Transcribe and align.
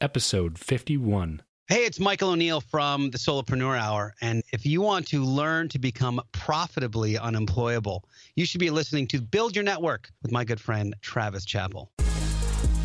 episode 0.00 0.58
51. 0.58 1.42
Hey, 1.68 1.84
it's 1.84 2.00
Michael 2.00 2.30
O'Neill 2.30 2.62
from 2.62 3.10
the 3.10 3.18
Solopreneur 3.18 3.78
Hour. 3.78 4.14
And 4.22 4.42
if 4.52 4.64
you 4.64 4.80
want 4.80 5.06
to 5.08 5.22
learn 5.22 5.68
to 5.68 5.78
become 5.78 6.20
profitably 6.32 7.18
unemployable, 7.18 8.04
you 8.36 8.46
should 8.46 8.60
be 8.60 8.70
listening 8.70 9.06
to 9.08 9.20
Build 9.20 9.54
Your 9.54 9.64
Network 9.64 10.10
with 10.22 10.32
my 10.32 10.44
good 10.44 10.60
friend, 10.60 10.94
Travis 11.02 11.44
Chappell. 11.44 11.90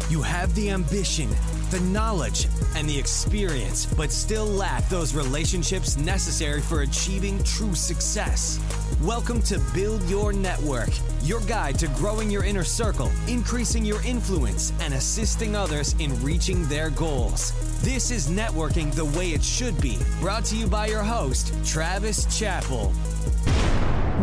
You 0.09 0.21
have 0.21 0.53
the 0.53 0.69
ambition, 0.69 1.29
the 1.71 1.79
knowledge, 1.79 2.47
and 2.75 2.87
the 2.87 2.99
experience, 2.99 3.85
but 3.85 4.11
still 4.11 4.45
lack 4.45 4.87
those 4.89 5.15
relationships 5.15 5.95
necessary 5.95 6.61
for 6.61 6.81
achieving 6.81 7.41
true 7.43 7.73
success. 7.73 8.59
Welcome 9.05 9.41
to 9.43 9.59
Build 9.73 10.01
Your 10.03 10.31
Network, 10.31 10.87
your 11.23 11.41
guide 11.41 11.77
to 11.79 11.87
growing 11.89 12.31
your 12.31 12.45
inner 12.45 12.63
circle, 12.63 13.11
increasing 13.27 13.83
your 13.83 14.01
influence, 14.03 14.71
and 14.79 14.93
assisting 14.93 15.57
others 15.57 15.93
in 15.99 16.23
reaching 16.23 16.65
their 16.69 16.89
goals. 16.89 17.51
This 17.81 18.11
is 18.11 18.29
networking 18.29 18.93
the 18.93 19.03
way 19.03 19.31
it 19.31 19.43
should 19.43 19.79
be. 19.81 19.97
Brought 20.21 20.45
to 20.45 20.55
you 20.55 20.67
by 20.67 20.87
your 20.87 21.03
host, 21.03 21.53
Travis 21.65 22.25
Chappell. 22.39 22.91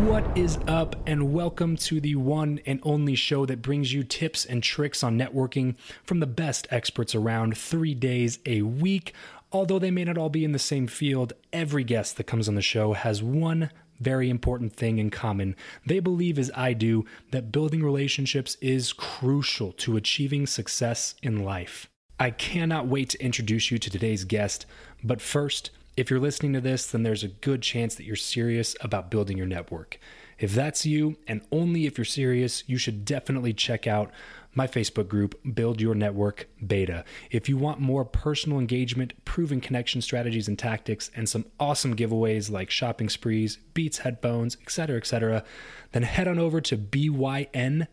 What 0.07 0.25
is 0.35 0.59
up, 0.67 0.97
and 1.07 1.35
welcome 1.35 1.77
to 1.77 2.01
the 2.01 2.15
one 2.15 2.59
and 2.65 2.81
only 2.83 3.17
show 3.17 3.45
that 3.45 3.61
brings 3.61 3.93
you 3.93 4.03
tips 4.03 4.47
and 4.47 4.63
tricks 4.63 5.03
on 5.03 5.19
networking 5.19 5.75
from 6.05 6.21
the 6.21 6.27
best 6.27 6.67
experts 6.71 7.15
around 7.15 7.55
three 7.55 7.95
days 7.95 8.39
a 8.47 8.63
week. 8.63 9.13
Although 9.53 9.79
they 9.79 9.91
may 9.91 10.05
not 10.05 10.17
all 10.17 10.31
be 10.31 10.45
in 10.45 10.53
the 10.53 10.59
same 10.59 10.87
field, 10.87 11.35
every 11.53 11.85
guest 11.85 12.17
that 12.17 12.25
comes 12.25 12.49
on 12.49 12.55
the 12.55 12.63
show 12.63 12.95
has 12.95 13.23
one 13.23 13.69
very 14.01 14.31
important 14.31 14.75
thing 14.75 14.99
in 14.99 15.11
common. 15.11 15.55
They 15.87 16.01
believe, 16.01 16.39
as 16.39 16.51
I 16.55 16.73
do, 16.73 17.05
that 17.31 17.53
building 17.53 17.83
relationships 17.83 18.57
is 18.61 18.93
crucial 18.93 19.73
to 19.73 19.97
achieving 19.97 20.47
success 20.47 21.15
in 21.23 21.45
life. 21.45 21.89
I 22.19 22.31
cannot 22.31 22.87
wait 22.87 23.11
to 23.11 23.25
introduce 23.25 23.71
you 23.71 23.79
to 23.79 23.91
today's 23.91 24.25
guest, 24.25 24.67
but 25.03 25.23
first, 25.23 25.71
if 25.97 26.11
you're 26.11 26.21
listening 26.21 26.53
to 26.55 26.61
this, 26.61 26.87
then 26.87 27.03
there's 27.03 27.25
a 27.25 27.29
good 27.29 27.63
chance 27.63 27.95
that 27.95 28.05
you're 28.05 28.17
serious 28.17 28.77
about 28.81 29.11
building 29.11 29.37
your 29.37 29.47
network. 29.47 29.99
If 30.39 30.55
that's 30.55 30.87
you, 30.87 31.17
and 31.27 31.43
only 31.53 31.85
if 31.85 31.99
you're 31.99 32.05
serious, 32.07 32.65
you 32.67 32.79
should 32.79 33.05
definitely 33.05 33.53
check 33.53 33.87
out 33.87 34.11
my 34.55 34.67
Facebook 34.67 35.09
group, 35.09 35.39
Build 35.55 35.81
Your 35.81 35.95
Network 35.95 36.49
Beta. 36.67 37.05
If 37.31 37.49
you 37.49 37.57
want 37.57 37.79
more 37.81 38.05
personal 38.05 38.59
engagement, 38.59 39.13
proven 39.25 39.61
connection 39.61 40.03
strategies 40.03 40.49
and 40.49 40.59
tactics, 40.59 41.11
and 41.15 41.29
some 41.29 41.47
awesome 41.59 41.95
giveaways 41.95 42.51
like 42.51 42.71
shopping 42.71 43.09
sprees, 43.09 43.59
Beats 43.75 43.99
headphones, 43.99 44.57
etc., 44.63 44.97
etc., 44.97 45.45
then 45.93 46.03
head 46.03 46.29
on 46.29 46.39
over 46.39 46.61
to 46.61 46.77
byn.media 46.77 47.87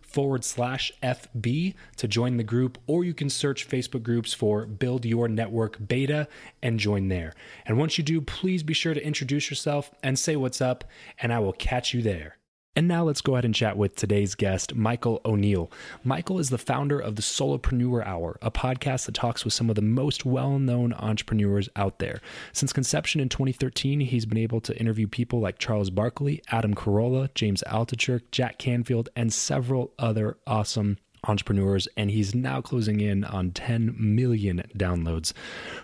forward 0.00 0.44
slash 0.44 0.92
FB 1.02 1.74
to 1.96 2.08
join 2.08 2.36
the 2.36 2.44
group, 2.44 2.78
or 2.86 3.04
you 3.04 3.14
can 3.14 3.30
search 3.30 3.68
Facebook 3.68 4.02
groups 4.02 4.32
for 4.32 4.66
Build 4.66 5.04
Your 5.04 5.28
Network 5.28 5.86
Beta 5.86 6.26
and 6.62 6.78
join 6.80 7.08
there. 7.08 7.34
And 7.64 7.78
once 7.78 7.96
you 7.96 8.04
do, 8.04 8.20
please 8.20 8.62
be 8.62 8.74
sure 8.74 8.94
to 8.94 9.04
introduce 9.04 9.50
yourself 9.50 9.90
and 10.02 10.18
say 10.18 10.36
what's 10.36 10.60
up, 10.60 10.84
and 11.20 11.32
I 11.32 11.38
will 11.38 11.52
catch 11.52 11.94
you 11.94 12.02
there. 12.02 12.39
And 12.76 12.86
now 12.86 13.02
let's 13.02 13.20
go 13.20 13.34
ahead 13.34 13.44
and 13.44 13.54
chat 13.54 13.76
with 13.76 13.96
today's 13.96 14.36
guest, 14.36 14.76
Michael 14.76 15.20
O'Neill. 15.24 15.72
Michael 16.04 16.38
is 16.38 16.50
the 16.50 16.56
founder 16.56 17.00
of 17.00 17.16
the 17.16 17.22
Solopreneur 17.22 18.06
Hour, 18.06 18.38
a 18.40 18.52
podcast 18.52 19.06
that 19.06 19.14
talks 19.16 19.44
with 19.44 19.52
some 19.52 19.70
of 19.70 19.74
the 19.74 19.82
most 19.82 20.24
well 20.24 20.56
known 20.56 20.92
entrepreneurs 20.92 21.68
out 21.74 21.98
there. 21.98 22.20
Since 22.52 22.72
conception 22.72 23.20
in 23.20 23.28
2013, 23.28 23.98
he's 23.98 24.24
been 24.24 24.38
able 24.38 24.60
to 24.60 24.78
interview 24.78 25.08
people 25.08 25.40
like 25.40 25.58
Charles 25.58 25.90
Barkley, 25.90 26.42
Adam 26.52 26.76
Carolla, 26.76 27.34
James 27.34 27.64
Altucher, 27.66 28.22
Jack 28.30 28.58
Canfield, 28.58 29.08
and 29.16 29.32
several 29.32 29.92
other 29.98 30.38
awesome 30.46 30.96
entrepreneurs, 31.24 31.88
and 31.96 32.08
he's 32.10 32.36
now 32.36 32.60
closing 32.60 33.00
in 33.00 33.24
on 33.24 33.50
10 33.50 33.96
million 33.98 34.62
downloads. 34.76 35.32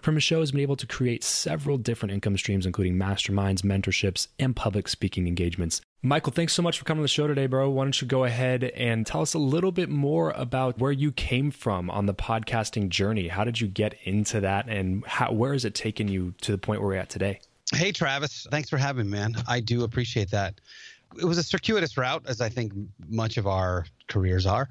From 0.03 0.15
his 0.15 0.25
show, 0.25 0.39
he's 0.39 0.53
been 0.53 0.61
able 0.61 0.77
to 0.77 0.87
create 0.87 1.25
several 1.25 1.79
different 1.79 2.13
income 2.13 2.37
streams, 2.37 2.65
including 2.65 2.95
masterminds, 2.95 3.63
mentorships, 3.63 4.29
and 4.39 4.55
public 4.55 4.87
speaking 4.87 5.27
engagements. 5.27 5.81
Michael, 6.03 6.33
thanks 6.33 6.53
so 6.53 6.63
much 6.63 6.79
for 6.79 6.85
coming 6.85 7.01
on 7.01 7.03
the 7.03 7.09
show 7.09 7.27
today, 7.27 7.47
bro. 7.47 7.71
Why 7.71 7.85
don't 7.85 8.01
you 8.01 8.07
go 8.07 8.25
ahead 8.25 8.63
and 8.63 9.07
tell 9.07 9.23
us 9.23 9.35
a 9.35 9.39
little 9.39 9.73
bit 9.73 9.89
more 9.89 10.31
about 10.33 10.79
where 10.79 10.93
you 10.93 11.11
came 11.11 11.51
from 11.51 11.91
on 11.91 12.07
the 12.07 12.15
podcasting 12.15 12.91
journey? 12.91 13.29
How 13.29 13.45
did 13.45 13.61
you 13.61 13.67
get 13.67 13.95
into 14.05 14.41
that, 14.41 14.69
and 14.69 15.05
how, 15.07 15.33
where 15.33 15.53
has 15.53 15.65
it 15.65 15.75
taken 15.75 16.07
you 16.07 16.35
to 16.43 16.53
the 16.53 16.59
point 16.59 16.81
where 16.81 16.91
we're 16.91 16.97
at 16.97 17.09
today? 17.09 17.41
Hey, 17.73 17.93
Travis. 17.93 18.47
Thanks 18.51 18.69
for 18.69 18.77
having 18.77 19.07
me, 19.07 19.19
man. 19.19 19.37
I 19.49 19.61
do 19.61 19.85
appreciate 19.85 20.31
that. 20.31 20.61
It 21.19 21.25
was 21.25 21.39
a 21.39 21.43
circuitous 21.43 21.97
route, 21.97 22.25
as 22.29 22.41
I 22.41 22.51
think 22.51 22.73
much 23.09 23.39
of 23.39 23.47
our 23.47 23.87
careers 24.07 24.45
are. 24.45 24.69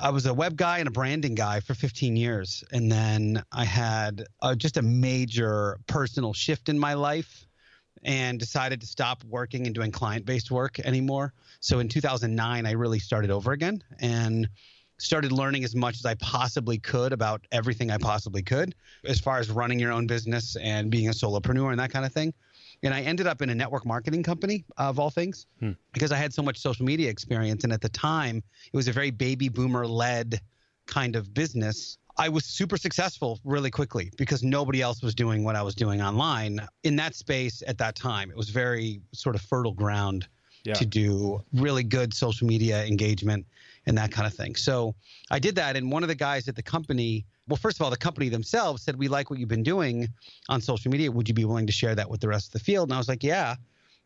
I 0.00 0.10
was 0.10 0.26
a 0.26 0.34
web 0.34 0.56
guy 0.56 0.78
and 0.78 0.88
a 0.88 0.90
branding 0.90 1.34
guy 1.34 1.60
for 1.60 1.74
15 1.74 2.16
years. 2.16 2.62
And 2.70 2.92
then 2.92 3.42
I 3.50 3.64
had 3.64 4.26
uh, 4.42 4.54
just 4.54 4.76
a 4.76 4.82
major 4.82 5.78
personal 5.86 6.34
shift 6.34 6.68
in 6.68 6.78
my 6.78 6.94
life 6.94 7.45
and 8.04 8.38
decided 8.38 8.80
to 8.80 8.86
stop 8.86 9.24
working 9.24 9.66
and 9.66 9.74
doing 9.74 9.90
client 9.90 10.24
based 10.24 10.50
work 10.50 10.78
anymore. 10.80 11.32
So 11.60 11.78
in 11.78 11.88
2009, 11.88 12.66
I 12.66 12.70
really 12.72 12.98
started 12.98 13.30
over 13.30 13.52
again 13.52 13.82
and 14.00 14.48
started 14.98 15.32
learning 15.32 15.64
as 15.64 15.74
much 15.74 15.96
as 15.96 16.06
I 16.06 16.14
possibly 16.14 16.78
could 16.78 17.12
about 17.12 17.46
everything 17.52 17.90
I 17.90 17.98
possibly 17.98 18.42
could 18.42 18.74
as 19.04 19.20
far 19.20 19.38
as 19.38 19.50
running 19.50 19.78
your 19.78 19.92
own 19.92 20.06
business 20.06 20.56
and 20.56 20.90
being 20.90 21.08
a 21.08 21.12
solopreneur 21.12 21.70
and 21.70 21.78
that 21.78 21.90
kind 21.90 22.06
of 22.06 22.12
thing 22.12 22.32
and 22.82 22.94
I 22.94 23.02
ended 23.02 23.26
up 23.26 23.42
in 23.42 23.50
a 23.50 23.54
network 23.54 23.86
marketing 23.86 24.22
company 24.22 24.64
of 24.76 24.98
all 24.98 25.10
things 25.10 25.46
hmm. 25.60 25.72
because 25.92 26.12
I 26.12 26.16
had 26.16 26.32
so 26.32 26.42
much 26.42 26.58
social 26.58 26.84
media 26.84 27.10
experience. 27.10 27.64
And 27.64 27.72
at 27.72 27.80
the 27.80 27.88
time, 27.88 28.42
it 28.72 28.76
was 28.76 28.88
a 28.88 28.92
very 28.92 29.10
baby 29.10 29.48
boomer 29.48 29.86
led 29.86 30.40
kind 30.86 31.16
of 31.16 31.32
business. 31.32 31.98
I 32.18 32.28
was 32.28 32.44
super 32.44 32.76
successful 32.76 33.40
really 33.44 33.70
quickly 33.70 34.10
because 34.16 34.42
nobody 34.42 34.80
else 34.80 35.02
was 35.02 35.14
doing 35.14 35.44
what 35.44 35.54
I 35.54 35.62
was 35.62 35.74
doing 35.74 36.00
online 36.00 36.66
in 36.82 36.96
that 36.96 37.14
space 37.14 37.62
at 37.66 37.78
that 37.78 37.94
time. 37.94 38.30
It 38.30 38.36
was 38.36 38.48
very 38.48 39.00
sort 39.12 39.34
of 39.34 39.42
fertile 39.42 39.72
ground 39.72 40.26
yeah. 40.64 40.74
to 40.74 40.86
do 40.86 41.42
really 41.52 41.84
good 41.84 42.14
social 42.14 42.46
media 42.46 42.84
engagement 42.84 43.46
and 43.86 43.96
that 43.98 44.10
kind 44.10 44.26
of 44.26 44.34
thing. 44.34 44.56
So 44.56 44.94
I 45.30 45.38
did 45.38 45.54
that. 45.56 45.76
And 45.76 45.92
one 45.92 46.02
of 46.02 46.08
the 46.08 46.14
guys 46.14 46.48
at 46.48 46.56
the 46.56 46.62
company, 46.62 47.24
well, 47.48 47.56
first 47.56 47.78
of 47.78 47.84
all, 47.84 47.90
the 47.90 47.96
company 47.96 48.28
themselves 48.28 48.82
said, 48.82 48.96
We 48.98 49.08
like 49.08 49.30
what 49.30 49.38
you've 49.38 49.48
been 49.48 49.62
doing 49.62 50.08
on 50.48 50.60
social 50.60 50.90
media. 50.90 51.10
Would 51.12 51.28
you 51.28 51.34
be 51.34 51.44
willing 51.44 51.66
to 51.66 51.72
share 51.72 51.94
that 51.94 52.08
with 52.08 52.20
the 52.20 52.28
rest 52.28 52.48
of 52.48 52.52
the 52.54 52.60
field? 52.60 52.88
And 52.88 52.94
I 52.94 52.98
was 52.98 53.08
like, 53.08 53.22
Yeah. 53.22 53.56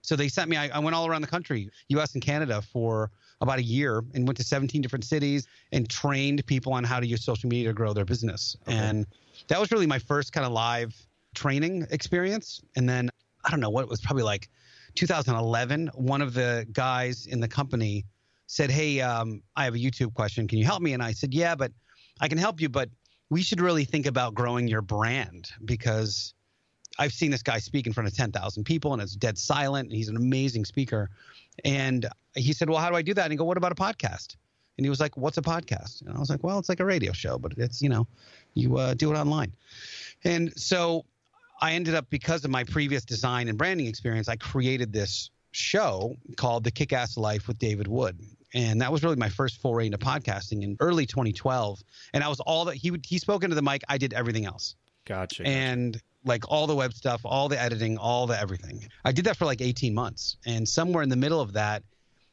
So 0.02 0.16
they 0.16 0.28
sent 0.28 0.50
me, 0.50 0.56
I, 0.56 0.68
I 0.68 0.78
went 0.78 0.96
all 0.96 1.06
around 1.06 1.22
the 1.22 1.28
country, 1.28 1.70
US 1.88 2.14
and 2.14 2.22
Canada, 2.22 2.62
for 2.62 3.10
about 3.40 3.58
a 3.58 3.62
year 3.62 4.02
and 4.14 4.26
went 4.26 4.36
to 4.36 4.44
17 4.44 4.82
different 4.82 5.04
cities 5.04 5.46
and 5.72 5.88
trained 5.88 6.44
people 6.46 6.72
on 6.72 6.84
how 6.84 7.00
to 7.00 7.06
use 7.06 7.24
social 7.24 7.48
media 7.48 7.68
to 7.68 7.74
grow 7.74 7.92
their 7.92 8.04
business. 8.04 8.56
Okay. 8.68 8.76
And 8.76 9.06
that 9.48 9.58
was 9.58 9.70
really 9.70 9.86
my 9.86 9.98
first 9.98 10.32
kind 10.32 10.46
of 10.46 10.52
live 10.52 10.94
training 11.34 11.86
experience. 11.90 12.60
And 12.76 12.88
then 12.88 13.10
I 13.44 13.50
don't 13.50 13.60
know 13.60 13.70
what 13.70 13.82
it 13.82 13.88
was 13.88 14.00
probably 14.00 14.24
like 14.24 14.48
2011. 14.94 15.90
One 15.94 16.20
of 16.20 16.34
the 16.34 16.66
guys 16.72 17.26
in 17.26 17.40
the 17.40 17.48
company 17.48 18.04
said, 18.46 18.70
Hey, 18.70 19.00
um, 19.00 19.42
I 19.56 19.64
have 19.64 19.74
a 19.74 19.78
YouTube 19.78 20.12
question. 20.14 20.46
Can 20.46 20.58
you 20.58 20.64
help 20.64 20.82
me? 20.82 20.92
And 20.92 21.02
I 21.02 21.12
said, 21.12 21.32
Yeah, 21.32 21.54
but 21.54 21.72
I 22.20 22.28
can 22.28 22.38
help 22.38 22.60
you, 22.60 22.68
but 22.68 22.90
we 23.30 23.42
should 23.42 23.60
really 23.60 23.84
think 23.84 24.06
about 24.06 24.34
growing 24.34 24.68
your 24.68 24.82
brand 24.82 25.50
because 25.64 26.34
I've 26.98 27.12
seen 27.12 27.30
this 27.30 27.42
guy 27.42 27.58
speak 27.58 27.86
in 27.86 27.92
front 27.92 28.08
of 28.08 28.16
10,000 28.16 28.64
people 28.64 28.92
and 28.92 29.00
it's 29.00 29.14
dead 29.14 29.38
silent. 29.38 29.88
And 29.88 29.96
he's 29.96 30.08
an 30.08 30.16
amazing 30.16 30.64
speaker. 30.64 31.08
And 31.64 32.06
he 32.34 32.52
said, 32.52 32.68
Well, 32.68 32.78
how 32.78 32.90
do 32.90 32.96
I 32.96 33.02
do 33.02 33.14
that? 33.14 33.24
And 33.24 33.32
he 33.32 33.36
go, 33.36 33.44
What 33.44 33.56
about 33.56 33.72
a 33.72 33.76
podcast? 33.76 34.36
And 34.78 34.86
he 34.86 34.90
was 34.90 35.00
like, 35.00 35.16
What's 35.16 35.38
a 35.38 35.42
podcast? 35.42 36.02
And 36.02 36.16
I 36.16 36.18
was 36.18 36.30
like, 36.30 36.42
Well, 36.42 36.58
it's 36.58 36.68
like 36.68 36.80
a 36.80 36.84
radio 36.84 37.12
show, 37.12 37.38
but 37.38 37.52
it's, 37.56 37.82
you 37.82 37.88
know, 37.88 38.06
you 38.54 38.76
uh, 38.76 38.94
do 38.94 39.12
it 39.12 39.16
online. 39.16 39.52
And 40.24 40.52
so 40.58 41.04
I 41.60 41.72
ended 41.72 41.94
up, 41.94 42.08
because 42.10 42.44
of 42.44 42.50
my 42.50 42.64
previous 42.64 43.04
design 43.04 43.48
and 43.48 43.58
branding 43.58 43.86
experience, 43.86 44.28
I 44.28 44.36
created 44.36 44.92
this 44.92 45.30
show 45.52 46.16
called 46.36 46.64
The 46.64 46.70
Kick 46.70 46.92
Ass 46.92 47.16
Life 47.16 47.48
with 47.48 47.58
David 47.58 47.88
Wood. 47.88 48.18
And 48.52 48.80
that 48.80 48.90
was 48.90 49.02
really 49.02 49.16
my 49.16 49.28
first 49.28 49.60
foray 49.60 49.86
into 49.86 49.98
podcasting 49.98 50.62
in 50.62 50.76
early 50.80 51.06
2012. 51.06 51.80
And 52.14 52.24
I 52.24 52.28
was 52.28 52.40
all 52.40 52.64
that 52.66 52.76
he 52.76 52.90
would, 52.90 53.04
he 53.06 53.18
spoke 53.18 53.44
into 53.44 53.54
the 53.54 53.62
mic. 53.62 53.82
I 53.88 53.98
did 53.98 54.12
everything 54.12 54.44
else. 54.44 54.74
Gotcha. 55.04 55.46
And 55.46 56.00
like 56.24 56.44
all 56.48 56.66
the 56.66 56.74
web 56.74 56.92
stuff, 56.92 57.20
all 57.24 57.48
the 57.48 57.60
editing, 57.60 57.96
all 57.96 58.26
the 58.26 58.38
everything. 58.38 58.88
I 59.04 59.12
did 59.12 59.26
that 59.26 59.36
for 59.36 59.44
like 59.44 59.60
18 59.60 59.94
months. 59.94 60.36
And 60.46 60.68
somewhere 60.68 61.02
in 61.02 61.08
the 61.08 61.16
middle 61.16 61.40
of 61.40 61.52
that, 61.54 61.82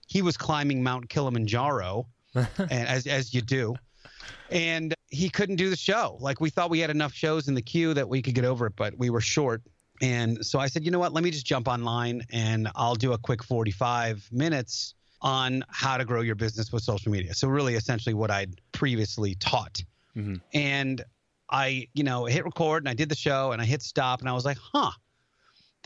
he 0.07 0.21
was 0.21 0.37
climbing 0.37 0.81
Mount 0.83 1.09
Kilimanjaro, 1.09 2.07
and 2.35 2.71
as 2.71 3.05
as 3.05 3.33
you 3.33 3.41
do. 3.41 3.75
And 4.49 4.93
he 5.09 5.29
couldn't 5.29 5.57
do 5.57 5.69
the 5.69 5.75
show. 5.77 6.17
Like 6.19 6.41
we 6.41 6.49
thought 6.49 6.69
we 6.69 6.79
had 6.79 6.89
enough 6.89 7.13
shows 7.13 7.47
in 7.47 7.53
the 7.53 7.61
queue 7.61 7.93
that 7.93 8.07
we 8.07 8.21
could 8.21 8.33
get 8.33 8.45
over 8.45 8.67
it, 8.67 8.73
but 8.75 8.97
we 8.97 9.09
were 9.09 9.21
short. 9.21 9.61
And 10.01 10.45
so 10.45 10.59
I 10.59 10.67
said, 10.67 10.85
you 10.85 10.91
know 10.91 10.99
what? 10.99 11.13
Let 11.13 11.23
me 11.23 11.31
just 11.31 11.45
jump 11.45 11.67
online 11.67 12.23
and 12.31 12.69
I'll 12.75 12.95
do 12.95 13.13
a 13.13 13.17
quick 13.17 13.43
45 13.43 14.29
minutes 14.31 14.93
on 15.21 15.63
how 15.69 15.97
to 15.97 16.05
grow 16.05 16.21
your 16.21 16.35
business 16.35 16.71
with 16.71 16.83
social 16.83 17.11
media. 17.11 17.33
So 17.33 17.47
really 17.47 17.75
essentially 17.75 18.13
what 18.13 18.29
I'd 18.29 18.61
previously 18.71 19.35
taught. 19.35 19.83
Mm-hmm. 20.15 20.35
And 20.53 21.03
I, 21.49 21.87
you 21.93 22.03
know, 22.03 22.25
hit 22.25 22.45
record 22.45 22.83
and 22.83 22.89
I 22.89 22.93
did 22.93 23.09
the 23.09 23.15
show 23.15 23.51
and 23.51 23.61
I 23.61 23.65
hit 23.65 23.81
stop 23.81 24.19
and 24.19 24.29
I 24.29 24.33
was 24.33 24.45
like, 24.45 24.57
huh, 24.57 24.91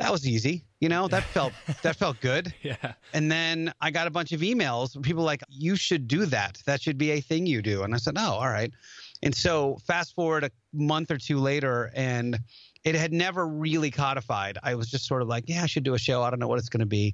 that 0.02 0.12
was 0.12 0.28
easy. 0.28 0.64
You 0.80 0.90
know, 0.90 1.08
that 1.08 1.24
felt 1.36 1.54
that 1.82 1.96
felt 1.96 2.20
good. 2.22 2.54
Yeah. 2.64 2.94
And 3.14 3.32
then 3.32 3.74
I 3.82 3.92
got 3.92 4.08
a 4.08 4.12
bunch 4.12 4.32
of 4.32 4.42
emails 4.42 5.02
people 5.02 5.24
like, 5.24 5.42
you 5.50 5.76
should 5.76 6.08
do 6.08 6.26
that. 6.28 6.62
That 6.66 6.82
should 6.82 6.98
be 6.98 7.12
a 7.12 7.22
thing 7.22 7.46
you 7.46 7.62
do. 7.62 7.84
And 7.84 7.94
I 7.94 7.98
said, 7.98 8.16
oh, 8.18 8.34
all 8.34 8.50
right. 8.50 8.72
And 9.24 9.34
so 9.36 9.78
fast 9.86 10.16
forward 10.16 10.44
a 10.44 10.52
month 10.74 11.12
or 11.12 11.18
two 11.18 11.40
later 11.40 11.92
and 11.96 12.40
it 12.84 12.96
had 12.96 13.14
never 13.14 13.48
really 13.48 13.92
codified. 13.92 14.58
I 14.64 14.74
was 14.74 14.90
just 14.90 15.06
sort 15.06 15.22
of 15.22 15.28
like, 15.28 15.44
yeah, 15.48 15.62
I 15.62 15.68
should 15.68 15.84
do 15.84 15.94
a 15.94 16.00
show. 16.00 16.24
I 16.24 16.32
don't 16.32 16.40
know 16.40 16.48
what 16.48 16.58
it's 16.58 16.70
going 16.70 16.80
to 16.80 16.88
be. 16.88 17.14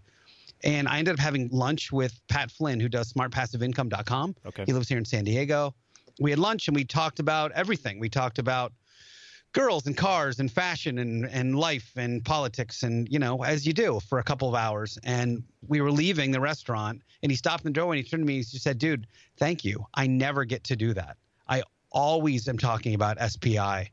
And 0.64 0.88
I 0.88 0.98
ended 0.98 1.14
up 1.16 1.20
having 1.20 1.50
lunch 1.52 1.92
with 1.92 2.20
Pat 2.30 2.50
Flynn, 2.50 2.80
who 2.80 2.88
does 2.88 3.12
smartpassiveincome.com. 3.12 4.36
Okay. 4.48 4.64
He 4.66 4.74
lives 4.74 4.88
here 4.88 4.98
in 4.98 5.06
San 5.06 5.26
Diego 5.26 5.76
we 6.20 6.32
had 6.32 6.40
lunch 6.40 6.68
and 6.68 6.76
we 6.76 6.84
talked 6.84 7.20
about 7.20 7.52
everything. 7.54 8.00
We 8.00 8.10
talked 8.10 8.40
about 8.40 8.74
girls 9.54 9.88
and 9.88 9.98
cars 9.98 10.40
and 10.40 10.52
fashion 10.52 11.00
and, 11.00 11.26
and 11.26 11.58
life 11.58 11.92
and 11.96 12.24
politics 12.24 12.84
and 12.84 13.08
you 13.12 13.20
know 13.20 13.44
as 13.44 13.66
you 13.66 13.74
do 13.74 14.00
for 14.08 14.20
a 14.20 14.24
couple 14.24 14.48
of 14.48 14.56
hours. 14.56 14.98
And 15.04 15.44
we 15.68 15.82
were 15.82 15.92
leaving 15.92 16.32
the 16.32 16.40
restaurant 16.40 17.02
and 17.24 17.32
he 17.32 17.36
stopped 17.36 17.66
in 17.66 17.74
the 17.74 17.80
door 17.80 17.94
and 17.94 18.04
he 18.04 18.10
turned 18.10 18.22
to 18.22 18.28
me 18.28 18.38
and 18.38 18.46
he 18.46 18.58
said 18.58 18.78
dude 18.78 19.08
thank 19.38 19.64
you. 19.64 19.86
I 19.94 20.08
never 20.08 20.46
get 20.46 20.64
to 20.66 20.76
do 20.76 20.94
that. 20.94 21.18
I 21.48 21.64
always 21.92 22.48
am 22.48 22.58
talking 22.58 22.94
about 22.94 23.18
spi 23.32 23.90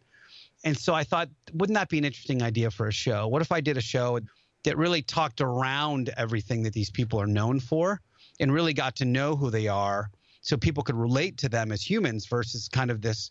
and 0.65 0.77
so 0.77 0.93
i 0.95 1.05
thought 1.05 1.29
wouldn't 1.53 1.77
that 1.77 1.89
be 1.89 1.97
an 1.97 2.05
interesting 2.05 2.43
idea 2.43 2.71
for 2.71 2.89
a 2.89 2.93
show? 2.93 3.29
What 3.29 3.41
if 3.41 3.53
i 3.53 3.61
did 3.61 3.77
a 3.77 3.81
show 3.81 4.19
that 4.65 4.77
really 4.77 5.03
talked 5.03 5.41
around 5.41 6.11
everything 6.17 6.63
that 6.65 6.73
these 6.73 6.91
people 6.91 7.21
are 7.21 7.27
known 7.27 7.61
for 7.61 8.01
and 8.41 8.53
really 8.53 8.73
got 8.73 8.97
to 8.97 9.05
know 9.05 9.37
who 9.37 9.51
they 9.51 9.69
are 9.69 10.11
so 10.41 10.57
people 10.57 10.83
could 10.83 10.97
relate 10.97 11.39
to 11.39 11.49
them 11.49 11.71
as 11.71 11.89
humans 11.89 12.27
versus 12.27 12.69
kind 12.69 12.91
of 12.91 13.01
this 13.01 13.31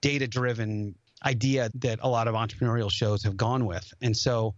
data 0.00 0.26
driven 0.26 0.94
idea 1.24 1.70
that 1.76 1.98
a 2.02 2.08
lot 2.08 2.28
of 2.28 2.34
entrepreneurial 2.34 2.90
shows 2.90 3.22
have 3.22 3.36
gone 3.36 3.66
with. 3.66 3.92
And 4.02 4.16
so, 4.16 4.54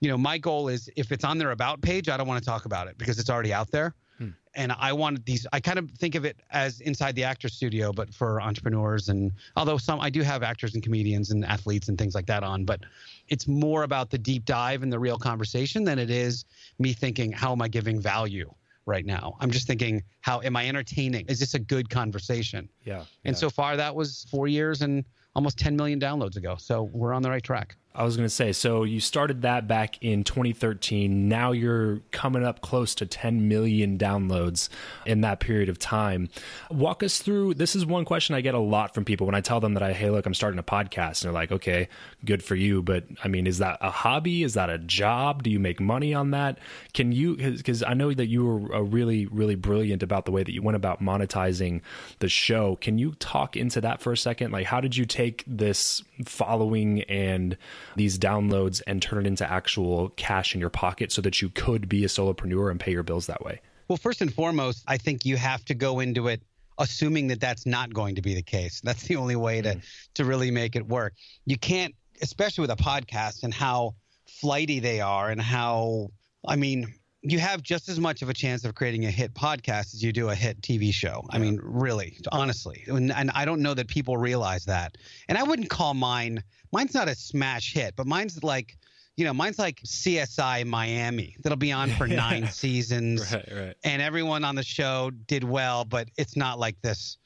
you 0.00 0.08
know, 0.08 0.18
my 0.18 0.38
goal 0.38 0.68
is 0.68 0.90
if 0.96 1.12
it's 1.12 1.24
on 1.24 1.38
their 1.38 1.50
about 1.50 1.80
page, 1.80 2.08
I 2.08 2.16
don't 2.16 2.28
want 2.28 2.42
to 2.42 2.48
talk 2.48 2.64
about 2.64 2.88
it 2.88 2.98
because 2.98 3.18
it's 3.18 3.30
already 3.30 3.52
out 3.52 3.70
there. 3.70 3.94
Hmm. 4.18 4.30
And 4.54 4.72
I 4.72 4.92
wanted 4.92 5.24
these, 5.24 5.46
I 5.52 5.60
kind 5.60 5.78
of 5.78 5.90
think 5.92 6.14
of 6.14 6.24
it 6.24 6.36
as 6.50 6.80
inside 6.80 7.14
the 7.14 7.24
actor 7.24 7.48
studio, 7.48 7.92
but 7.92 8.12
for 8.12 8.40
entrepreneurs. 8.40 9.08
And 9.08 9.32
although 9.56 9.78
some, 9.78 10.00
I 10.00 10.10
do 10.10 10.22
have 10.22 10.42
actors 10.42 10.74
and 10.74 10.82
comedians 10.82 11.30
and 11.30 11.44
athletes 11.44 11.88
and 11.88 11.96
things 11.96 12.14
like 12.14 12.26
that 12.26 12.42
on, 12.42 12.64
but 12.64 12.80
it's 13.28 13.46
more 13.46 13.84
about 13.84 14.10
the 14.10 14.18
deep 14.18 14.44
dive 14.44 14.82
and 14.82 14.92
the 14.92 14.98
real 14.98 15.18
conversation 15.18 15.84
than 15.84 15.98
it 15.98 16.10
is 16.10 16.44
me 16.78 16.92
thinking, 16.92 17.32
how 17.32 17.52
am 17.52 17.62
I 17.62 17.68
giving 17.68 18.00
value? 18.00 18.52
right 18.88 19.04
now. 19.04 19.36
I'm 19.38 19.50
just 19.50 19.66
thinking, 19.66 20.02
how 20.22 20.40
am 20.40 20.56
I 20.56 20.66
entertaining? 20.66 21.26
Is 21.28 21.38
this 21.38 21.52
a 21.52 21.58
good 21.58 21.90
conversation? 21.90 22.70
Yeah. 22.84 23.04
And 23.26 23.34
yeah. 23.34 23.40
so 23.40 23.50
far, 23.50 23.76
that 23.76 23.94
was 23.94 24.26
four 24.30 24.48
years 24.48 24.80
and 24.80 25.04
almost 25.38 25.56
10 25.56 25.76
million 25.76 26.00
downloads 26.00 26.34
ago. 26.34 26.56
So 26.58 26.90
we're 26.92 27.14
on 27.14 27.22
the 27.22 27.30
right 27.30 27.44
track. 27.44 27.76
I 27.98 28.04
was 28.04 28.16
going 28.16 28.28
to 28.28 28.34
say, 28.34 28.52
so 28.52 28.84
you 28.84 29.00
started 29.00 29.42
that 29.42 29.66
back 29.66 30.02
in 30.02 30.24
2013. 30.24 31.28
Now 31.28 31.52
you're 31.52 32.00
coming 32.12 32.44
up 32.44 32.60
close 32.60 32.94
to 32.96 33.06
10 33.06 33.48
million 33.48 33.98
downloads 33.98 34.68
in 35.04 35.20
that 35.22 35.40
period 35.40 35.68
of 35.68 35.78
time. 35.78 36.28
Walk 36.70 37.02
us 37.02 37.18
through. 37.18 37.54
This 37.54 37.74
is 37.74 37.84
one 37.84 38.04
question 38.04 38.34
I 38.34 38.40
get 38.40 38.54
a 38.54 38.58
lot 38.60 38.94
from 38.94 39.04
people 39.04 39.26
when 39.26 39.34
I 39.34 39.40
tell 39.40 39.60
them 39.60 39.74
that 39.74 39.82
I, 39.82 39.92
hey, 39.92 40.10
look, 40.10 40.26
I'm 40.26 40.34
starting 40.34 40.58
a 40.58 40.62
podcast. 40.62 41.22
And 41.22 41.28
they're 41.28 41.32
like, 41.32 41.52
okay, 41.52 41.88
good 42.24 42.42
for 42.42 42.54
you. 42.54 42.82
But 42.82 43.04
I 43.22 43.28
mean, 43.28 43.46
is 43.46 43.58
that 43.58 43.78
a 43.80 43.90
hobby? 43.90 44.44
Is 44.44 44.54
that 44.54 44.70
a 44.70 44.78
job? 44.78 45.42
Do 45.42 45.50
you 45.50 45.58
make 45.58 45.80
money 45.80 46.14
on 46.14 46.30
that? 46.30 46.58
Can 46.94 47.12
you, 47.12 47.36
because 47.36 47.82
I 47.82 47.94
know 47.94 48.14
that 48.14 48.28
you 48.28 48.44
were 48.46 48.84
really, 48.84 49.26
really 49.26 49.56
brilliant 49.56 50.02
about 50.02 50.24
the 50.24 50.30
way 50.30 50.42
that 50.42 50.52
you 50.52 50.62
went 50.62 50.76
about 50.76 51.02
monetizing 51.02 51.80
the 52.20 52.28
show. 52.28 52.76
Can 52.76 52.98
you 52.98 53.12
talk 53.18 53.56
into 53.56 53.80
that 53.80 54.00
for 54.00 54.12
a 54.12 54.16
second? 54.16 54.52
Like, 54.52 54.66
how 54.66 54.80
did 54.80 54.96
you 54.96 55.04
take 55.04 55.44
this 55.46 56.02
following 56.24 57.02
and 57.02 57.56
these 57.96 58.18
downloads 58.18 58.82
and 58.86 59.00
turn 59.02 59.24
it 59.24 59.26
into 59.26 59.50
actual 59.50 60.10
cash 60.10 60.54
in 60.54 60.60
your 60.60 60.70
pocket 60.70 61.12
so 61.12 61.22
that 61.22 61.40
you 61.42 61.48
could 61.50 61.88
be 61.88 62.04
a 62.04 62.08
solopreneur 62.08 62.70
and 62.70 62.80
pay 62.80 62.92
your 62.92 63.02
bills 63.02 63.26
that 63.26 63.44
way? 63.44 63.60
Well, 63.88 63.96
first 63.96 64.20
and 64.20 64.32
foremost, 64.32 64.84
I 64.86 64.98
think 64.98 65.24
you 65.24 65.36
have 65.36 65.64
to 65.66 65.74
go 65.74 66.00
into 66.00 66.28
it 66.28 66.42
assuming 66.78 67.26
that 67.28 67.40
that's 67.40 67.66
not 67.66 67.92
going 67.92 68.14
to 68.14 68.22
be 68.22 68.34
the 68.34 68.42
case. 68.42 68.80
That's 68.82 69.02
the 69.04 69.16
only 69.16 69.36
way 69.36 69.62
to 69.62 69.74
mm. 69.74 69.82
to 70.14 70.24
really 70.24 70.50
make 70.50 70.76
it 70.76 70.86
work. 70.86 71.14
You 71.44 71.58
can't, 71.58 71.94
especially 72.22 72.62
with 72.62 72.70
a 72.70 72.76
podcast 72.76 73.42
and 73.42 73.52
how 73.52 73.94
flighty 74.40 74.78
they 74.78 75.00
are 75.00 75.30
and 75.30 75.40
how 75.40 76.10
I 76.46 76.56
mean, 76.56 76.94
you 77.22 77.38
have 77.38 77.62
just 77.62 77.88
as 77.88 77.98
much 77.98 78.22
of 78.22 78.28
a 78.28 78.34
chance 78.34 78.64
of 78.64 78.74
creating 78.74 79.04
a 79.06 79.10
hit 79.10 79.34
podcast 79.34 79.94
as 79.94 80.02
you 80.02 80.12
do 80.12 80.28
a 80.28 80.34
hit 80.34 80.60
TV 80.60 80.92
show. 80.92 81.24
Yeah. 81.30 81.36
I 81.36 81.38
mean, 81.38 81.58
really, 81.62 82.18
honestly. 82.30 82.84
And, 82.86 83.12
and, 83.12 83.30
I 83.34 83.44
don't 83.44 83.60
know 83.60 83.74
that 83.74 83.88
people 83.88 84.16
realize 84.16 84.64
that. 84.66 84.96
And 85.28 85.36
I 85.36 85.42
wouldn't 85.42 85.68
call 85.68 85.94
mine, 85.94 86.42
mine's 86.72 86.94
not 86.94 87.08
a 87.08 87.14
smash 87.14 87.74
hit, 87.74 87.96
but 87.96 88.06
mine's 88.06 88.42
like, 88.44 88.78
you 89.16 89.24
know, 89.24 89.34
mine's 89.34 89.58
like 89.58 89.80
CSI 89.82 90.64
Miami 90.64 91.34
that'll 91.42 91.58
be 91.58 91.72
on 91.72 91.90
for 91.90 92.06
nine 92.06 92.46
seasons. 92.48 93.32
Right, 93.32 93.48
right. 93.52 93.76
And 93.82 94.00
everyone 94.00 94.44
on 94.44 94.54
the 94.54 94.62
show 94.62 95.10
did 95.26 95.42
well, 95.42 95.84
but 95.84 96.08
it's 96.16 96.36
not 96.36 96.60
like 96.60 96.80
this. 96.82 97.18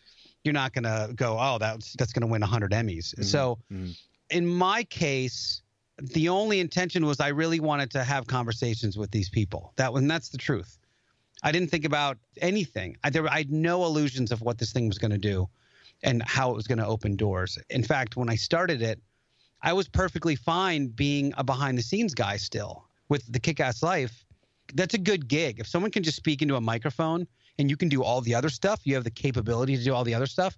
You're 0.43 0.55
not 0.55 0.73
going 0.73 0.85
to 0.85 1.13
go, 1.15 1.37
oh, 1.39 1.59
that's, 1.59 1.93
that's 1.99 2.15
going 2.15 2.23
to 2.23 2.27
win 2.27 2.41
100 2.41 2.73
Emmys. 2.73 3.15
Mm-hmm. 3.15 3.23
So 3.25 3.59
mm-hmm. 3.71 3.91
in 4.31 4.47
my 4.47 4.85
case, 4.85 5.61
the 5.99 6.29
only 6.29 6.61
intention 6.61 7.05
was 7.07 7.21
I 7.21 7.29
really 7.29 7.61
wanted 7.61 7.91
to 7.93 8.05
have 8.05 8.27
conversations 8.27 8.97
with 8.97 9.11
these 9.11 9.29
people. 9.29 9.73
That 9.77 9.93
was, 9.93 10.03
and 10.03 10.11
that's 10.11 10.31
the 10.31 10.39
truth. 10.39 10.79
I 11.43 11.53
didn't 11.53 11.71
think 11.71 11.85
about 11.85 12.19
anything. 12.41 12.97
I, 13.05 13.11
there, 13.11 13.29
I 13.29 13.39
had 13.39 13.51
no 13.51 13.85
illusions 13.85 14.33
of 14.33 14.43
what 14.43 14.59
this 14.59 14.73
thing 14.73 14.89
was 14.89 14.99
going 14.99 15.11
to 15.11 15.19
do 15.19 15.49
and 16.03 16.23
how 16.23 16.51
it 16.51 16.57
was 16.57 16.67
going 16.67 16.79
to 16.79 16.87
open 16.87 17.17
doors. 17.17 17.59
In 17.71 17.83
fact, 17.83 18.17
when 18.17 18.31
I 18.31 18.37
started 18.37 18.81
it, 18.83 19.01
I 19.63 19.73
was 19.73 19.89
perfectly 19.89 20.35
fine 20.37 20.89
being 20.89 21.33
a 21.37 21.45
behind 21.45 21.79
the 21.79 21.83
scenes 21.83 22.15
guy 22.15 22.37
still 22.37 22.85
with 23.09 23.31
the 23.33 23.39
kick 23.39 23.61
ass 23.61 23.83
life. 23.83 24.25
That's 24.75 24.95
a 24.95 24.99
good 24.99 25.29
gig. 25.29 25.61
If 25.61 25.67
someone 25.69 25.91
can 25.91 26.03
just 26.03 26.17
speak 26.17 26.43
into 26.43 26.57
a 26.57 26.61
microphone 26.61 27.27
and 27.59 27.69
you 27.71 27.77
can 27.77 27.89
do 27.89 28.03
all 28.03 28.21
the 28.21 28.35
other 28.35 28.49
stuff, 28.49 28.81
you 28.85 28.95
have 28.95 29.05
the 29.05 29.11
capability 29.11 29.77
to 29.77 29.85
do 29.85 29.93
all 29.95 30.05
the 30.05 30.15
other 30.15 30.27
stuff. 30.27 30.57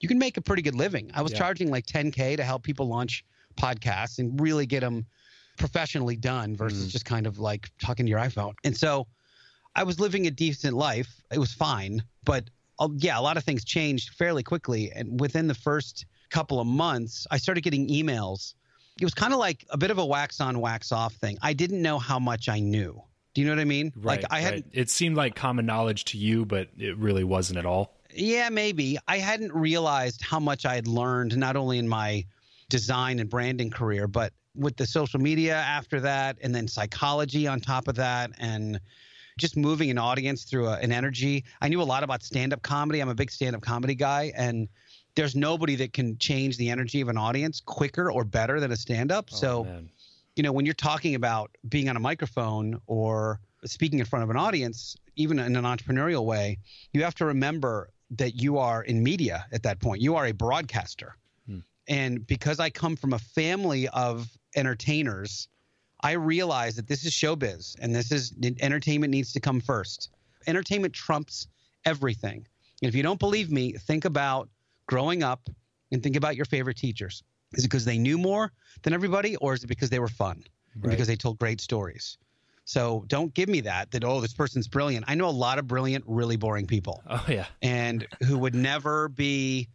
you 0.00 0.08
can 0.08 0.16
make 0.18 0.36
a 0.36 0.40
pretty 0.40 0.62
good 0.62 0.76
living. 0.76 1.10
I 1.12 1.22
was 1.22 1.32
Yeah. 1.32 1.38
charging 1.38 1.72
like 1.72 1.84
10K 1.84 2.36
to 2.36 2.44
help 2.44 2.62
people 2.62 2.86
launch 2.86 3.24
podcasts 3.58 4.18
and 4.18 4.40
really 4.40 4.66
get 4.66 4.80
them 4.80 5.04
professionally 5.58 6.16
done 6.16 6.56
versus 6.56 6.86
Mhm. 6.86 6.90
just 6.90 7.04
kind 7.04 7.26
of 7.26 7.38
like 7.38 7.70
talking 7.80 8.06
to 8.06 8.10
your 8.10 8.20
iPhone. 8.20 8.54
And 8.64 8.76
so 8.76 9.06
I 9.74 9.82
was 9.82 9.98
living 10.00 10.26
a 10.26 10.30
decent 10.30 10.76
life. 10.76 11.20
It 11.32 11.38
was 11.38 11.52
fine, 11.52 12.02
but 12.24 12.48
uh, 12.80 12.88
yeah, 12.98 13.18
a 13.18 13.22
lot 13.22 13.36
of 13.36 13.42
things 13.42 13.64
changed 13.64 14.10
fairly 14.14 14.42
quickly. 14.44 14.92
And 14.92 15.18
within 15.20 15.48
the 15.48 15.54
first 15.54 16.06
couple 16.30 16.60
of 16.60 16.66
months, 16.68 17.26
I 17.30 17.38
started 17.38 17.62
getting 17.62 17.88
emails. 17.88 18.54
It 19.00 19.04
was 19.04 19.14
kind 19.14 19.32
of 19.32 19.40
like 19.40 19.64
a 19.70 19.76
bit 19.76 19.90
of 19.90 19.98
a 19.98 20.06
wax 20.06 20.40
on, 20.40 20.60
wax 20.60 20.92
off 20.92 21.14
thing. 21.14 21.38
I 21.42 21.52
didn't 21.54 21.82
know 21.82 21.98
how 21.98 22.18
much 22.20 22.48
I 22.48 22.60
knew. 22.60 23.02
Do 23.34 23.40
you 23.40 23.46
know 23.48 23.54
what 23.54 23.60
I 23.60 23.64
mean? 23.64 23.92
Right. 23.96 24.22
like 24.22 24.32
I 24.32 24.40
had 24.40 24.52
right. 24.54 24.64
It 24.72 24.90
seemed 24.90 25.16
like 25.16 25.34
common 25.34 25.66
knowledge 25.66 26.04
to 26.06 26.18
you, 26.18 26.44
but 26.44 26.68
it 26.78 26.96
really 26.98 27.24
wasn't 27.24 27.58
at 27.58 27.66
all. 27.66 27.94
Yeah, 28.14 28.48
maybe. 28.48 28.96
I 29.08 29.18
hadn't 29.18 29.52
realized 29.52 30.22
how 30.22 30.38
much 30.40 30.64
I 30.64 30.74
had 30.76 30.86
learned, 30.86 31.36
not 31.36 31.56
only 31.56 31.78
in 31.78 31.88
my 31.88 32.24
design 32.68 33.18
and 33.18 33.30
branding 33.30 33.70
career, 33.70 34.06
but 34.06 34.32
with 34.54 34.76
the 34.76 34.86
social 34.86 35.20
media 35.20 35.56
after 35.56 36.00
that, 36.00 36.36
and 36.42 36.54
then 36.54 36.68
psychology 36.68 37.46
on 37.46 37.60
top 37.60 37.88
of 37.88 37.94
that, 37.96 38.30
and 38.38 38.80
just 39.38 39.56
moving 39.56 39.90
an 39.90 39.98
audience 39.98 40.44
through 40.44 40.66
a, 40.66 40.78
an 40.78 40.92
energy. 40.92 41.44
I 41.62 41.68
knew 41.68 41.80
a 41.80 41.84
lot 41.84 42.02
about 42.02 42.22
stand 42.22 42.52
up 42.52 42.62
comedy. 42.62 43.00
I'm 43.00 43.08
a 43.08 43.14
big 43.14 43.30
stand 43.30 43.54
up 43.54 43.62
comedy 43.62 43.94
guy, 43.94 44.32
and 44.36 44.68
there's 45.14 45.34
nobody 45.34 45.76
that 45.76 45.92
can 45.92 46.18
change 46.18 46.56
the 46.56 46.68
energy 46.70 47.00
of 47.00 47.08
an 47.08 47.16
audience 47.16 47.60
quicker 47.60 48.10
or 48.10 48.24
better 48.24 48.60
than 48.60 48.72
a 48.72 48.76
stand 48.76 49.12
up. 49.12 49.28
Oh, 49.32 49.36
so, 49.36 49.64
man. 49.64 49.88
you 50.36 50.42
know, 50.42 50.52
when 50.52 50.66
you're 50.66 50.74
talking 50.74 51.14
about 51.14 51.50
being 51.68 51.88
on 51.88 51.96
a 51.96 52.00
microphone 52.00 52.80
or 52.86 53.40
speaking 53.64 54.00
in 54.00 54.04
front 54.04 54.24
of 54.24 54.30
an 54.30 54.36
audience, 54.36 54.96
even 55.16 55.38
in 55.38 55.56
an 55.56 55.64
entrepreneurial 55.64 56.24
way, 56.24 56.58
you 56.92 57.02
have 57.02 57.14
to 57.16 57.24
remember 57.24 57.90
that 58.10 58.34
you 58.34 58.58
are 58.58 58.82
in 58.82 59.02
media 59.02 59.46
at 59.52 59.62
that 59.62 59.80
point. 59.80 60.00
You 60.00 60.16
are 60.16 60.26
a 60.26 60.32
broadcaster. 60.32 61.16
And 61.88 62.26
because 62.26 62.60
I 62.60 62.70
come 62.70 62.96
from 62.96 63.12
a 63.14 63.18
family 63.18 63.88
of 63.88 64.28
entertainers, 64.54 65.48
I 66.02 66.12
realize 66.12 66.76
that 66.76 66.86
this 66.86 67.04
is 67.04 67.12
showbiz 67.12 67.74
and 67.80 67.94
this 67.94 68.12
is 68.12 68.34
entertainment 68.60 69.10
needs 69.10 69.32
to 69.32 69.40
come 69.40 69.60
first. 69.60 70.10
Entertainment 70.46 70.92
trumps 70.94 71.48
everything. 71.84 72.46
And 72.82 72.88
if 72.88 72.94
you 72.94 73.02
don't 73.02 73.18
believe 73.18 73.50
me, 73.50 73.72
think 73.72 74.04
about 74.04 74.48
growing 74.86 75.22
up 75.22 75.48
and 75.90 76.02
think 76.02 76.16
about 76.16 76.36
your 76.36 76.44
favorite 76.44 76.76
teachers. 76.76 77.22
Is 77.54 77.64
it 77.64 77.68
because 77.68 77.84
they 77.84 77.98
knew 77.98 78.18
more 78.18 78.52
than 78.82 78.92
everybody, 78.92 79.34
or 79.36 79.54
is 79.54 79.64
it 79.64 79.68
because 79.68 79.88
they 79.90 79.98
were 79.98 80.08
fun 80.08 80.44
and 80.74 80.84
Right. 80.84 80.90
because 80.90 81.06
they 81.08 81.16
told 81.16 81.38
great 81.38 81.60
stories? 81.60 82.18
So 82.66 83.04
don't 83.08 83.32
give 83.32 83.48
me 83.48 83.62
that, 83.62 83.90
that, 83.92 84.04
oh, 84.04 84.20
this 84.20 84.34
person's 84.34 84.68
brilliant. 84.68 85.06
I 85.08 85.14
know 85.14 85.26
a 85.28 85.30
lot 85.30 85.58
of 85.58 85.66
brilliant, 85.66 86.04
really 86.06 86.36
boring 86.36 86.66
people 86.66 87.02
Oh 87.08 87.24
yeah. 87.26 87.46
and 87.62 88.06
who 88.26 88.38
would 88.38 88.54
never 88.54 89.08
be 89.08 89.68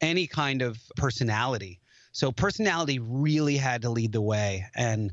any 0.00 0.26
kind 0.26 0.62
of 0.62 0.78
personality. 0.96 1.80
So 2.12 2.32
personality 2.32 2.98
really 2.98 3.56
had 3.56 3.82
to 3.82 3.90
lead 3.90 4.12
the 4.12 4.20
way. 4.20 4.66
And 4.74 5.12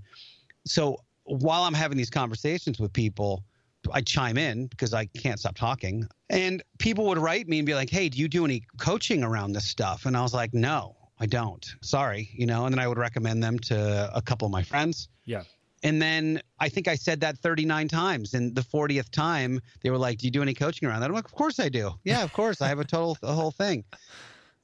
so 0.66 0.98
while 1.24 1.64
I'm 1.64 1.74
having 1.74 1.98
these 1.98 2.10
conversations 2.10 2.80
with 2.80 2.92
people, 2.94 3.44
I 3.92 4.02
chime 4.02 4.38
in 4.38 4.68
because 4.68 4.94
I 4.94 5.06
can't 5.06 5.40
stop 5.40 5.56
talking. 5.56 6.08
And 6.30 6.64
people 6.80 7.06
would 7.06 7.18
write 7.18 7.48
me 7.48 7.60
and 7.60 7.66
be 7.66 7.76
like, 7.76 7.90
"Hey, 7.90 8.10
do 8.10 8.18
you 8.18 8.28
do 8.28 8.44
any 8.44 8.64
coaching 8.80 9.24
around 9.24 9.54
this 9.54 9.66
stuff?" 9.66 10.06
And 10.06 10.18
I 10.18 10.22
was 10.22 10.34
like, 10.34 10.54
"No, 10.54 10.98
I 11.20 11.26
don't. 11.26 11.66
Sorry, 11.82 12.30
you 12.34 12.46
know." 12.46 12.66
And 12.66 12.74
then 12.74 12.80
I 12.80 12.88
would 12.88 12.98
recommend 12.98 13.42
them 13.44 13.60
to 13.60 14.12
a 14.14 14.22
couple 14.22 14.46
of 14.46 14.52
my 14.52 14.64
friends. 14.64 15.08
Yeah. 15.26 15.44
And 15.84 16.02
then 16.02 16.42
I 16.60 16.70
think 16.70 16.88
I 16.88 16.96
said 16.96 17.20
that 17.22 17.38
39 17.38 17.88
times. 17.88 18.34
And 18.34 18.56
the 18.56 18.62
40th 18.62 19.12
time, 19.12 19.62
they 19.82 19.90
were 19.90 19.98
like, 19.98 20.18
Do 20.18 20.26
you 20.26 20.32
do 20.32 20.42
any 20.42 20.54
coaching 20.54 20.88
around 20.88 21.02
that? 21.02 21.10
I'm 21.10 21.16
like, 21.16 21.26
Of 21.26 21.34
course 21.34 21.60
I 21.60 21.70
do. 21.70 21.94
Yeah, 22.04 22.24
of 22.24 22.34
course. 22.34 22.62
I 22.62 22.68
have 22.68 22.80
a 22.80 22.86
total, 22.86 23.18
the 23.22 23.34
whole 23.34 23.52
thing. 23.52 23.84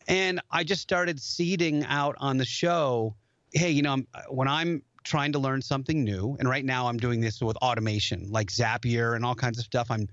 And 0.08 0.42
I 0.52 0.64
just 0.64 0.82
started 0.82 1.20
seeding 1.22 1.84
out 1.86 2.16
on 2.20 2.38
the 2.38 2.46
show 2.46 3.16
hey, 3.56 3.70
you 3.70 3.84
know, 3.84 3.92
I'm- 3.92 4.08
when 4.30 4.48
I'm 4.48 4.82
trying 5.04 5.32
to 5.34 5.38
learn 5.38 5.62
something 5.62 6.04
new, 6.04 6.36
and 6.40 6.50
right 6.50 6.66
now 6.66 6.88
I'm 6.88 6.98
doing 6.98 7.22
this 7.22 7.40
with 7.40 7.56
automation, 7.58 8.32
like 8.32 8.50
Zapier 8.50 9.16
and 9.16 9.24
all 9.24 9.36
kinds 9.36 9.60
of 9.60 9.66
stuff. 9.66 9.92
I'm, 9.92 10.08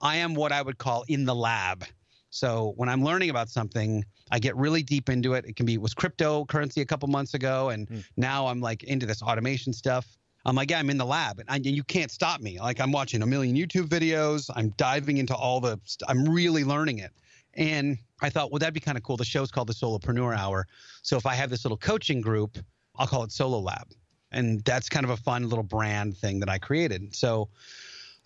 I 0.00 0.16
am 0.16 0.34
what 0.34 0.52
I 0.52 0.62
would 0.62 0.78
call 0.78 1.04
in 1.08 1.26
the 1.26 1.34
lab. 1.34 1.84
So 2.30 2.72
when 2.76 2.88
I'm 2.88 3.04
learning 3.04 3.28
about 3.28 3.50
something, 3.50 4.04
I 4.30 4.38
get 4.38 4.56
really 4.56 4.82
deep 4.82 5.10
into 5.10 5.34
it. 5.34 5.44
It 5.44 5.56
can 5.56 5.66
be 5.66 5.74
it 5.74 5.82
was 5.82 5.94
cryptocurrency 5.94 6.80
a 6.80 6.86
couple 6.86 7.08
months 7.08 7.34
ago, 7.34 7.68
and 7.68 7.88
Hmm. 7.88 8.00
now 8.16 8.46
I'm 8.46 8.60
like 8.62 8.84
into 8.84 9.04
this 9.04 9.20
automation 9.22 9.74
stuff. 9.74 10.06
I'm 10.46 10.56
like, 10.56 10.70
yeah, 10.70 10.78
I'm 10.78 10.88
in 10.88 10.96
the 10.96 11.04
lab, 11.04 11.40
and, 11.40 11.50
I, 11.50 11.56
and 11.56 11.66
you 11.66 11.84
can't 11.84 12.10
stop 12.10 12.40
me. 12.40 12.58
Like 12.58 12.80
I'm 12.80 12.92
watching 12.92 13.20
a 13.20 13.26
million 13.26 13.54
YouTube 13.54 13.88
videos. 13.88 14.48
I'm 14.56 14.70
diving 14.78 15.18
into 15.18 15.34
all 15.34 15.60
the. 15.60 15.78
I'm 16.08 16.24
really 16.24 16.64
learning 16.64 17.00
it. 17.00 17.12
And 17.58 17.98
I 18.22 18.30
thought, 18.30 18.50
well, 18.50 18.60
that'd 18.60 18.72
be 18.72 18.80
kind 18.80 18.96
of 18.96 19.02
cool. 19.02 19.16
The 19.16 19.24
show's 19.24 19.50
called 19.50 19.68
the 19.68 19.74
Solopreneur 19.74 20.34
Hour. 20.34 20.66
So 21.02 21.16
if 21.16 21.26
I 21.26 21.34
have 21.34 21.50
this 21.50 21.64
little 21.64 21.76
coaching 21.76 22.20
group, 22.20 22.56
I'll 22.96 23.06
call 23.06 23.24
it 23.24 23.32
Solo 23.32 23.58
Lab. 23.58 23.92
And 24.30 24.64
that's 24.64 24.88
kind 24.88 25.04
of 25.04 25.10
a 25.10 25.16
fun 25.16 25.48
little 25.48 25.64
brand 25.64 26.16
thing 26.16 26.38
that 26.40 26.48
I 26.48 26.58
created. 26.58 27.14
So 27.14 27.48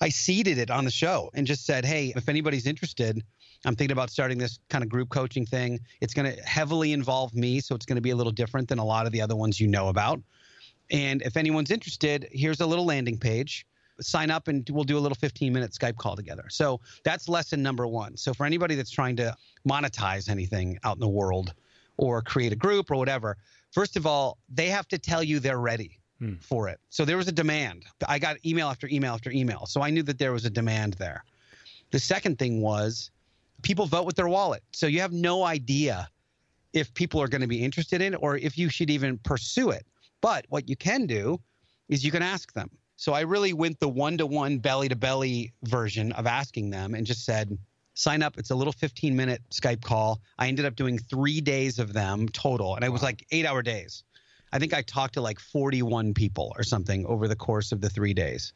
I 0.01 0.11
seeded 0.11 0.59
it 0.59 0.71
on 0.71 0.85
the 0.85 0.91
show 0.91 1.31
and 1.33 1.47
just 1.47 1.65
said, 1.65 1.85
hey, 1.85 2.13
if 2.15 2.29
anybody's 2.29 2.67
interested, 2.67 3.23
I'm 3.65 3.75
thinking 3.75 3.93
about 3.93 4.11
starting 4.11 4.37
this 4.37 4.59
kind 4.69 4.85
of 4.85 4.91
group 4.91 5.09
coaching 5.09 5.47
thing. 5.47 5.81
It's 6.01 6.13
going 6.13 6.31
to 6.31 6.43
heavily 6.43 6.93
involve 6.93 7.35
me. 7.35 7.61
So 7.61 7.75
it's 7.75 7.87
going 7.87 7.97
to 7.97 8.03
be 8.03 8.11
a 8.11 8.17
little 8.17 8.33
different 8.33 8.69
than 8.69 8.79
a 8.79 8.85
lot 8.85 9.07
of 9.07 9.13
the 9.13 9.23
other 9.23 9.37
ones 9.37 9.61
you 9.61 9.67
know 9.67 9.89
about. 9.89 10.21
And 10.91 11.23
if 11.23 11.39
anyone's 11.39 11.71
interested, 11.71 12.29
here's 12.33 12.61
a 12.61 12.67
little 12.67 12.85
landing 12.85 13.17
page. 13.17 13.67
Sign 14.03 14.31
up 14.31 14.49
and 14.49 14.69
we'll 14.71 14.85
do 14.85 14.99
a 14.99 15.01
little 15.01 15.17
15 15.17 15.53
minute 15.53 15.73
Skype 15.73 15.97
call 15.97 16.17
together. 16.17 16.45
So 16.51 16.81
that's 17.05 17.29
lesson 17.29 17.63
number 17.63 17.87
one. 17.87 18.17
So 18.17 18.35
for 18.35 18.47
anybody 18.47 18.75
that's 18.75 18.91
trying 18.91 19.17
to 19.17 19.35
monetize 19.69 20.29
anything 20.29 20.79
out 20.85 20.97
in 20.97 21.01
the 21.01 21.09
world 21.09 21.55
or 21.97 22.23
create 22.23 22.53
a 22.53 22.57
group 22.57 22.91
or 22.91 22.97
whatever, 22.97 23.37
first 23.71 23.97
of 23.97 24.07
all, 24.07 24.39
they 24.49 24.69
have 24.69 24.89
to 24.89 24.99
tell 24.99 25.23
you 25.23 25.39
they're 25.41 25.59
ready 25.61 25.99
Hmm. 26.19 26.35
for 26.41 26.69
it. 26.69 26.79
So 26.89 27.05
there 27.05 27.17
was 27.17 27.27
a 27.27 27.33
demand. 27.33 27.85
I 28.07 28.21
got 28.21 28.37
email 28.47 28.69
after 28.69 28.87
email 28.89 29.13
after 29.15 29.31
email. 29.33 29.67
So 29.67 29.83
I 29.83 29.91
knew 29.91 30.05
that 30.05 30.19
there 30.19 30.33
was 30.33 30.45
a 30.45 30.51
demand 30.51 30.95
there. 30.95 31.25
The 31.91 31.99
second 31.99 32.39
thing 32.39 32.61
was 32.61 33.11
people 33.63 33.87
vote 33.87 34.07
with 34.07 34.15
their 34.15 34.29
wallet. 34.29 34.63
So 34.73 34.87
you 34.87 35.01
have 35.01 35.13
no 35.13 35.43
idea 35.43 36.09
if 36.73 36.95
people 36.95 37.21
are 37.21 37.27
going 37.29 37.41
to 37.41 37.49
be 37.49 37.63
interested 37.65 38.01
in 38.01 38.15
it 38.15 38.19
or 38.23 38.37
if 38.37 38.57
you 38.57 38.69
should 38.69 38.89
even 38.89 39.19
pursue 39.19 39.71
it. 39.71 39.85
But 40.21 40.47
what 40.49 40.69
you 40.69 40.77
can 40.77 41.07
do 41.07 41.41
is 41.89 42.05
you 42.05 42.13
can 42.13 42.23
ask 42.23 42.53
them. 42.53 42.71
So 43.03 43.15
I 43.15 43.23
really 43.23 43.53
went 43.53 43.81
the 43.81 43.89
one 43.89 44.17
to 44.19 44.27
one 44.27 44.59
belly 44.59 44.89
to 44.89 44.95
belly 44.95 45.53
version 45.65 46.13
of 46.13 46.25
asking 46.25 46.71
them 46.71 46.95
and 46.95 47.05
just 47.05 47.25
said, 47.25 47.59
sign 47.95 48.23
up. 48.23 48.39
It's 48.39 48.53
a 48.53 48.55
little 48.55 48.73
15 48.73 49.17
minute 49.17 49.43
Skype 49.51 49.83
call. 49.83 50.21
I 50.39 50.47
ended 50.47 50.67
up 50.67 50.77
doing 50.77 50.99
three 50.99 51.41
days 51.41 51.81
of 51.81 51.95
them 51.95 52.29
total, 52.29 52.77
and 52.77 52.85
it 52.85 52.91
was 52.91 53.03
like 53.03 53.27
eight 53.33 53.45
hour 53.45 53.61
days. 53.61 54.05
I 54.53 54.61
think 54.61 54.73
I 54.73 54.83
talked 54.83 55.15
to 55.15 55.21
like 55.21 55.41
41 55.41 56.15
people 56.15 56.53
or 56.57 56.63
something 56.63 57.05
over 57.07 57.27
the 57.27 57.35
course 57.35 57.73
of 57.73 57.81
the 57.81 57.91
three 57.91 58.15
days. 58.15 58.53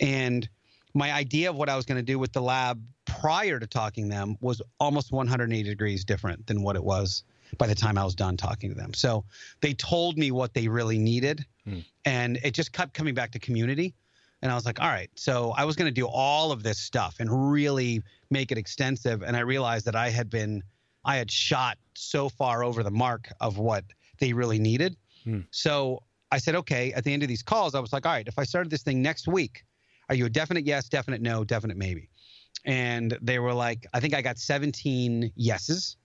And 0.00 0.48
my 0.92 1.12
idea 1.12 1.48
of 1.48 1.54
what 1.54 1.68
I 1.68 1.76
was 1.76 1.86
going 1.86 1.98
to 1.98 2.12
do 2.12 2.18
with 2.18 2.32
the 2.32 2.42
lab 2.42 2.82
prior 3.04 3.60
to 3.60 3.68
talking 3.68 4.10
to 4.10 4.16
them 4.16 4.36
was 4.40 4.60
almost 4.80 5.12
180 5.12 5.62
degrees 5.62 6.04
different 6.04 6.44
than 6.48 6.60
what 6.60 6.74
it 6.74 6.82
was 6.82 7.22
by 7.56 7.68
the 7.68 7.74
time 7.76 7.98
I 7.98 8.04
was 8.04 8.16
done 8.16 8.36
talking 8.36 8.68
to 8.68 8.74
them. 8.74 8.94
So 8.94 9.24
they 9.60 9.74
told 9.74 10.18
me 10.18 10.32
what 10.32 10.54
they 10.54 10.66
really 10.66 10.98
needed. 10.98 11.46
Hmm. 11.66 11.80
And 12.04 12.38
it 12.42 12.52
just 12.52 12.72
kept 12.72 12.94
coming 12.94 13.14
back 13.14 13.32
to 13.32 13.38
community. 13.38 13.94
And 14.42 14.52
I 14.52 14.54
was 14.54 14.66
like, 14.66 14.80
all 14.80 14.88
right. 14.88 15.10
So 15.14 15.52
I 15.56 15.64
was 15.64 15.76
going 15.76 15.88
to 15.88 15.94
do 15.94 16.06
all 16.06 16.52
of 16.52 16.62
this 16.62 16.78
stuff 16.78 17.16
and 17.20 17.50
really 17.52 18.02
make 18.30 18.52
it 18.52 18.58
extensive. 18.58 19.22
And 19.22 19.36
I 19.36 19.40
realized 19.40 19.86
that 19.86 19.96
I 19.96 20.10
had 20.10 20.28
been, 20.30 20.62
I 21.04 21.16
had 21.16 21.30
shot 21.30 21.78
so 21.94 22.28
far 22.28 22.62
over 22.62 22.82
the 22.82 22.90
mark 22.90 23.28
of 23.40 23.58
what 23.58 23.84
they 24.18 24.32
really 24.32 24.58
needed. 24.58 24.96
Hmm. 25.24 25.40
So 25.50 26.02
I 26.30 26.38
said, 26.38 26.54
okay, 26.56 26.92
at 26.92 27.04
the 27.04 27.12
end 27.12 27.22
of 27.22 27.28
these 27.28 27.42
calls, 27.42 27.74
I 27.74 27.80
was 27.80 27.92
like, 27.92 28.04
all 28.06 28.12
right, 28.12 28.28
if 28.28 28.38
I 28.38 28.44
started 28.44 28.70
this 28.70 28.82
thing 28.82 29.00
next 29.02 29.26
week, 29.26 29.64
are 30.08 30.14
you 30.14 30.26
a 30.26 30.30
definite 30.30 30.66
yes, 30.66 30.88
definite 30.88 31.20
no, 31.22 31.42
definite 31.42 31.76
maybe? 31.76 32.08
And 32.64 33.16
they 33.22 33.38
were 33.38 33.54
like, 33.54 33.86
I 33.94 34.00
think 34.00 34.14
I 34.14 34.22
got 34.22 34.38
17 34.38 35.32
yeses. 35.34 35.96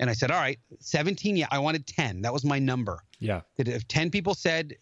And 0.00 0.10
I 0.10 0.12
said, 0.12 0.30
all 0.30 0.40
right, 0.40 0.58
17, 0.80 1.36
yeah, 1.36 1.46
I 1.50 1.58
wanted 1.58 1.86
10. 1.86 2.22
That 2.22 2.32
was 2.32 2.44
my 2.44 2.58
number 2.58 3.00
Yeah. 3.20 3.42
that 3.56 3.68
if 3.68 3.86
10 3.88 4.10
people 4.10 4.34
said 4.34 4.74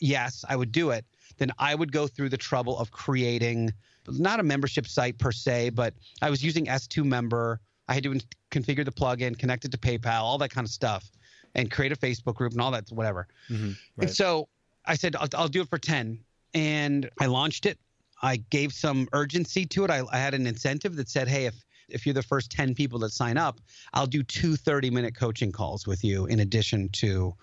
yes, 0.00 0.44
I 0.48 0.56
would 0.56 0.72
do 0.72 0.90
it, 0.90 1.04
then 1.38 1.50
I 1.58 1.74
would 1.74 1.92
go 1.92 2.06
through 2.06 2.30
the 2.30 2.36
trouble 2.36 2.78
of 2.78 2.90
creating 2.90 3.72
not 4.08 4.40
a 4.40 4.42
membership 4.42 4.86
site 4.86 5.18
per 5.18 5.32
se, 5.32 5.70
but 5.70 5.94
I 6.22 6.30
was 6.30 6.42
using 6.42 6.66
S2 6.66 7.04
member. 7.04 7.60
I 7.88 7.94
had 7.94 8.04
to 8.04 8.20
configure 8.50 8.84
the 8.84 8.92
plugin, 8.92 9.38
connect 9.38 9.64
it 9.64 9.72
to 9.72 9.78
PayPal, 9.78 10.22
all 10.22 10.38
that 10.38 10.50
kind 10.50 10.64
of 10.64 10.70
stuff, 10.70 11.10
and 11.54 11.70
create 11.70 11.92
a 11.92 11.96
Facebook 11.96 12.34
group 12.34 12.52
and 12.52 12.60
all 12.60 12.70
that, 12.70 12.90
whatever. 12.90 13.26
hmm 13.48 13.72
And 13.98 14.10
so 14.10 14.48
I 14.84 14.94
said, 14.94 15.16
I'll, 15.16 15.28
I'll 15.34 15.48
do 15.48 15.62
it 15.62 15.68
for 15.68 15.78
10. 15.78 16.18
And 16.54 17.10
I 17.20 17.26
launched 17.26 17.66
it. 17.66 17.78
I 18.22 18.36
gave 18.36 18.72
some 18.72 19.08
urgency 19.12 19.66
to 19.66 19.84
it. 19.84 19.90
I, 19.90 20.02
I 20.10 20.18
had 20.18 20.34
an 20.34 20.46
incentive 20.46 20.96
that 20.96 21.08
said, 21.08 21.28
hey, 21.28 21.46
if, 21.46 21.54
if 21.88 22.06
you're 22.06 22.14
the 22.14 22.22
first 22.22 22.50
10 22.50 22.74
people 22.74 22.98
that 23.00 23.10
sign 23.10 23.36
up, 23.36 23.60
I'll 23.92 24.06
do 24.06 24.22
two 24.22 24.56
30 24.56 24.90
minute 24.90 25.14
coaching 25.14 25.52
calls 25.52 25.86
with 25.86 26.02
you 26.02 26.26
in 26.26 26.40
addition 26.40 26.88
to 26.90 27.34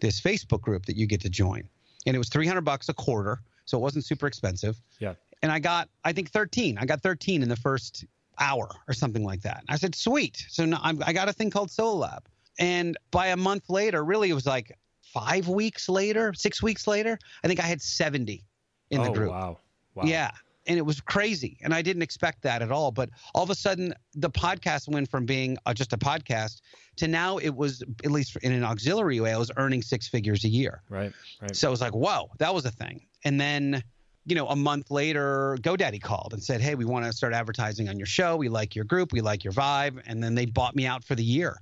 this 0.00 0.20
Facebook 0.20 0.60
group 0.60 0.86
that 0.86 0.96
you 0.96 1.06
get 1.06 1.20
to 1.22 1.28
join. 1.28 1.68
And 2.06 2.14
it 2.14 2.18
was 2.18 2.28
300 2.28 2.62
bucks 2.62 2.88
a 2.88 2.94
quarter. 2.94 3.40
So 3.64 3.78
it 3.78 3.80
wasn't 3.80 4.04
super 4.04 4.26
expensive. 4.26 4.76
Yeah. 4.98 5.14
And 5.42 5.52
I 5.52 5.58
got, 5.58 5.88
I 6.04 6.12
think 6.12 6.30
13. 6.30 6.78
I 6.78 6.86
got 6.86 7.02
13 7.02 7.42
in 7.42 7.48
the 7.48 7.56
first 7.56 8.04
hour 8.38 8.70
or 8.88 8.94
something 8.94 9.24
like 9.24 9.42
that. 9.42 9.64
I 9.68 9.76
said, 9.76 9.94
sweet. 9.94 10.44
So 10.48 10.64
now 10.64 10.80
I'm, 10.82 11.02
I 11.04 11.12
got 11.12 11.28
a 11.28 11.32
thing 11.32 11.50
called 11.50 11.70
Solo 11.70 11.96
Lab. 11.96 12.26
And 12.58 12.96
by 13.10 13.28
a 13.28 13.36
month 13.36 13.70
later, 13.70 14.04
really, 14.04 14.30
it 14.30 14.34
was 14.34 14.46
like 14.46 14.76
five 15.02 15.48
weeks 15.48 15.88
later, 15.88 16.32
six 16.34 16.62
weeks 16.62 16.86
later, 16.86 17.18
I 17.42 17.48
think 17.48 17.60
I 17.60 17.64
had 17.64 17.80
70 17.80 18.44
in 18.90 19.00
oh, 19.00 19.04
the 19.04 19.10
group. 19.10 19.30
Wow. 19.30 19.58
Wow. 19.94 20.04
Yeah. 20.04 20.30
And 20.66 20.78
it 20.78 20.82
was 20.82 21.00
crazy. 21.00 21.56
And 21.62 21.72
I 21.72 21.82
didn't 21.82 22.02
expect 22.02 22.42
that 22.42 22.60
at 22.60 22.70
all. 22.70 22.90
But 22.90 23.10
all 23.34 23.42
of 23.42 23.50
a 23.50 23.54
sudden, 23.54 23.94
the 24.14 24.30
podcast 24.30 24.88
went 24.88 25.10
from 25.10 25.24
being 25.24 25.56
uh, 25.64 25.72
just 25.72 25.92
a 25.92 25.96
podcast 25.96 26.60
to 26.96 27.08
now 27.08 27.38
it 27.38 27.54
was, 27.54 27.82
at 28.04 28.10
least 28.10 28.36
in 28.42 28.52
an 28.52 28.62
auxiliary 28.62 29.20
way, 29.20 29.32
I 29.32 29.38
was 29.38 29.50
earning 29.56 29.80
six 29.82 30.06
figures 30.06 30.44
a 30.44 30.48
year. 30.48 30.82
Right. 30.88 31.12
Right. 31.40 31.56
So 31.56 31.68
it 31.68 31.70
was 31.70 31.80
like, 31.80 31.94
whoa, 31.94 32.30
that 32.38 32.52
was 32.54 32.66
a 32.66 32.70
thing. 32.70 33.06
And 33.24 33.40
then, 33.40 33.82
you 34.26 34.34
know, 34.34 34.48
a 34.48 34.56
month 34.56 34.90
later, 34.90 35.56
GoDaddy 35.62 36.00
called 36.00 36.34
and 36.34 36.42
said, 36.42 36.60
hey, 36.60 36.74
we 36.74 36.84
want 36.84 37.06
to 37.06 37.12
start 37.12 37.32
advertising 37.32 37.88
on 37.88 37.98
your 37.98 38.06
show. 38.06 38.36
We 38.36 38.50
like 38.50 38.76
your 38.76 38.84
group. 38.84 39.12
We 39.12 39.22
like 39.22 39.42
your 39.44 39.54
vibe. 39.54 40.02
And 40.06 40.22
then 40.22 40.34
they 40.34 40.44
bought 40.44 40.76
me 40.76 40.86
out 40.86 41.04
for 41.04 41.14
the 41.14 41.24
year. 41.24 41.56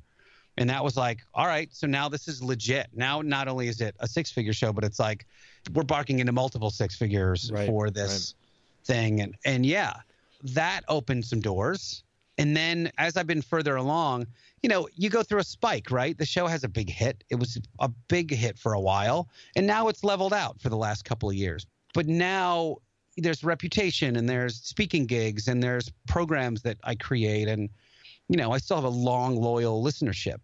And 0.58 0.68
that 0.70 0.82
was 0.82 0.96
like, 0.96 1.20
all 1.34 1.46
right, 1.46 1.68
so 1.72 1.86
now 1.86 2.08
this 2.08 2.26
is 2.26 2.42
legit. 2.42 2.88
Now, 2.92 3.22
not 3.22 3.46
only 3.46 3.68
is 3.68 3.80
it 3.80 3.94
a 4.00 4.08
six 4.08 4.32
figure 4.32 4.52
show, 4.52 4.72
but 4.72 4.82
it's 4.82 4.98
like 4.98 5.24
we're 5.72 5.84
barking 5.84 6.18
into 6.18 6.32
multiple 6.32 6.70
six 6.70 6.96
figures 6.96 7.52
Right, 7.52 7.68
for 7.68 7.90
this 7.90 8.34
thing. 8.88 9.20
And, 9.20 9.36
and 9.44 9.64
yeah, 9.64 9.92
that 10.42 10.82
opened 10.88 11.24
some 11.24 11.40
doors. 11.40 12.02
And 12.38 12.56
then 12.56 12.90
as 12.98 13.16
I've 13.16 13.26
been 13.26 13.42
further 13.42 13.76
along, 13.76 14.26
you 14.62 14.68
know, 14.68 14.88
you 14.94 15.10
go 15.10 15.22
through 15.22 15.40
a 15.40 15.44
spike, 15.44 15.90
right? 15.90 16.18
The 16.18 16.26
show 16.26 16.46
has 16.46 16.64
a 16.64 16.68
big 16.68 16.90
hit. 16.90 17.22
It 17.30 17.36
was 17.36 17.58
a 17.78 17.88
big 18.08 18.32
hit 18.32 18.58
for 18.58 18.72
a 18.72 18.80
while, 18.80 19.28
and 19.54 19.66
now 19.66 19.88
it's 19.88 20.02
leveled 20.02 20.32
out 20.32 20.60
for 20.60 20.68
the 20.68 20.76
last 20.76 21.04
couple 21.04 21.28
of 21.28 21.36
years. 21.36 21.66
But 21.94 22.06
now 22.06 22.78
there's 23.16 23.44
reputation 23.44 24.16
and 24.16 24.28
there's 24.28 24.56
speaking 24.56 25.06
gigs 25.06 25.48
and 25.48 25.62
there's 25.62 25.90
programs 26.06 26.62
that 26.62 26.78
I 26.84 26.94
create 26.94 27.48
and 27.48 27.68
you 28.28 28.36
know, 28.36 28.52
I 28.52 28.58
still 28.58 28.76
have 28.76 28.84
a 28.84 28.88
long 28.88 29.36
loyal 29.36 29.82
listenership. 29.82 30.36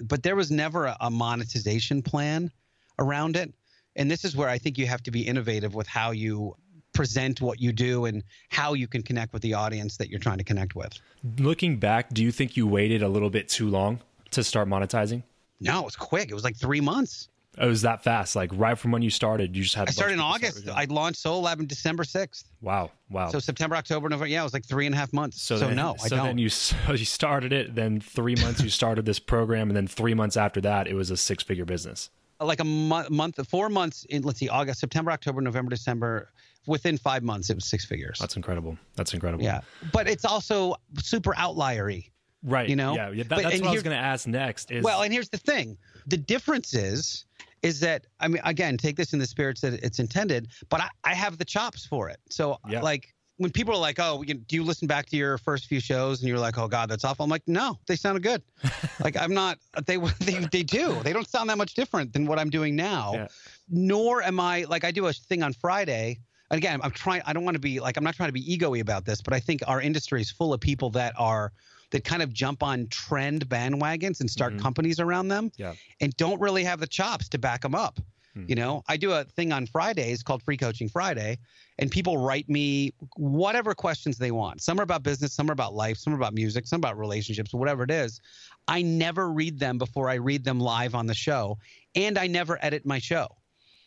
But 0.00 0.22
there 0.22 0.36
was 0.36 0.50
never 0.50 0.86
a, 0.86 0.96
a 1.00 1.10
monetization 1.10 2.02
plan 2.02 2.50
around 2.98 3.36
it. 3.36 3.54
And 3.96 4.10
this 4.10 4.24
is 4.24 4.36
where 4.36 4.48
I 4.48 4.58
think 4.58 4.78
you 4.78 4.86
have 4.86 5.02
to 5.04 5.10
be 5.10 5.22
innovative 5.22 5.74
with 5.74 5.86
how 5.86 6.10
you 6.10 6.56
present 6.98 7.40
what 7.40 7.60
you 7.60 7.72
do 7.72 8.06
and 8.06 8.24
how 8.48 8.74
you 8.74 8.88
can 8.88 9.02
connect 9.04 9.32
with 9.32 9.40
the 9.40 9.54
audience 9.54 9.96
that 9.96 10.10
you're 10.10 10.18
trying 10.18 10.38
to 10.38 10.42
connect 10.42 10.74
with. 10.74 10.92
Looking 11.38 11.76
back, 11.78 12.12
do 12.12 12.24
you 12.24 12.32
think 12.32 12.56
you 12.56 12.66
waited 12.66 13.04
a 13.04 13.08
little 13.08 13.30
bit 13.30 13.48
too 13.48 13.68
long 13.68 14.00
to 14.32 14.42
start 14.42 14.68
monetizing? 14.68 15.22
No, 15.60 15.78
it 15.78 15.84
was 15.84 15.94
quick. 15.94 16.28
It 16.28 16.34
was 16.34 16.42
like 16.42 16.56
three 16.56 16.80
months. 16.80 17.28
Oh, 17.56 17.66
it 17.66 17.68
was 17.68 17.82
that 17.82 18.02
fast, 18.02 18.34
like 18.34 18.50
right 18.52 18.76
from 18.76 18.90
when 18.90 19.02
you 19.02 19.10
started. 19.10 19.56
You 19.56 19.62
just 19.62 19.76
had. 19.76 19.86
I 19.88 19.92
started 19.92 20.14
in 20.14 20.18
bunch 20.18 20.42
of 20.42 20.54
people 20.54 20.72
August. 20.72 20.90
I 20.90 20.92
launched 20.92 21.20
Solo 21.20 21.40
Lab 21.40 21.60
in 21.60 21.66
December 21.66 22.02
6th. 22.02 22.44
Wow, 22.62 22.90
wow. 23.10 23.28
So 23.28 23.38
September, 23.38 23.76
October, 23.76 24.08
November. 24.08 24.26
Yeah, 24.26 24.40
it 24.40 24.44
was 24.44 24.52
like 24.52 24.64
three 24.64 24.86
and 24.86 24.94
a 24.94 24.98
half 24.98 25.12
months. 25.12 25.40
So, 25.40 25.56
then, 25.56 25.76
no, 25.76 25.94
I 26.02 26.08
so 26.08 26.16
don't. 26.16 26.26
then 26.26 26.38
you 26.38 26.48
so 26.48 26.92
you 26.92 27.04
started 27.04 27.52
it. 27.52 27.76
Then 27.76 28.00
three 28.00 28.34
months 28.34 28.60
you 28.60 28.70
started 28.70 29.06
this 29.06 29.20
program, 29.20 29.70
and 29.70 29.76
then 29.76 29.86
three 29.86 30.14
months 30.14 30.36
after 30.36 30.60
that, 30.62 30.88
it 30.88 30.94
was 30.94 31.10
a 31.12 31.16
six 31.16 31.44
figure 31.44 31.64
business. 31.64 32.10
like 32.40 32.58
a 32.60 32.64
mo- 32.64 33.08
month, 33.08 33.38
four 33.48 33.68
months 33.68 34.04
in, 34.10 34.22
let's 34.22 34.40
see, 34.40 34.48
August, 34.48 34.80
September, 34.80 35.12
October, 35.12 35.40
November, 35.40 35.70
December. 35.70 36.30
Within 36.68 36.96
five 36.98 37.22
months, 37.22 37.50
it 37.50 37.54
was 37.54 37.64
six 37.64 37.84
figures. 37.84 38.18
That's 38.20 38.36
incredible. 38.36 38.76
That's 38.94 39.14
incredible. 39.14 39.42
yeah. 39.42 39.62
But 39.92 40.08
it's 40.08 40.24
also 40.24 40.76
super 40.98 41.34
outliery. 41.36 42.12
Right. 42.44 42.68
You 42.68 42.76
know? 42.76 42.94
Yeah. 42.94 43.10
yeah 43.10 43.22
that, 43.24 43.28
But- 43.30 43.42
that's 43.44 43.60
what 43.60 43.70
I 43.70 43.72
was 43.72 43.82
going 43.82 43.96
to 43.96 44.02
ask 44.02 44.26
next. 44.28 44.70
Is 44.70 44.84
Well, 44.84 45.02
and 45.02 45.12
here's 45.12 45.28
the 45.30 45.38
thing 45.38 45.76
the 46.06 46.16
difference 46.18 46.74
is, 46.74 47.24
is 47.62 47.80
that, 47.80 48.06
I 48.20 48.28
mean, 48.28 48.40
again, 48.44 48.76
take 48.76 48.96
this 48.96 49.12
in 49.12 49.18
the 49.18 49.26
spirits 49.26 49.60
that 49.62 49.74
it's 49.82 49.98
intended, 49.98 50.48
but 50.68 50.80
I, 50.80 50.88
I 51.04 51.14
have 51.14 51.38
the 51.38 51.44
chops 51.44 51.84
for 51.86 52.08
it. 52.08 52.18
So, 52.30 52.58
Yeah. 52.68 52.82
like, 52.82 53.12
when 53.38 53.52
people 53.52 53.72
are 53.72 53.78
like, 53.80 54.00
"Oh, 54.00 54.24
do 54.24 54.56
you 54.56 54.64
listen 54.64 54.88
back 54.88 55.06
to 55.10 55.16
your 55.16 55.38
first 55.38 55.66
few 55.66 55.78
shows?" 55.78 56.18
and 56.20 56.28
you're 56.28 56.40
like, 56.40 56.58
"Oh 56.58 56.66
God, 56.66 56.90
that's 56.90 57.04
awful," 57.04 57.22
I'm 57.22 57.30
like, 57.30 57.46
"No, 57.46 57.78
they 57.86 57.94
sounded 57.94 58.24
good. 58.24 58.42
like, 59.04 59.16
I'm 59.16 59.32
not. 59.32 59.58
They 59.86 59.96
they 60.20 60.40
they 60.50 60.64
do. 60.64 61.00
They 61.04 61.12
don't 61.12 61.28
sound 61.28 61.48
that 61.48 61.56
much 61.56 61.74
different 61.74 62.12
than 62.12 62.26
what 62.26 62.40
I'm 62.40 62.50
doing 62.50 62.74
now. 62.74 63.12
Yeah. 63.14 63.26
Nor 63.68 64.22
am 64.24 64.40
I 64.40 64.64
like 64.68 64.82
I 64.82 64.90
do 64.90 65.06
a 65.06 65.12
thing 65.12 65.44
on 65.44 65.52
Friday. 65.52 66.18
Again, 66.50 66.80
I'm 66.82 66.90
trying. 66.90 67.22
I 67.26 67.32
don't 67.32 67.44
want 67.44 67.56
to 67.56 67.60
be 67.60 67.78
like 67.80 67.96
I'm 67.96 68.04
not 68.04 68.14
trying 68.14 68.28
to 68.28 68.32
be 68.32 68.42
egoy 68.44 68.80
about 68.80 69.04
this, 69.04 69.20
but 69.20 69.34
I 69.34 69.40
think 69.40 69.62
our 69.66 69.80
industry 69.82 70.20
is 70.20 70.30
full 70.30 70.52
of 70.54 70.60
people 70.60 70.90
that 70.90 71.14
are 71.18 71.52
that 71.90 72.04
kind 72.04 72.22
of 72.22 72.32
jump 72.32 72.62
on 72.62 72.86
trend 72.88 73.48
bandwagons 73.48 74.20
and 74.20 74.30
start 74.30 74.54
Mhm. 74.54 74.60
companies 74.60 75.00
around 75.00 75.28
them, 75.28 75.50
Yeah. 75.56 75.74
and 76.00 76.14
don't 76.16 76.38
really 76.40 76.64
have 76.64 76.80
the 76.80 76.86
chops 76.86 77.28
to 77.30 77.38
back 77.38 77.62
them 77.62 77.74
up. 77.74 77.98
Hmm. 78.34 78.44
You 78.46 78.56
know, 78.56 78.82
I 78.88 78.98
do 78.98 79.12
a 79.12 79.24
thing 79.24 79.52
on 79.52 79.66
Fridays 79.66 80.22
called 80.22 80.42
Free 80.42 80.58
Coaching 80.58 80.90
Friday, 80.90 81.38
and 81.78 81.90
people 81.90 82.18
write 82.18 82.46
me 82.48 82.92
whatever 83.16 83.74
questions 83.74 84.18
they 84.18 84.32
want. 84.32 84.60
Some 84.60 84.78
are 84.78 84.82
about 84.82 85.02
business, 85.02 85.32
some 85.32 85.48
are 85.48 85.54
about 85.54 85.74
life, 85.74 85.96
some 85.96 86.12
are 86.12 86.16
about 86.16 86.34
music, 86.34 86.66
some 86.66 86.78
about 86.78 86.98
relationships, 86.98 87.54
whatever 87.54 87.84
it 87.84 87.90
is. 87.90 88.20
I 88.68 88.82
never 88.82 89.30
read 89.32 89.58
them 89.58 89.78
before 89.78 90.10
I 90.10 90.14
read 90.14 90.44
them 90.44 90.60
live 90.60 90.94
on 90.94 91.06
the 91.06 91.14
show, 91.14 91.56
and 91.94 92.18
I 92.18 92.26
never 92.26 92.58
edit 92.62 92.84
my 92.84 92.98
show. 92.98 93.28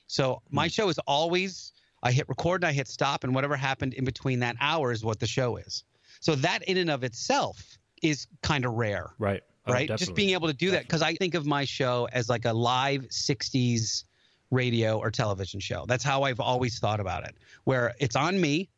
So 0.07 0.41
my 0.49 0.67
show 0.67 0.89
is 0.89 0.97
always 1.05 1.71
I 2.03 2.11
hit 2.11 2.27
record 2.29 2.63
and 2.63 2.69
I 2.69 2.73
hit 2.73 2.87
stop, 2.87 3.23
and 3.23 3.33
whatever 3.35 3.55
happened 3.55 3.93
in 3.93 4.05
between 4.05 4.39
that 4.39 4.55
hour 4.59 4.91
is 4.91 5.03
what 5.03 5.19
the 5.19 5.27
show 5.27 5.57
is. 5.57 5.83
So 6.19 6.35
that 6.35 6.63
in 6.63 6.77
and 6.77 6.89
of 6.89 7.03
itself 7.03 7.77
is 8.01 8.27
kind 8.41 8.65
of 8.65 8.73
rare 8.73 9.11
right. 9.19 9.41
Oh, 9.67 9.73
right? 9.73 9.87
Just 9.87 10.15
being 10.15 10.31
able 10.31 10.47
to 10.47 10.53
do 10.53 10.71
that 10.71 10.83
because 10.83 11.03
I 11.03 11.13
think 11.13 11.35
of 11.35 11.45
my 11.45 11.65
show 11.65 12.07
as 12.11 12.29
like 12.29 12.45
a 12.45 12.53
live 12.53 13.01
60s 13.09 14.05
radio 14.49 14.97
or 14.97 15.11
television 15.11 15.59
show. 15.59 15.85
That's 15.87 16.03
how 16.03 16.23
I've 16.23 16.39
always 16.39 16.79
thought 16.79 16.99
about 16.99 17.25
it, 17.25 17.35
where 17.63 17.93
it's 17.99 18.15
on 18.15 18.39
me. 18.39 18.69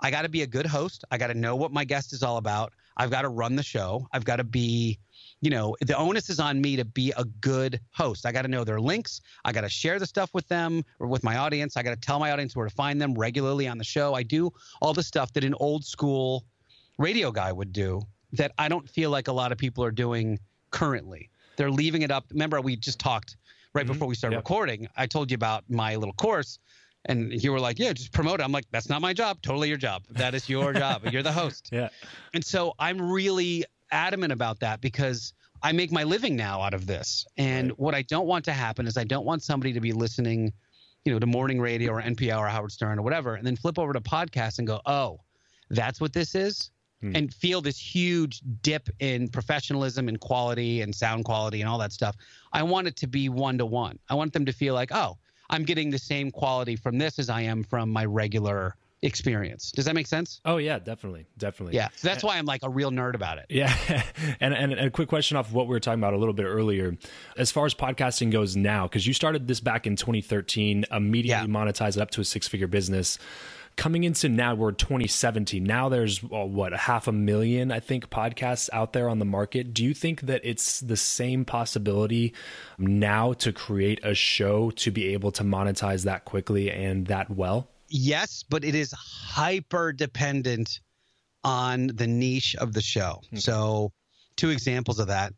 I 0.00 0.10
got 0.10 0.22
to 0.22 0.28
be 0.28 0.42
a 0.42 0.46
good 0.46 0.66
host. 0.66 1.04
I 1.12 1.18
got 1.18 1.28
to 1.28 1.34
know 1.34 1.54
what 1.54 1.72
my 1.72 1.84
guest 1.84 2.12
is 2.12 2.24
all 2.24 2.36
about. 2.36 2.72
I've 2.96 3.10
got 3.10 3.22
to 3.22 3.28
run 3.28 3.56
the 3.56 3.62
show. 3.62 4.06
I've 4.12 4.24
got 4.24 4.36
to 4.36 4.44
be, 4.44 4.98
you 5.40 5.50
know, 5.50 5.76
the 5.80 5.96
onus 5.96 6.30
is 6.30 6.40
on 6.40 6.60
me 6.60 6.76
to 6.76 6.84
be 6.84 7.12
a 7.16 7.24
good 7.24 7.80
host. 7.92 8.26
I 8.26 8.32
got 8.32 8.42
to 8.42 8.48
know 8.48 8.64
their 8.64 8.80
links. 8.80 9.20
I 9.44 9.52
got 9.52 9.62
to 9.62 9.68
share 9.68 9.98
the 9.98 10.06
stuff 10.06 10.30
with 10.34 10.46
them 10.48 10.84
or 10.98 11.06
with 11.08 11.24
my 11.24 11.36
audience. 11.36 11.76
I 11.76 11.82
got 11.82 11.90
to 11.90 12.00
tell 12.00 12.18
my 12.18 12.32
audience 12.32 12.54
where 12.54 12.68
to 12.68 12.74
find 12.74 13.00
them 13.00 13.14
regularly 13.14 13.66
on 13.68 13.78
the 13.78 13.84
show. 13.84 14.14
I 14.14 14.22
do 14.22 14.50
all 14.80 14.92
the 14.92 15.02
stuff 15.02 15.32
that 15.32 15.44
an 15.44 15.54
old 15.54 15.84
school 15.84 16.44
radio 16.98 17.30
guy 17.32 17.52
would 17.52 17.72
do 17.72 18.02
that 18.32 18.52
I 18.58 18.68
don't 18.68 18.88
feel 18.88 19.10
like 19.10 19.28
a 19.28 19.32
lot 19.32 19.52
of 19.52 19.58
people 19.58 19.84
are 19.84 19.90
doing 19.90 20.38
currently. 20.70 21.28
They're 21.56 21.70
leaving 21.70 22.02
it 22.02 22.10
up. 22.10 22.24
Remember, 22.30 22.60
we 22.60 22.76
just 22.76 22.98
talked 22.98 23.36
right 23.74 23.84
Mhm. 23.84 23.88
before 23.88 24.08
we 24.08 24.14
started 24.14 24.34
Yeah. 24.34 24.38
recording. 24.40 24.88
I 24.96 25.06
told 25.06 25.30
you 25.30 25.34
about 25.34 25.64
my 25.68 25.96
little 25.96 26.14
course, 26.14 26.58
and 27.06 27.32
you 27.42 27.52
were 27.52 27.60
like, 27.60 27.78
"Yeah, 27.78 27.92
just 27.92 28.12
promote 28.12 28.40
it." 28.40 28.44
I'm 28.44 28.52
like, 28.52 28.66
"That's 28.70 28.88
not 28.88 29.00
my 29.02 29.12
job. 29.12 29.42
Totally 29.42 29.68
your 29.68 29.76
job. 29.78 30.04
That 30.10 30.34
is 30.34 30.48
your 30.48 30.72
job. 30.72 31.02
You're 31.12 31.22
the 31.22 31.32
host." 31.32 31.68
Yeah. 31.72 31.88
And 32.34 32.44
so 32.44 32.74
I'm 32.78 33.00
really 33.00 33.64
adamant 33.90 34.32
about 34.32 34.60
that 34.60 34.80
because 34.80 35.32
I 35.62 35.72
make 35.72 35.92
my 35.92 36.02
living 36.04 36.34
now 36.36 36.60
out 36.60 36.74
of 36.74 36.86
this. 36.86 37.26
And 37.36 37.70
Right. 37.70 37.78
what 37.78 37.94
I 37.94 38.02
don't 38.02 38.26
want 38.26 38.44
to 38.46 38.52
happen 38.52 38.86
is 38.86 38.96
I 38.96 39.04
don't 39.04 39.24
want 39.24 39.42
somebody 39.42 39.72
to 39.72 39.80
be 39.80 39.92
listening, 39.92 40.52
you 41.04 41.12
know, 41.12 41.18
to 41.18 41.26
morning 41.26 41.60
radio 41.60 41.92
or 41.92 42.00
NPR 42.02 42.38
or 42.38 42.48
Howard 42.48 42.72
Stern 42.72 42.98
or 42.98 43.02
whatever, 43.02 43.34
and 43.34 43.46
then 43.46 43.56
flip 43.56 43.78
over 43.78 43.92
to 43.92 44.00
podcast 44.00 44.58
and 44.58 44.66
go, 44.66 44.80
"Oh, 44.86 45.20
that's 45.70 46.00
what 46.00 46.12
this 46.12 46.34
is." 46.34 46.70
Hmm. 47.00 47.16
And 47.16 47.34
feel 47.34 47.60
this 47.60 47.78
huge 47.78 48.40
dip 48.62 48.88
in 49.00 49.28
professionalism 49.28 50.08
and 50.08 50.20
quality 50.20 50.82
and 50.82 50.94
sound 50.94 51.24
quality 51.24 51.60
and 51.60 51.68
all 51.68 51.78
that 51.78 51.92
stuff. 51.92 52.14
I 52.52 52.62
want 52.62 52.86
it 52.86 52.94
to 52.98 53.08
be 53.08 53.28
one 53.28 53.58
to 53.58 53.66
one. 53.66 53.98
I 54.08 54.14
want 54.14 54.32
them 54.32 54.44
to 54.46 54.52
feel 54.52 54.74
like, 54.74 54.92
oh, 54.92 55.18
I'm 55.52 55.62
getting 55.64 55.90
the 55.90 55.98
same 55.98 56.30
quality 56.32 56.74
from 56.76 56.98
this 56.98 57.18
as 57.18 57.28
I 57.30 57.42
am 57.42 57.62
from 57.62 57.90
my 57.90 58.04
regular 58.04 58.74
experience. 59.02 59.72
Does 59.72 59.84
that 59.84 59.94
make 59.94 60.06
sense? 60.06 60.40
Oh 60.44 60.56
yeah, 60.58 60.78
definitely, 60.78 61.26
definitely. 61.36 61.74
Yeah. 61.74 61.88
So 61.96 62.08
that's 62.08 62.22
why 62.24 62.38
I'm 62.38 62.44
like 62.46 62.62
a 62.62 62.70
real 62.70 62.90
nerd 62.90 63.14
about 63.14 63.38
it. 63.38 63.46
Yeah, 63.48 63.74
and, 64.40 64.54
and 64.54 64.72
a 64.72 64.90
quick 64.90 65.08
question 65.08 65.36
off 65.36 65.48
of 65.48 65.54
what 65.54 65.66
we 65.66 65.70
were 65.70 65.80
talking 65.80 66.00
about 66.00 66.14
a 66.14 66.18
little 66.18 66.32
bit 66.34 66.44
earlier, 66.46 66.96
as 67.36 67.50
far 67.50 67.66
as 67.66 67.74
podcasting 67.74 68.30
goes 68.30 68.56
now, 68.56 68.86
because 68.86 69.06
you 69.06 69.12
started 69.12 69.48
this 69.48 69.60
back 69.60 69.86
in 69.86 69.96
2013, 69.96 70.86
immediately 70.90 71.28
Yeah. 71.30 71.46
monetized 71.46 71.96
it 71.96 72.00
up 72.00 72.10
to 72.12 72.20
a 72.20 72.24
six 72.24 72.46
figure 72.48 72.68
business. 72.68 73.18
Coming 73.76 74.04
into 74.04 74.28
now, 74.28 74.54
we're 74.54 74.72
2017. 74.72 75.64
Now 75.64 75.88
there's 75.88 76.22
well, 76.22 76.48
what 76.48 76.72
a 76.72 76.76
half 76.76 77.08
a 77.08 77.12
million, 77.12 77.72
I 77.72 77.80
think, 77.80 78.10
podcasts 78.10 78.68
out 78.72 78.92
there 78.92 79.08
on 79.08 79.18
the 79.18 79.24
market. 79.24 79.72
Do 79.72 79.82
you 79.82 79.94
think 79.94 80.22
that 80.22 80.42
it's 80.44 80.80
the 80.80 80.96
same 80.96 81.44
possibility 81.44 82.34
now 82.78 83.32
to 83.34 83.52
create 83.52 84.00
a 84.04 84.14
show 84.14 84.70
to 84.72 84.90
be 84.90 85.12
able 85.14 85.32
to 85.32 85.42
monetize 85.42 86.04
that 86.04 86.24
quickly 86.24 86.70
and 86.70 87.06
that 87.06 87.30
well? 87.30 87.68
Yes, 87.88 88.44
but 88.48 88.64
it 88.64 88.74
is 88.74 88.92
hyper 88.92 89.92
dependent 89.92 90.80
on 91.44 91.88
the 91.88 92.06
niche 92.06 92.54
of 92.56 92.72
the 92.72 92.82
show. 92.82 93.22
Hmm. 93.30 93.36
So, 93.36 93.92
two 94.36 94.50
examples 94.50 94.98
of 94.98 95.08
that. 95.08 95.32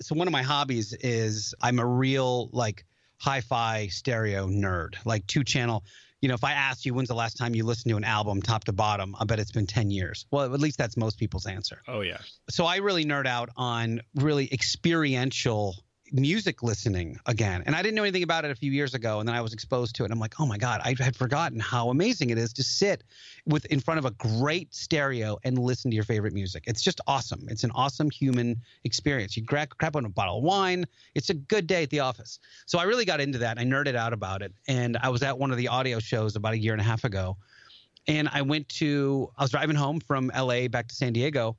So, 0.00 0.14
one 0.14 0.28
of 0.28 0.32
my 0.32 0.42
hobbies 0.42 0.94
is 0.94 1.54
I'm 1.60 1.78
a 1.78 1.86
real 1.86 2.48
like 2.52 2.84
hi-fi 3.18 3.86
stereo 3.88 4.48
nerd, 4.48 4.94
like 5.04 5.26
two 5.26 5.44
channel. 5.44 5.84
You 6.22 6.28
know, 6.28 6.34
if 6.34 6.44
I 6.44 6.52
asked 6.52 6.86
you 6.86 6.94
when's 6.94 7.08
the 7.08 7.14
last 7.14 7.36
time 7.36 7.54
you 7.54 7.64
listened 7.64 7.90
to 7.90 7.96
an 7.96 8.04
album 8.04 8.40
top 8.40 8.64
to 8.64 8.72
bottom, 8.72 9.14
I 9.18 9.24
bet 9.24 9.40
it's 9.40 9.50
been 9.50 9.66
10 9.66 9.90
years. 9.90 10.24
Well, 10.30 10.54
at 10.54 10.60
least 10.60 10.78
that's 10.78 10.96
most 10.96 11.18
people's 11.18 11.46
answer 11.46 11.82
Oh 11.88 12.00
yeah, 12.00 12.18
so 12.48 12.64
I 12.64 12.76
really 12.76 13.04
nerd 13.04 13.26
out 13.26 13.50
on 13.56 14.00
really 14.14 14.48
experiential 14.52 15.81
music 16.12 16.62
listening 16.62 17.18
again. 17.26 17.62
And 17.64 17.74
I 17.74 17.82
didn't 17.82 17.94
know 17.94 18.02
anything 18.02 18.22
about 18.22 18.44
it 18.44 18.50
a 18.50 18.54
few 18.54 18.70
years 18.70 18.94
ago. 18.94 19.20
And 19.20 19.28
then 19.28 19.34
I 19.34 19.40
was 19.40 19.52
exposed 19.52 19.94
to 19.96 20.02
it. 20.02 20.06
And 20.06 20.12
I'm 20.12 20.18
like, 20.18 20.38
oh 20.38 20.46
my 20.46 20.58
God, 20.58 20.80
I 20.84 20.94
had 20.98 21.16
forgotten 21.16 21.58
how 21.58 21.90
amazing 21.90 22.30
it 22.30 22.38
is 22.38 22.52
to 22.54 22.62
sit 22.62 23.04
with 23.46 23.64
in 23.66 23.80
front 23.80 23.98
of 23.98 24.04
a 24.04 24.10
great 24.12 24.74
stereo 24.74 25.38
and 25.44 25.58
listen 25.58 25.90
to 25.90 25.94
your 25.94 26.04
favorite 26.04 26.34
music. 26.34 26.64
It's 26.66 26.82
just 26.82 27.00
awesome. 27.06 27.46
It's 27.48 27.64
an 27.64 27.70
awesome 27.74 28.10
human 28.10 28.60
experience. 28.84 29.36
You 29.36 29.42
grab, 29.42 29.70
grab 29.78 29.96
on 29.96 30.04
a 30.04 30.10
bottle 30.10 30.38
of 30.38 30.44
wine. 30.44 30.84
It's 31.14 31.30
a 31.30 31.34
good 31.34 31.66
day 31.66 31.82
at 31.82 31.90
the 31.90 32.00
office. 32.00 32.38
So 32.66 32.78
I 32.78 32.84
really 32.84 33.04
got 33.04 33.20
into 33.20 33.38
that. 33.38 33.58
I 33.58 33.64
nerded 33.64 33.96
out 33.96 34.12
about 34.12 34.42
it. 34.42 34.52
And 34.68 34.98
I 34.98 35.08
was 35.08 35.22
at 35.22 35.38
one 35.38 35.50
of 35.50 35.56
the 35.56 35.68
audio 35.68 35.98
shows 35.98 36.36
about 36.36 36.52
a 36.52 36.58
year 36.58 36.72
and 36.72 36.80
a 36.80 36.84
half 36.84 37.04
ago. 37.04 37.36
And 38.06 38.28
I 38.32 38.42
went 38.42 38.68
to, 38.70 39.30
I 39.38 39.44
was 39.44 39.50
driving 39.50 39.76
home 39.76 40.00
from 40.00 40.30
LA 40.36 40.68
back 40.68 40.88
to 40.88 40.94
San 40.94 41.12
Diego 41.12 41.56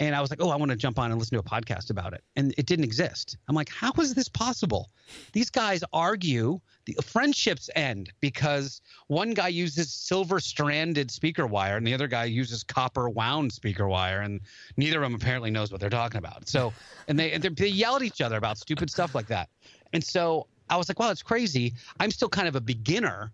and 0.00 0.16
I 0.16 0.20
was 0.22 0.30
like, 0.30 0.42
oh, 0.42 0.48
I 0.48 0.56
want 0.56 0.70
to 0.70 0.76
jump 0.76 0.98
on 0.98 1.10
and 1.10 1.20
listen 1.20 1.36
to 1.36 1.40
a 1.40 1.60
podcast 1.60 1.90
about 1.90 2.14
it. 2.14 2.24
And 2.34 2.54
it 2.56 2.64
didn't 2.64 2.86
exist. 2.86 3.36
I'm 3.48 3.54
like, 3.54 3.68
how 3.68 3.92
is 3.98 4.14
this 4.14 4.30
possible? 4.30 4.90
These 5.34 5.50
guys 5.50 5.84
argue, 5.92 6.58
the 6.86 6.94
friendships 7.02 7.68
end 7.76 8.10
because 8.20 8.80
one 9.08 9.34
guy 9.34 9.48
uses 9.48 9.92
silver 9.92 10.40
stranded 10.40 11.10
speaker 11.10 11.46
wire 11.46 11.76
and 11.76 11.86
the 11.86 11.92
other 11.92 12.08
guy 12.08 12.24
uses 12.24 12.64
copper 12.64 13.10
wound 13.10 13.52
speaker 13.52 13.86
wire. 13.88 14.22
And 14.22 14.40
neither 14.78 15.02
of 15.02 15.02
them 15.02 15.14
apparently 15.14 15.50
knows 15.50 15.70
what 15.70 15.82
they're 15.82 15.90
talking 15.90 16.18
about. 16.18 16.48
So, 16.48 16.72
and 17.06 17.18
they, 17.18 17.32
and 17.32 17.42
they 17.42 17.68
yell 17.68 17.96
at 17.96 18.02
each 18.02 18.22
other 18.22 18.38
about 18.38 18.56
stupid 18.56 18.90
stuff 18.90 19.14
like 19.14 19.26
that. 19.26 19.50
And 19.92 20.02
so 20.02 20.46
I 20.70 20.78
was 20.78 20.88
like, 20.88 20.98
wow, 20.98 21.08
that's 21.08 21.22
crazy. 21.22 21.74
I'm 21.98 22.10
still 22.10 22.30
kind 22.30 22.48
of 22.48 22.56
a 22.56 22.60
beginner 22.60 23.32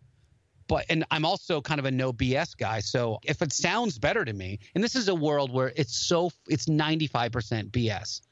but 0.68 0.84
and 0.88 1.04
I'm 1.10 1.24
also 1.24 1.60
kind 1.60 1.78
of 1.78 1.84
a 1.84 1.90
no 1.90 2.12
BS 2.12 2.56
guy. 2.56 2.80
So 2.80 3.18
if 3.22 3.42
it 3.42 3.52
sounds 3.52 3.98
better 3.98 4.24
to 4.24 4.32
me, 4.32 4.58
and 4.74 4.82
this 4.82 4.96
is 4.96 5.08
a 5.08 5.14
world 5.14 5.52
where 5.52 5.72
it's 5.76 5.96
so 5.96 6.30
it's 6.48 6.66
95% 6.66 7.70
BS, 7.70 8.22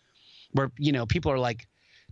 where 0.52 0.70
you 0.78 0.92
know 0.92 1.06
people 1.06 1.30
are 1.30 1.38
like 1.38 1.66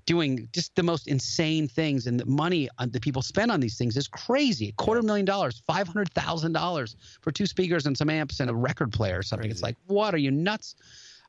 doing 0.05 0.49
just 0.53 0.75
the 0.75 0.83
most 0.83 1.07
insane 1.07 1.69
things, 1.69 2.07
and 2.07 2.19
the 2.19 2.27
money 2.27 2.69
that 2.79 3.03
people 3.03 3.23
spend 3.23 3.51
on 3.51 3.61
these 3.61 3.77
things 3.77 3.97
is 3.97 4.09
crazy. 4.09 4.69
A 4.69 4.73
quarter 4.73 5.03
million 5.03 5.27
dollars, 5.27 5.63
five 5.67 5.87
hundred 5.87 6.13
thousand 6.13 6.53
dollars 6.53 6.97
for 7.21 7.33
two 7.33 7.47
speakers 7.47 7.87
and 7.87 7.97
some 7.97 8.11
amps 8.11 8.41
and 8.41 8.51
a 8.51 8.55
record 8.55 8.93
player 8.93 9.19
or 9.19 9.23
something. 9.23 9.49
Crazy. 9.49 9.53
It's 9.53 9.63
like, 9.63 9.77
what 9.87 10.15
are 10.15 10.19
you 10.19 10.31
nuts? 10.31 10.77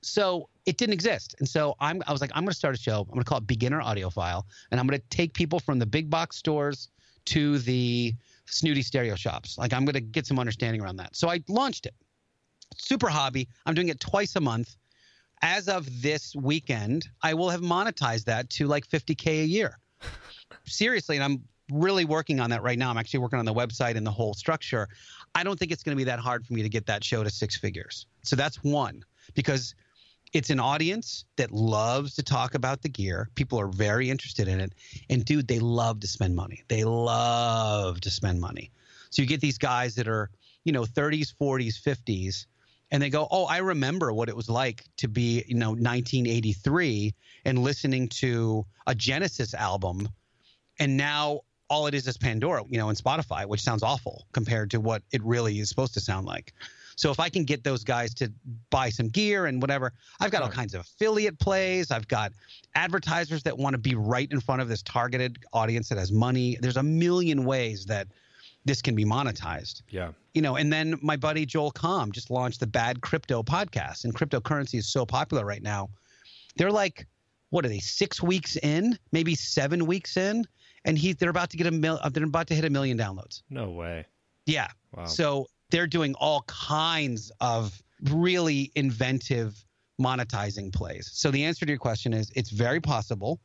So 0.01 0.49
it 0.65 0.77
didn't 0.77 0.93
exist, 0.93 1.35
and 1.39 1.47
so 1.47 1.75
I'm 1.79 2.03
I 2.05 2.11
was 2.11 2.21
like, 2.21 2.31
I'm 2.35 2.43
going 2.43 2.51
to 2.51 2.57
start 2.57 2.75
a 2.75 2.79
show. 2.79 3.01
I'm 3.01 3.07
going 3.07 3.19
to 3.19 3.25
call 3.25 3.37
it 3.37 3.47
Beginner 3.47 3.81
Audiophile, 3.81 4.43
and 4.71 4.79
I'm 4.79 4.85
going 4.87 4.99
to 4.99 5.05
take 5.09 5.33
people 5.33 5.59
from 5.59 5.79
the 5.79 5.85
big 5.85 6.09
box 6.09 6.35
stores 6.35 6.89
to 7.25 7.59
the 7.59 8.13
snooty 8.45 8.81
stereo 8.81 9.15
shops. 9.15 9.57
Like 9.57 9.73
I'm 9.73 9.85
going 9.85 9.93
to 9.93 10.01
get 10.01 10.25
some 10.25 10.39
understanding 10.39 10.81
around 10.81 10.97
that. 10.97 11.15
So 11.15 11.29
I 11.29 11.41
launched 11.47 11.85
it. 11.85 11.95
Super 12.77 13.09
hobby. 13.09 13.47
I'm 13.65 13.73
doing 13.73 13.89
it 13.89 13.99
twice 13.99 14.35
a 14.35 14.41
month. 14.41 14.75
As 15.41 15.67
of 15.67 16.01
this 16.01 16.35
weekend, 16.35 17.09
I 17.21 17.33
will 17.33 17.49
have 17.49 17.61
monetized 17.61 18.25
that 18.25 18.49
to 18.51 18.67
like 18.67 18.87
50k 18.87 19.43
a 19.43 19.45
year. 19.45 19.77
Seriously, 20.65 21.17
and 21.17 21.23
I'm 21.23 21.43
really 21.71 22.05
working 22.05 22.39
on 22.39 22.49
that 22.51 22.63
right 22.63 22.77
now. 22.77 22.89
I'm 22.89 22.97
actually 22.97 23.19
working 23.19 23.39
on 23.39 23.45
the 23.45 23.53
website 23.53 23.95
and 23.95 24.05
the 24.05 24.11
whole 24.11 24.33
structure. 24.33 24.87
I 25.35 25.43
don't 25.43 25.57
think 25.57 25.71
it's 25.71 25.83
going 25.83 25.95
to 25.95 25.97
be 25.97 26.05
that 26.05 26.19
hard 26.19 26.45
for 26.45 26.53
me 26.53 26.61
to 26.61 26.69
get 26.69 26.85
that 26.85 27.03
show 27.03 27.23
to 27.23 27.29
six 27.29 27.57
figures. 27.57 28.05
So 28.23 28.35
that's 28.35 28.63
one 28.63 29.03
because 29.33 29.75
it's 30.33 30.49
an 30.49 30.59
audience 30.59 31.25
that 31.37 31.51
loves 31.51 32.15
to 32.15 32.23
talk 32.23 32.55
about 32.55 32.81
the 32.81 32.89
gear. 32.89 33.29
People 33.35 33.59
are 33.59 33.67
very 33.67 34.09
interested 34.09 34.47
in 34.47 34.59
it. 34.59 34.73
And 35.09 35.23
dude, 35.23 35.47
they 35.47 35.59
love 35.59 35.99
to 35.99 36.07
spend 36.07 36.35
money. 36.35 36.63
They 36.67 36.83
love 36.83 38.01
to 38.01 38.09
spend 38.09 38.41
money. 38.41 38.71
So 39.11 39.21
you 39.21 39.27
get 39.27 39.41
these 39.41 39.59
guys 39.59 39.93
that 39.95 40.07
are, 40.07 40.31
you 40.63 40.71
know, 40.71 40.85
30s, 40.85 41.31
40s, 41.39 41.79
50s, 41.79 42.47
and 42.89 43.01
they 43.01 43.11
go, 43.11 43.27
"Oh, 43.29 43.45
I 43.45 43.57
remember 43.57 44.11
what 44.11 44.27
it 44.27 44.35
was 44.35 44.49
like 44.49 44.85
to 44.97 45.07
be, 45.07 45.43
you 45.47 45.55
know, 45.55 45.69
1983 45.69 47.13
and 47.45 47.59
listening 47.59 48.09
to 48.09 48.65
a 48.87 48.95
Genesis 48.95 49.53
album, 49.53 50.09
and 50.79 50.97
now 50.97 51.41
all 51.69 51.87
it 51.87 51.93
is 51.93 52.07
is 52.07 52.17
Pandora, 52.17 52.63
you 52.69 52.77
know, 52.77 52.89
and 52.89 52.97
Spotify, 52.97 53.45
which 53.45 53.61
sounds 53.61 53.83
awful 53.83 54.25
compared 54.31 54.71
to 54.71 54.79
what 54.79 55.03
it 55.11 55.23
really 55.23 55.59
is 55.59 55.69
supposed 55.69 55.93
to 55.93 55.99
sound 55.99 56.25
like." 56.25 56.53
So 56.95 57.11
if 57.11 57.19
I 57.19 57.29
can 57.29 57.43
get 57.43 57.63
those 57.63 57.83
guys 57.83 58.13
to 58.15 58.31
buy 58.69 58.89
some 58.89 59.09
gear 59.09 59.45
and 59.45 59.61
whatever, 59.61 59.93
I've 60.19 60.31
got 60.31 60.41
all 60.41 60.49
kinds 60.49 60.73
of 60.73 60.81
affiliate 60.81 61.39
plays. 61.39 61.91
I've 61.91 62.07
got 62.07 62.31
advertisers 62.75 63.43
that 63.43 63.57
want 63.57 63.73
to 63.73 63.77
be 63.77 63.95
right 63.95 64.31
in 64.31 64.39
front 64.39 64.61
of 64.61 64.67
this 64.67 64.81
targeted 64.83 65.37
audience 65.53 65.89
that 65.89 65.97
has 65.97 66.11
money. 66.11 66.57
There's 66.61 66.77
a 66.77 66.83
million 66.83 67.45
ways 67.45 67.85
that 67.85 68.07
this 68.65 68.81
can 68.81 68.95
be 68.95 69.05
monetized. 69.05 69.81
Yeah. 69.89 70.11
You 70.33 70.41
know, 70.41 70.55
and 70.55 70.71
then 70.71 70.97
my 71.01 71.15
buddy 71.15 71.45
Joel 71.45 71.71
Comm 71.71 72.11
just 72.11 72.31
launched 72.31 72.59
the 72.59 72.67
Bad 72.67 73.01
Crypto 73.01 73.43
podcast, 73.43 74.03
and 74.03 74.15
cryptocurrency 74.15 74.75
is 74.75 74.87
so 74.87 75.05
popular 75.05 75.45
right 75.45 75.61
now. 75.61 75.89
They're 76.55 76.71
like, 76.71 77.07
what 77.49 77.65
are 77.65 77.69
they? 77.69 77.79
Six 77.79 78.21
weeks 78.21 78.55
in, 78.57 78.97
maybe 79.11 79.35
seven 79.35 79.85
weeks 79.85 80.17
in, 80.17 80.47
and 80.85 80.97
he 80.97 81.13
they're 81.13 81.29
about 81.29 81.49
to 81.51 81.57
get 81.57 81.67
a 81.67 81.71
mil. 81.71 81.99
Uh, 82.01 82.09
they're 82.09 82.23
about 82.23 82.47
to 82.47 82.55
hit 82.55 82.65
a 82.65 82.69
million 82.69 82.97
downloads. 82.97 83.43
No 83.49 83.69
way. 83.69 84.05
Yeah. 84.45 84.69
Wow. 84.95 85.05
So 85.05 85.47
they're 85.73 85.87
doing 85.87 86.13
all 86.19 86.43
kinds 86.43 87.31
of 87.41 87.81
really 88.11 88.71
inventive 88.75 89.65
monetizing 89.99 90.71
plays. 90.71 91.09
So 91.11 91.31
the 91.31 91.43
answer 91.45 91.65
to 91.65 91.71
your 91.71 91.79
question 91.79 92.13
is 92.13 92.31
it's 92.35 92.51
very 92.51 92.79
possible. 92.79 93.41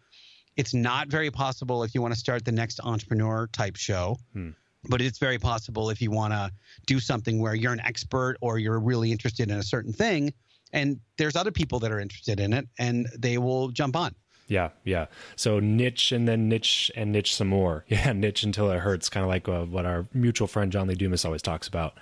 It's 0.55 0.75
not 0.75 1.09
very 1.09 1.31
possible 1.31 1.83
if 1.85 1.95
you 1.95 2.03
want 2.03 2.12
to 2.12 2.21
start 2.21 2.45
the 2.45 2.53
next 2.53 2.81
entrepreneur 2.85 3.47
type 3.47 3.77
show. 3.77 4.19
Hmm. 4.35 4.51
But 4.91 5.01
it's 5.01 5.19
very 5.19 5.38
possible 5.38 5.88
if 5.88 6.03
you 6.03 6.11
want 6.11 6.35
to 6.35 6.53
do 6.87 7.01
something 7.01 7.41
where 7.41 7.55
you're 7.55 7.73
an 7.73 7.81
expert 7.81 8.37
or 8.43 8.59
you're 8.59 8.79
really 8.79 9.11
interested 9.11 9.51
in 9.51 9.57
a 9.57 9.62
certain 9.62 9.95
thing 9.95 10.35
and 10.75 11.01
there's 11.17 11.35
other 11.35 11.51
people 11.51 11.79
that 11.81 11.91
are 11.91 11.99
interested 11.99 12.41
in 12.41 12.53
it 12.53 12.69
and 12.79 13.09
they 13.19 13.38
will 13.38 13.69
jump 13.69 13.97
on. 13.97 14.14
Yeah, 14.48 14.70
yeah. 14.82 15.06
So 15.37 15.61
niche 15.61 16.11
and 16.11 16.26
then 16.26 16.48
niche 16.48 16.90
and 16.96 17.12
niche 17.12 17.34
some 17.34 17.48
more. 17.48 17.84
Yeah, 17.98 18.12
niche 18.12 18.42
until 18.42 18.70
it 18.70 18.78
hurts, 18.78 19.08
kind 19.08 19.24
of 19.24 19.28
like 19.28 19.48
uh, 19.48 19.64
what 19.64 19.84
our 19.87 20.06
mutual 20.14 20.46
friend 20.48 20.72
John 20.72 20.88
Lee 20.88 20.94
Dumas 20.94 21.24
always 21.24 21.42
talks 21.42 21.68
about 21.68 21.94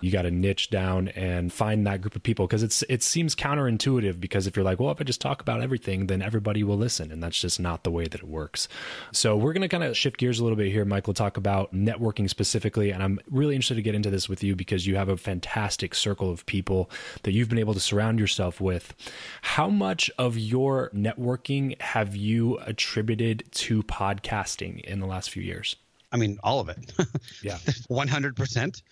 you 0.00 0.10
got 0.10 0.22
to 0.22 0.30
niche 0.30 0.70
down 0.70 1.08
and 1.08 1.52
find 1.52 1.86
that 1.86 2.00
group 2.00 2.16
of 2.16 2.22
people 2.22 2.46
because 2.46 2.62
it's 2.62 2.82
it 2.88 3.02
seems 3.02 3.34
counterintuitive 3.34 4.20
because 4.20 4.46
if 4.46 4.56
you're 4.56 4.64
like 4.64 4.80
well 4.80 4.90
if 4.90 5.00
i 5.00 5.04
just 5.04 5.20
talk 5.20 5.40
about 5.40 5.60
everything 5.60 6.06
then 6.06 6.22
everybody 6.22 6.62
will 6.62 6.76
listen 6.76 7.10
and 7.10 7.22
that's 7.22 7.40
just 7.40 7.60
not 7.60 7.84
the 7.84 7.90
way 7.90 8.06
that 8.06 8.20
it 8.20 8.28
works 8.28 8.68
so 9.12 9.36
we're 9.36 9.52
going 9.52 9.62
to 9.62 9.68
kind 9.68 9.84
of 9.84 9.96
shift 9.96 10.16
gears 10.18 10.38
a 10.38 10.42
little 10.42 10.56
bit 10.56 10.70
here 10.70 10.84
michael 10.84 11.14
talk 11.14 11.36
about 11.36 11.72
networking 11.74 12.28
specifically 12.28 12.90
and 12.90 13.02
i'm 13.02 13.18
really 13.30 13.54
interested 13.54 13.76
to 13.76 13.82
get 13.82 13.94
into 13.94 14.10
this 14.10 14.28
with 14.28 14.42
you 14.42 14.54
because 14.56 14.86
you 14.86 14.96
have 14.96 15.08
a 15.08 15.16
fantastic 15.16 15.94
circle 15.94 16.30
of 16.30 16.44
people 16.46 16.90
that 17.22 17.32
you've 17.32 17.48
been 17.48 17.58
able 17.58 17.74
to 17.74 17.80
surround 17.80 18.18
yourself 18.18 18.60
with 18.60 18.94
how 19.42 19.68
much 19.68 20.10
of 20.18 20.36
your 20.36 20.90
networking 20.90 21.80
have 21.80 22.16
you 22.16 22.58
attributed 22.58 23.44
to 23.52 23.82
podcasting 23.84 24.80
in 24.80 25.00
the 25.00 25.06
last 25.06 25.30
few 25.30 25.42
years 25.42 25.76
I 26.12 26.16
mean, 26.16 26.38
all 26.42 26.60
of 26.60 26.68
it. 26.68 26.92
yeah. 27.42 27.56
100% 27.90 28.82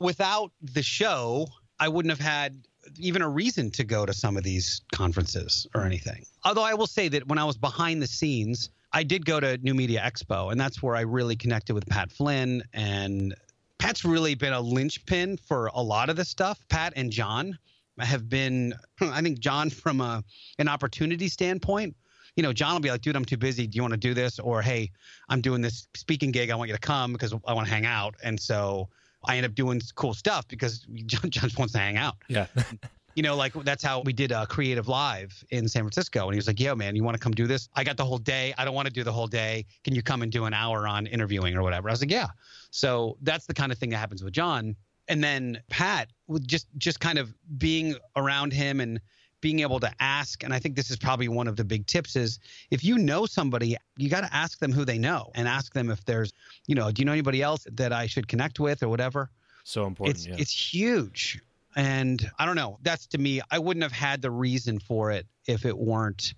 without 0.00 0.52
the 0.60 0.82
show, 0.82 1.48
I 1.78 1.88
wouldn't 1.88 2.10
have 2.10 2.20
had 2.20 2.66
even 2.98 3.22
a 3.22 3.28
reason 3.28 3.70
to 3.72 3.84
go 3.84 4.06
to 4.06 4.12
some 4.12 4.36
of 4.36 4.44
these 4.44 4.80
conferences 4.92 5.66
or 5.74 5.84
anything. 5.84 6.24
Although 6.44 6.62
I 6.62 6.74
will 6.74 6.86
say 6.86 7.08
that 7.08 7.26
when 7.26 7.38
I 7.38 7.44
was 7.44 7.56
behind 7.56 8.00
the 8.00 8.06
scenes, 8.06 8.70
I 8.92 9.02
did 9.02 9.26
go 9.26 9.40
to 9.40 9.58
New 9.58 9.74
Media 9.74 10.00
Expo, 10.00 10.50
and 10.52 10.60
that's 10.60 10.82
where 10.82 10.96
I 10.96 11.00
really 11.02 11.36
connected 11.36 11.74
with 11.74 11.86
Pat 11.86 12.10
Flynn. 12.10 12.62
And 12.72 13.34
Pat's 13.78 14.04
really 14.04 14.34
been 14.34 14.52
a 14.52 14.60
linchpin 14.60 15.36
for 15.36 15.70
a 15.74 15.82
lot 15.82 16.08
of 16.08 16.16
this 16.16 16.28
stuff. 16.28 16.58
Pat 16.68 16.92
and 16.96 17.10
John 17.10 17.58
have 17.98 18.28
been, 18.28 18.74
I 19.00 19.20
think, 19.20 19.40
John 19.40 19.70
from 19.70 20.00
a, 20.00 20.24
an 20.58 20.68
opportunity 20.68 21.28
standpoint. 21.28 21.96
You 22.36 22.42
know, 22.42 22.52
John 22.52 22.74
will 22.74 22.80
be 22.80 22.90
like, 22.90 23.00
dude, 23.00 23.16
I'm 23.16 23.24
too 23.24 23.38
busy. 23.38 23.66
Do 23.66 23.76
you 23.76 23.82
want 23.82 23.94
to 23.94 23.98
do 23.98 24.12
this? 24.12 24.38
Or, 24.38 24.60
hey, 24.60 24.90
I'm 25.28 25.40
doing 25.40 25.62
this 25.62 25.88
speaking 25.94 26.30
gig. 26.32 26.50
I 26.50 26.54
want 26.54 26.68
you 26.68 26.74
to 26.74 26.80
come 26.80 27.12
because 27.12 27.32
I 27.46 27.54
want 27.54 27.66
to 27.66 27.72
hang 27.72 27.86
out. 27.86 28.14
And 28.22 28.38
so 28.38 28.88
I 29.26 29.36
end 29.36 29.46
up 29.46 29.54
doing 29.54 29.80
cool 29.94 30.14
stuff 30.14 30.46
because 30.48 30.80
John, 31.06 31.30
John 31.30 31.50
wants 31.58 31.72
to 31.74 31.78
hang 31.78 31.96
out. 31.96 32.16
Yeah. 32.28 32.46
you 33.16 33.22
know, 33.22 33.34
like 33.34 33.52
that's 33.64 33.82
how 33.82 34.00
we 34.02 34.12
did 34.12 34.30
a 34.30 34.46
CreativeLive 34.46 35.44
in 35.50 35.68
San 35.68 35.82
Francisco. 35.82 36.24
And 36.24 36.34
he 36.34 36.36
was 36.36 36.46
like, 36.46 36.60
yo, 36.60 36.74
man, 36.74 36.94
you 36.94 37.02
want 37.02 37.16
to 37.16 37.20
come 37.20 37.32
do 37.32 37.46
this? 37.46 37.68
I 37.74 37.82
got 37.82 37.96
the 37.96 38.04
whole 38.04 38.18
day. 38.18 38.52
I 38.58 38.64
don't 38.64 38.74
want 38.74 38.86
to 38.86 38.92
do 38.92 39.02
the 39.02 39.12
whole 39.12 39.26
day. 39.26 39.64
Can 39.84 39.94
you 39.94 40.02
come 40.02 40.22
and 40.22 40.30
do 40.30 40.44
an 40.44 40.52
hour 40.52 40.86
on 40.86 41.06
interviewing 41.06 41.56
or 41.56 41.62
whatever? 41.62 41.88
I 41.88 41.92
was 41.92 42.02
like, 42.02 42.10
yeah. 42.10 42.28
So 42.70 43.16
that's 43.22 43.46
the 43.46 43.54
kind 43.54 43.72
of 43.72 43.78
thing 43.78 43.90
that 43.90 43.96
happens 43.96 44.22
with 44.22 44.34
John. 44.34 44.76
And 45.08 45.24
then 45.24 45.62
Pat, 45.70 46.08
with 46.26 46.46
just 46.46 46.66
just 46.76 47.00
kind 47.00 47.18
of 47.18 47.32
being 47.56 47.94
around 48.16 48.52
him 48.52 48.80
and 48.80 49.00
being 49.46 49.60
able 49.60 49.78
to 49.78 49.92
ask 50.00 50.42
and 50.42 50.52
i 50.52 50.58
think 50.58 50.74
this 50.74 50.90
is 50.90 50.96
probably 50.96 51.28
one 51.28 51.46
of 51.46 51.54
the 51.54 51.62
big 51.62 51.86
tips 51.86 52.16
is 52.16 52.40
if 52.72 52.82
you 52.82 52.98
know 52.98 53.26
somebody 53.26 53.76
you 53.96 54.10
got 54.10 54.22
to 54.22 54.34
ask 54.34 54.58
them 54.58 54.72
who 54.72 54.84
they 54.84 54.98
know 54.98 55.30
and 55.36 55.46
ask 55.46 55.72
them 55.72 55.88
if 55.88 56.04
there's 56.04 56.32
you 56.66 56.74
know 56.74 56.90
do 56.90 57.00
you 57.00 57.06
know 57.06 57.12
anybody 57.12 57.42
else 57.42 57.64
that 57.70 57.92
i 57.92 58.08
should 58.08 58.26
connect 58.26 58.58
with 58.58 58.82
or 58.82 58.88
whatever 58.88 59.30
so 59.62 59.86
important 59.86 60.16
it's 60.16 60.26
yeah. 60.26 60.34
it's 60.36 60.50
huge 60.50 61.40
and 61.76 62.28
i 62.40 62.44
don't 62.44 62.56
know 62.56 62.76
that's 62.82 63.06
to 63.06 63.18
me 63.18 63.40
i 63.52 63.56
wouldn't 63.56 63.84
have 63.84 63.92
had 63.92 64.20
the 64.20 64.32
reason 64.32 64.80
for 64.80 65.12
it 65.12 65.28
if 65.46 65.64
it 65.64 65.78
weren't 65.78 66.34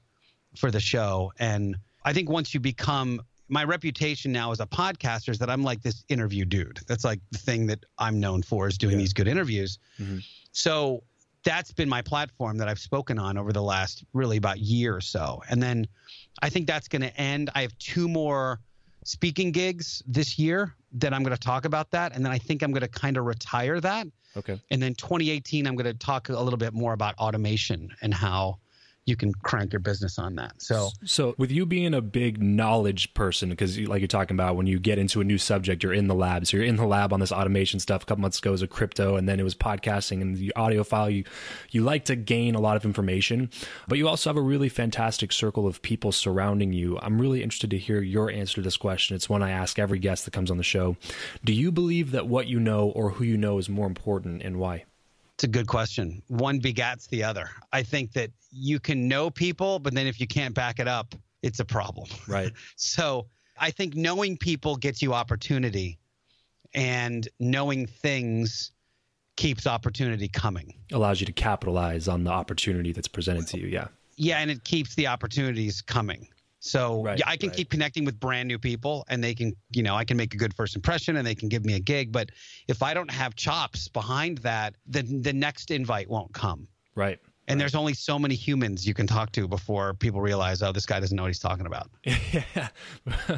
for 0.54 0.70
the 0.70 0.80
show 0.80 1.32
and 1.38 1.78
i 2.04 2.12
think 2.12 2.28
once 2.28 2.52
you 2.52 2.60
become 2.60 3.22
my 3.48 3.64
reputation 3.64 4.32
now 4.32 4.52
as 4.52 4.60
a 4.60 4.66
podcaster 4.66 5.30
is 5.30 5.38
that 5.38 5.48
i'm 5.48 5.62
like 5.62 5.80
this 5.80 6.04
interview 6.10 6.44
dude 6.44 6.78
that's 6.86 7.04
like 7.06 7.20
the 7.30 7.38
thing 7.38 7.66
that 7.68 7.82
i'm 7.98 8.20
known 8.20 8.42
for 8.42 8.68
is 8.68 8.76
doing 8.76 8.96
yeah. 8.96 8.98
these 8.98 9.14
good 9.14 9.28
interviews 9.28 9.78
mm-hmm. 9.98 10.18
so 10.52 11.02
that's 11.44 11.72
been 11.72 11.88
my 11.88 12.02
platform 12.02 12.58
that 12.58 12.68
I've 12.68 12.78
spoken 12.78 13.18
on 13.18 13.38
over 13.38 13.52
the 13.52 13.62
last 13.62 14.04
really 14.12 14.36
about 14.36 14.58
year 14.58 14.94
or 14.94 15.00
so. 15.00 15.42
And 15.48 15.62
then 15.62 15.86
I 16.42 16.48
think 16.48 16.66
that's 16.66 16.88
going 16.88 17.02
to 17.02 17.16
end. 17.16 17.50
I 17.54 17.62
have 17.62 17.76
two 17.78 18.08
more 18.08 18.60
speaking 19.04 19.52
gigs 19.52 20.02
this 20.06 20.38
year 20.38 20.74
that 20.92 21.14
I'm 21.14 21.22
going 21.22 21.34
to 21.34 21.40
talk 21.40 21.64
about 21.64 21.90
that. 21.92 22.14
And 22.14 22.24
then 22.24 22.32
I 22.32 22.38
think 22.38 22.62
I'm 22.62 22.72
going 22.72 22.82
to 22.82 22.88
kind 22.88 23.16
of 23.16 23.24
retire 23.24 23.80
that. 23.80 24.06
Okay. 24.36 24.60
And 24.70 24.82
then 24.82 24.94
2018, 24.94 25.66
I'm 25.66 25.74
going 25.74 25.86
to 25.86 25.94
talk 25.94 26.28
a 26.28 26.40
little 26.40 26.58
bit 26.58 26.74
more 26.74 26.92
about 26.92 27.14
automation 27.16 27.90
and 28.02 28.12
how 28.12 28.58
you 29.08 29.16
can 29.16 29.32
crank 29.32 29.72
your 29.72 29.80
business 29.80 30.18
on 30.18 30.34
that. 30.34 30.52
So, 30.58 30.90
so 31.02 31.34
with 31.38 31.50
you 31.50 31.64
being 31.64 31.94
a 31.94 32.02
big 32.02 32.42
knowledge 32.42 33.14
person, 33.14 33.48
because 33.48 33.78
like 33.78 34.02
you're 34.02 34.06
talking 34.06 34.34
about, 34.34 34.54
when 34.54 34.66
you 34.66 34.78
get 34.78 34.98
into 34.98 35.22
a 35.22 35.24
new 35.24 35.38
subject, 35.38 35.82
you're 35.82 35.94
in 35.94 36.08
the 36.08 36.14
lab. 36.14 36.46
So 36.46 36.58
you're 36.58 36.66
in 36.66 36.76
the 36.76 36.86
lab 36.86 37.14
on 37.14 37.20
this 37.20 37.32
automation 37.32 37.80
stuff. 37.80 38.02
A 38.02 38.06
couple 38.06 38.20
months 38.20 38.38
ago, 38.38 38.50
it 38.50 38.52
was 38.52 38.62
a 38.62 38.68
crypto, 38.68 39.16
and 39.16 39.26
then 39.26 39.40
it 39.40 39.44
was 39.44 39.54
podcasting 39.54 40.20
and 40.20 40.36
the 40.36 40.52
audiophile. 40.56 41.12
You 41.12 41.24
you 41.70 41.82
like 41.82 42.04
to 42.06 42.16
gain 42.16 42.54
a 42.54 42.60
lot 42.60 42.76
of 42.76 42.84
information, 42.84 43.48
but 43.88 43.96
you 43.96 44.06
also 44.06 44.28
have 44.28 44.36
a 44.36 44.42
really 44.42 44.68
fantastic 44.68 45.32
circle 45.32 45.66
of 45.66 45.80
people 45.80 46.12
surrounding 46.12 46.74
you. 46.74 46.98
I'm 47.00 47.18
really 47.18 47.42
interested 47.42 47.70
to 47.70 47.78
hear 47.78 48.02
your 48.02 48.30
answer 48.30 48.56
to 48.56 48.62
this 48.62 48.76
question. 48.76 49.16
It's 49.16 49.30
one 49.30 49.42
I 49.42 49.50
ask 49.50 49.78
every 49.78 49.98
guest 49.98 50.26
that 50.26 50.32
comes 50.32 50.50
on 50.50 50.58
the 50.58 50.62
show. 50.62 50.98
Do 51.42 51.54
you 51.54 51.72
believe 51.72 52.10
that 52.10 52.28
what 52.28 52.46
you 52.46 52.60
know 52.60 52.90
or 52.90 53.10
who 53.10 53.24
you 53.24 53.38
know 53.38 53.56
is 53.56 53.70
more 53.70 53.86
important, 53.86 54.42
and 54.42 54.58
why? 54.58 54.84
It's 55.38 55.44
a 55.44 55.46
good 55.48 55.68
question. 55.68 56.20
One 56.26 56.60
begats 56.60 57.08
the 57.08 57.22
other. 57.22 57.48
I 57.72 57.84
think 57.84 58.12
that 58.14 58.32
you 58.50 58.80
can 58.80 59.06
know 59.06 59.30
people, 59.30 59.78
but 59.78 59.94
then 59.94 60.08
if 60.08 60.20
you 60.20 60.26
can't 60.26 60.52
back 60.52 60.80
it 60.80 60.88
up, 60.88 61.14
it's 61.42 61.60
a 61.60 61.64
problem. 61.64 62.08
Right. 62.26 62.52
so 62.74 63.28
I 63.56 63.70
think 63.70 63.94
knowing 63.94 64.36
people 64.36 64.74
gets 64.74 65.00
you 65.00 65.14
opportunity, 65.14 66.00
and 66.74 67.28
knowing 67.38 67.86
things 67.86 68.72
keeps 69.36 69.64
opportunity 69.64 70.26
coming. 70.26 70.74
Allows 70.90 71.20
you 71.20 71.26
to 71.26 71.32
capitalize 71.32 72.08
on 72.08 72.24
the 72.24 72.30
opportunity 72.30 72.90
that's 72.90 73.06
presented 73.06 73.46
to 73.48 73.60
you. 73.60 73.68
Yeah. 73.68 73.86
Yeah, 74.16 74.38
and 74.38 74.50
it 74.50 74.64
keeps 74.64 74.96
the 74.96 75.06
opportunities 75.06 75.80
coming. 75.80 76.26
So 76.60 77.02
Right, 77.02 77.18
yeah, 77.18 77.28
I 77.28 77.36
can 77.36 77.50
right. 77.50 77.56
keep 77.56 77.70
connecting 77.70 78.04
with 78.04 78.18
brand 78.18 78.48
new 78.48 78.58
people 78.58 79.04
and 79.08 79.22
they 79.22 79.34
can, 79.34 79.54
you 79.72 79.82
know, 79.82 79.94
I 79.94 80.04
can 80.04 80.16
make 80.16 80.34
a 80.34 80.36
good 80.36 80.54
first 80.54 80.74
impression 80.76 81.16
and 81.16 81.26
they 81.26 81.34
can 81.34 81.48
give 81.48 81.64
me 81.64 81.74
a 81.74 81.80
gig. 81.80 82.12
But 82.12 82.30
if 82.66 82.82
I 82.82 82.94
don't 82.94 83.10
have 83.10 83.34
chops 83.34 83.88
behind 83.88 84.38
that, 84.38 84.74
then 84.86 85.22
the 85.22 85.32
next 85.32 85.70
invite 85.70 86.08
won't 86.08 86.32
come. 86.34 86.66
Right. 86.94 87.18
And 87.48 87.58
there's 87.58 87.74
only 87.74 87.94
so 87.94 88.18
many 88.18 88.34
humans 88.34 88.86
you 88.86 88.92
can 88.92 89.06
talk 89.06 89.32
to 89.32 89.48
before 89.48 89.94
people 89.94 90.20
realize, 90.20 90.62
oh, 90.62 90.70
this 90.70 90.84
guy 90.84 91.00
doesn't 91.00 91.16
know 91.16 91.22
what 91.22 91.28
he's 91.28 91.38
talking 91.38 91.64
about. 91.64 91.88
yeah. 92.04 92.68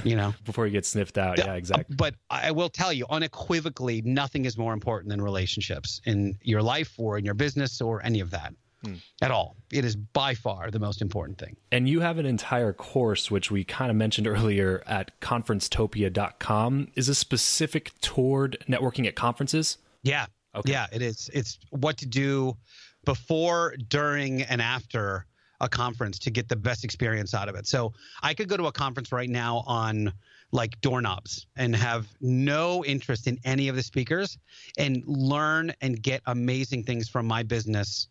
You 0.02 0.16
know? 0.16 0.34
Before 0.44 0.66
you 0.66 0.72
get 0.72 0.84
sniffed 0.84 1.16
out. 1.16 1.38
Yeah, 1.38 1.54
exactly. 1.54 1.94
But 1.94 2.16
I 2.28 2.50
will 2.50 2.68
tell 2.68 2.92
you 2.92 3.06
unequivocally, 3.08 4.02
nothing 4.02 4.46
is 4.46 4.58
more 4.58 4.72
important 4.72 5.10
than 5.10 5.22
relationships 5.22 6.00
in 6.06 6.36
your 6.42 6.60
life 6.60 6.92
or 6.98 7.18
in 7.18 7.24
your 7.24 7.34
business 7.34 7.80
or 7.80 8.04
any 8.04 8.18
of 8.18 8.30
that 8.32 8.52
Hmm. 8.84 8.94
at 9.20 9.30
all. 9.30 9.56
It 9.70 9.84
is 9.84 9.94
by 9.94 10.34
far 10.34 10.70
the 10.70 10.78
most 10.78 11.02
important 11.02 11.38
thing. 11.38 11.56
And 11.70 11.86
you 11.86 12.00
have 12.00 12.16
an 12.16 12.24
entire 12.24 12.72
course, 12.72 13.30
which 13.30 13.50
we 13.50 13.62
kind 13.62 13.90
of 13.90 13.96
mentioned 13.96 14.26
earlier 14.26 14.82
at 14.86 15.20
conferencetopia.com. 15.20 16.88
Is 16.94 17.06
this 17.06 17.18
specific 17.18 17.92
toward 18.00 18.56
networking 18.68 19.06
at 19.06 19.16
conferences? 19.16 19.76
Yeah. 20.02 20.26
Okay. 20.54 20.72
Yeah, 20.72 20.86
it 20.92 21.02
is. 21.02 21.28
It's 21.34 21.58
what 21.70 21.98
to 21.98 22.06
do 22.06 22.56
before, 23.04 23.74
during, 23.88 24.42
and 24.42 24.62
after 24.62 25.26
a 25.60 25.68
conference 25.68 26.18
to 26.20 26.30
get 26.30 26.48
the 26.48 26.56
best 26.56 26.82
experience 26.82 27.34
out 27.34 27.48
of 27.48 27.54
it. 27.54 27.66
So 27.66 27.92
I 28.22 28.32
could 28.34 28.48
go 28.48 28.56
to 28.56 28.66
a 28.66 28.72
conference 28.72 29.12
right 29.12 29.28
now 29.28 29.62
on 29.66 30.12
like 30.52 30.80
doorknobs 30.80 31.46
and 31.56 31.76
have 31.76 32.08
no 32.20 32.84
interest 32.84 33.26
in 33.26 33.38
any 33.44 33.68
of 33.68 33.76
the 33.76 33.82
speakers 33.82 34.38
and 34.78 35.02
learn 35.06 35.72
and 35.80 36.02
get 36.02 36.22
amazing 36.26 36.84
things 36.84 37.08
from 37.08 37.26
my 37.26 37.42
business 37.42 38.08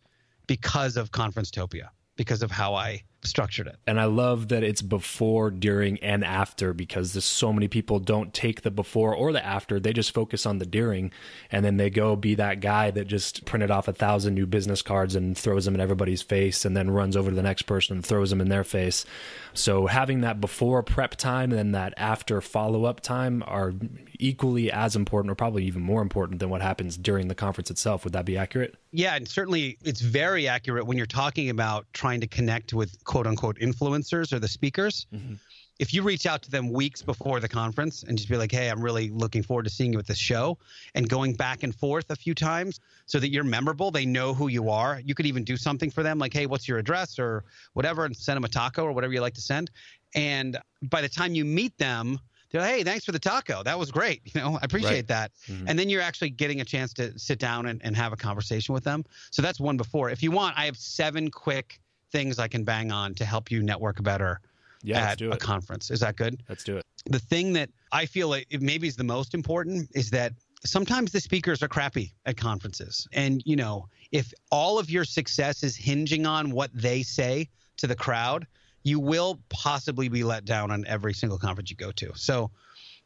because 0.50 0.98
of 0.98 1.12
Conferencetopia, 1.12 1.90
because 2.16 2.42
of 2.42 2.50
how 2.50 2.74
I 2.74 3.04
structured 3.24 3.68
it. 3.68 3.76
And 3.86 4.00
I 4.00 4.06
love 4.06 4.48
that 4.50 4.64
it's 4.64 4.82
before, 4.82 5.52
during, 5.52 6.00
and 6.00 6.24
after 6.24 6.74
because 6.74 7.14
there's 7.14 7.26
so 7.26 7.52
many 7.52 7.68
people 7.68 8.00
don't 8.00 8.34
take 8.34 8.62
the 8.62 8.72
before 8.72 9.14
or 9.14 9.32
the 9.32 9.46
after. 9.46 9.80
They 9.80 9.94
just 9.94 10.14
focus 10.14 10.46
on 10.46 10.60
the 10.60 10.66
during, 10.66 11.12
and 11.52 11.66
then 11.66 11.78
they 11.78 11.90
go 11.90 12.16
be 12.16 12.36
that 12.36 12.62
guy 12.62 12.92
that 12.92 13.08
just 13.08 13.46
printed 13.46 13.72
off 13.72 13.88
a 13.88 13.94
thousand 13.94 14.36
new 14.36 14.46
business 14.46 14.82
cards 14.82 15.16
and 15.16 15.38
throws 15.38 15.66
them 15.66 15.76
in 15.76 15.82
everybody's 15.82 16.22
face, 16.22 16.66
and 16.66 16.78
then 16.78 16.92
runs 16.92 17.18
over 17.18 17.30
to 17.30 17.36
the 17.36 17.44
next 17.44 17.64
person 17.64 17.98
and 17.98 18.06
throws 18.06 18.30
them 18.30 18.42
in 18.42 18.50
their 18.50 18.64
face. 18.64 19.06
So 19.54 19.88
having 19.88 20.22
that 20.22 20.40
before 20.40 20.84
prep 20.84 21.16
time 21.16 21.52
and 21.52 21.60
then 21.60 21.72
that 21.72 21.94
after 21.98 22.40
follow 22.40 22.86
up 22.86 23.02
time 23.02 23.44
are 23.46 23.74
equally 24.18 24.72
as 24.72 24.96
important, 24.96 25.32
or 25.32 25.36
probably 25.36 25.66
even 25.66 25.82
more 25.82 26.02
important 26.02 26.40
than 26.40 26.50
what 26.50 26.62
happens 26.62 26.98
during 26.98 27.28
the 27.28 27.36
conference 27.36 27.72
itself. 27.72 28.04
Would 28.04 28.14
that 28.14 28.26
be 28.26 28.38
accurate? 28.38 28.76
Yeah, 28.92 29.16
and 29.16 29.28
certainly 29.28 29.78
it's 29.84 30.02
very 30.02 30.48
accurate 30.48 30.86
when 30.86 30.98
you're 30.98 31.06
talking 31.06 31.50
about 31.50 31.86
trying 31.94 32.22
to 32.22 32.28
connect 32.28 32.74
with 32.74 33.04
quote 33.10 33.26
unquote 33.26 33.58
influencers 33.58 34.32
or 34.32 34.38
the 34.38 34.48
speakers. 34.48 35.08
Mm-hmm. 35.12 35.34
If 35.80 35.96
you 35.96 36.04
reach 36.04 36.28
out 36.28 36.44
to 36.44 36.52
them 36.52 36.72
weeks 36.72 37.02
before 37.02 37.40
the 37.40 37.48
conference 37.48 38.04
and 38.04 38.16
just 38.16 38.30
be 38.30 38.38
like, 38.38 38.52
hey, 38.52 38.70
I'm 38.70 38.82
really 38.82 39.10
looking 39.10 39.42
forward 39.42 39.64
to 39.64 39.72
seeing 39.72 39.94
you 39.94 39.98
at 39.98 40.06
this 40.06 40.20
show 40.20 40.60
and 40.94 41.10
going 41.10 41.34
back 41.34 41.64
and 41.64 41.74
forth 41.74 42.12
a 42.12 42.16
few 42.16 42.36
times 42.36 42.80
so 43.08 43.18
that 43.18 43.30
you're 43.30 43.44
memorable, 43.46 43.90
they 43.90 44.06
know 44.06 44.34
who 44.36 44.48
you 44.50 44.70
are. 44.70 45.02
You 45.04 45.16
could 45.16 45.26
even 45.26 45.44
do 45.44 45.58
something 45.58 45.90
for 45.90 46.04
them 46.04 46.20
like, 46.20 46.34
hey, 46.34 46.46
what's 46.46 46.68
your 46.68 46.78
address 46.78 47.18
or 47.18 47.46
whatever, 47.74 48.06
and 48.06 48.16
send 48.16 48.38
them 48.38 48.44
a 48.44 48.50
taco 48.50 48.84
or 48.84 48.92
whatever 48.92 49.12
you 49.14 49.22
like 49.22 49.34
to 49.36 49.42
send. 49.42 49.72
And 50.14 50.60
by 50.84 51.02
the 51.02 51.10
time 51.10 51.34
you 51.34 51.46
meet 51.46 51.76
them, 51.80 52.20
they're 52.52 52.62
like, 52.62 52.72
hey, 52.76 52.84
thanks 52.84 53.06
for 53.06 53.12
the 53.12 53.20
taco. 53.20 53.64
That 53.64 53.80
was 53.80 53.90
great. 53.90 54.22
You 54.36 54.42
know, 54.42 54.56
I 54.62 54.66
appreciate 54.66 54.92
Right. 54.92 55.08
that. 55.08 55.32
Mm-hmm. 55.48 55.68
And 55.68 55.80
then 55.80 55.90
you're 55.90 56.02
actually 56.02 56.30
getting 56.30 56.62
a 56.62 56.66
chance 56.66 56.94
to 56.96 57.18
sit 57.18 57.40
down 57.40 57.66
and, 57.66 57.82
and 57.84 57.96
have 57.96 58.14
a 58.14 58.18
conversation 58.18 58.74
with 58.74 58.84
them. 58.84 59.04
So 59.32 59.42
that's 59.42 59.60
one 59.60 59.78
before. 59.78 60.10
If 60.12 60.22
you 60.22 60.30
want, 60.30 60.58
I 60.58 60.66
have 60.66 60.78
seven 60.78 61.32
quick 61.32 61.80
things 62.12 62.40
I 62.40 62.48
can 62.48 62.64
bang 62.64 62.92
on 62.92 63.14
to 63.16 63.26
help 63.26 63.52
you 63.52 63.62
network 63.62 64.02
better 64.04 64.42
Yeah, 64.84 65.12
at 65.12 65.22
a 65.22 65.38
conference. 65.38 65.92
Is 65.92 66.00
that 66.02 66.16
good? 66.16 66.42
Let's 66.50 66.64
do 66.64 66.78
it. 66.78 66.86
The 67.06 67.20
thing 67.20 67.54
that 67.54 67.70
I 67.92 68.06
feel 68.06 68.30
like 68.30 68.48
it 68.50 68.62
maybe 68.62 68.88
is 68.88 68.96
the 68.96 69.04
most 69.04 69.34
important 69.34 69.90
is 69.94 70.10
that 70.12 70.34
sometimes 70.66 71.12
the 71.12 71.20
speakers 71.20 71.64
are 71.64 71.68
crappy 71.68 72.14
at 72.26 72.38
conferences. 72.38 73.08
And, 73.14 73.42
you 73.46 73.56
know, 73.56 73.88
if 74.12 74.34
all 74.52 74.80
of 74.80 74.90
your 74.90 75.06
success 75.06 75.64
is 75.64 75.76
hinging 75.76 76.26
on 76.26 76.52
what 76.52 76.72
they 76.74 77.04
say 77.04 77.50
to 77.78 77.88
the 77.88 77.96
crowd, 77.96 78.48
you 78.84 79.00
will 79.00 79.40
possibly 79.50 80.10
be 80.10 80.24
let 80.24 80.46
down 80.46 80.72
on 80.72 80.86
every 80.88 81.14
single 81.14 81.38
conference 81.38 81.70
you 81.70 81.76
go 81.76 81.92
to. 81.92 82.12
So, 82.16 82.52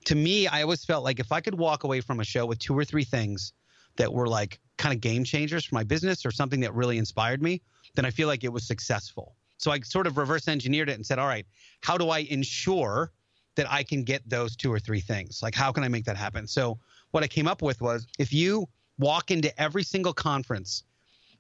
to 0.06 0.16
me, 0.16 0.48
I 0.48 0.64
always 0.64 0.84
felt 0.84 1.04
like 1.04 1.20
if 1.20 1.32
I 1.32 1.40
could 1.40 1.58
walk 1.58 1.86
away 1.86 2.02
from 2.02 2.20
a 2.20 2.26
show 2.26 2.46
with 2.46 2.60
two 2.60 2.78
or 2.78 2.84
three 2.84 3.06
things 3.06 3.54
that 3.96 4.12
were 4.12 4.28
like 4.28 4.60
kind 4.78 4.94
of 4.94 5.00
game 5.00 5.24
changers 5.24 5.64
for 5.64 5.76
my 5.76 5.84
business 5.84 6.26
or 6.26 6.32
something 6.32 6.60
that 6.62 6.74
really 6.74 6.98
inspired 6.98 7.42
me, 7.42 7.62
then 7.96 8.06
I 8.06 8.10
feel 8.10 8.28
like 8.28 8.44
it 8.44 8.52
was 8.52 8.66
successful. 8.66 9.36
So 9.58 9.72
I 9.72 9.80
sort 9.82 10.08
of 10.08 10.18
reverse 10.18 10.48
engineered 10.48 10.90
it 10.90 10.94
and 10.94 11.06
said, 11.06 11.20
all 11.20 11.28
right, 11.28 11.46
how 11.82 11.98
do 11.98 12.10
I 12.10 12.20
ensure 12.20 13.12
that 13.56 13.72
I 13.72 13.84
can 13.84 14.04
get 14.04 14.28
those 14.28 14.56
two 14.56 14.72
or 14.74 14.80
three 14.80 15.00
things? 15.00 15.42
Like, 15.44 15.56
how 15.56 15.72
can 15.72 15.84
I 15.84 15.88
make 15.88 16.06
that 16.06 16.18
happen? 16.18 16.48
So 16.48 16.80
what 17.12 17.24
I 17.24 17.28
came 17.28 17.48
up 17.48 17.62
with 17.62 17.82
was 17.82 18.08
if 18.20 18.34
you 18.34 18.68
walk 18.98 19.32
into 19.32 19.58
every 19.62 19.84
single 19.84 20.14
conference 20.14 20.84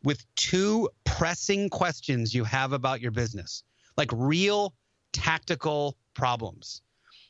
with 0.04 0.26
two 0.36 0.90
pressing 1.06 1.70
questions 1.70 2.34
you 2.34 2.44
have 2.44 2.74
about 2.74 3.02
your 3.02 3.12
business, 3.12 3.64
like 3.98 4.10
real 4.14 4.74
tactical 5.12 5.98
problems. 6.14 6.82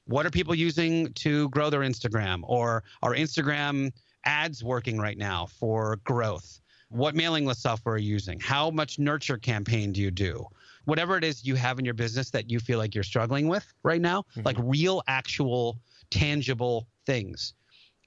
What 0.06 0.26
are 0.26 0.32
people 0.32 0.56
using 0.56 1.14
to 1.14 1.50
grow 1.50 1.70
their 1.70 1.82
Instagram? 1.82 2.42
Or 2.44 2.84
are 3.02 3.14
Instagram 3.14 3.92
ads 4.26 4.64
working 4.64 4.98
right 4.98 5.18
now 5.18 5.46
for 5.46 5.98
growth? 6.04 6.60
What 6.94 7.16
mailing 7.16 7.48
list 7.48 7.64
software 7.64 7.96
are 7.96 7.98
you 7.98 8.12
using? 8.12 8.40
How 8.40 8.70
much 8.70 9.00
nurture 9.00 9.38
campaign 9.38 9.92
do 9.92 10.00
you 10.00 10.12
do? 10.12 10.46
Whatever 10.86 11.18
it 11.18 11.24
is 11.24 11.44
you 11.44 11.56
have 11.56 11.80
in 11.80 11.86
your 11.86 11.96
business 11.96 12.30
that 12.30 12.52
you 12.52 12.60
feel 12.60 12.78
like 12.78 12.94
you're 12.94 13.04
struggling 13.04 13.48
with 13.48 13.66
right 13.82 14.00
now, 14.00 14.22
mm-hmm. 14.22 14.44
like 14.46 14.58
real, 14.60 15.02
actual, 15.08 15.80
tangible 16.12 16.88
things. 17.08 17.56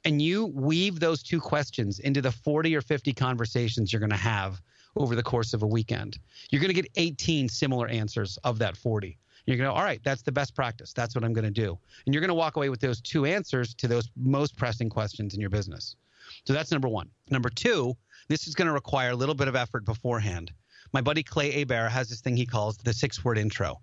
And 0.04 0.22
you 0.22 0.46
weave 0.46 1.00
those 1.00 1.20
two 1.20 1.40
questions 1.40 1.98
into 1.98 2.22
the 2.22 2.30
40 2.30 2.76
or 2.76 2.80
50 2.80 3.12
conversations 3.12 3.92
you're 3.92 3.98
going 3.98 4.10
to 4.10 4.16
have 4.16 4.62
over 4.94 5.16
the 5.16 5.22
course 5.22 5.52
of 5.52 5.64
a 5.64 5.66
weekend. 5.66 6.20
You're 6.50 6.60
going 6.60 6.72
to 6.72 6.80
get 6.80 6.88
18 6.94 7.48
similar 7.48 7.88
answers 7.88 8.38
of 8.44 8.60
that 8.60 8.76
40. 8.76 9.18
You're 9.46 9.56
going 9.56 9.68
to, 9.68 9.74
all 9.74 9.82
right, 9.82 10.00
that's 10.04 10.22
the 10.22 10.30
best 10.30 10.54
practice. 10.54 10.92
That's 10.92 11.16
what 11.16 11.24
I'm 11.24 11.32
going 11.32 11.44
to 11.44 11.50
do. 11.50 11.76
And 12.04 12.14
you're 12.14 12.20
going 12.20 12.28
to 12.28 12.34
walk 12.34 12.54
away 12.54 12.68
with 12.68 12.80
those 12.80 13.00
two 13.00 13.24
answers 13.24 13.74
to 13.74 13.88
those 13.88 14.10
most 14.16 14.56
pressing 14.56 14.88
questions 14.88 15.34
in 15.34 15.40
your 15.40 15.50
business. 15.50 15.96
So 16.44 16.52
that's 16.52 16.70
number 16.70 16.88
one. 16.88 17.10
Number 17.30 17.50
two, 17.50 17.96
this 18.28 18.46
is 18.46 18.54
going 18.54 18.66
to 18.66 18.72
require 18.72 19.10
a 19.10 19.16
little 19.16 19.34
bit 19.34 19.48
of 19.48 19.56
effort 19.56 19.84
beforehand. 19.84 20.52
My 20.92 21.00
buddy 21.00 21.22
Clay 21.22 21.50
Hebert 21.50 21.90
has 21.90 22.08
this 22.08 22.20
thing 22.20 22.36
he 22.36 22.46
calls 22.46 22.76
the 22.78 22.92
six 22.92 23.24
word 23.24 23.38
intro. 23.38 23.80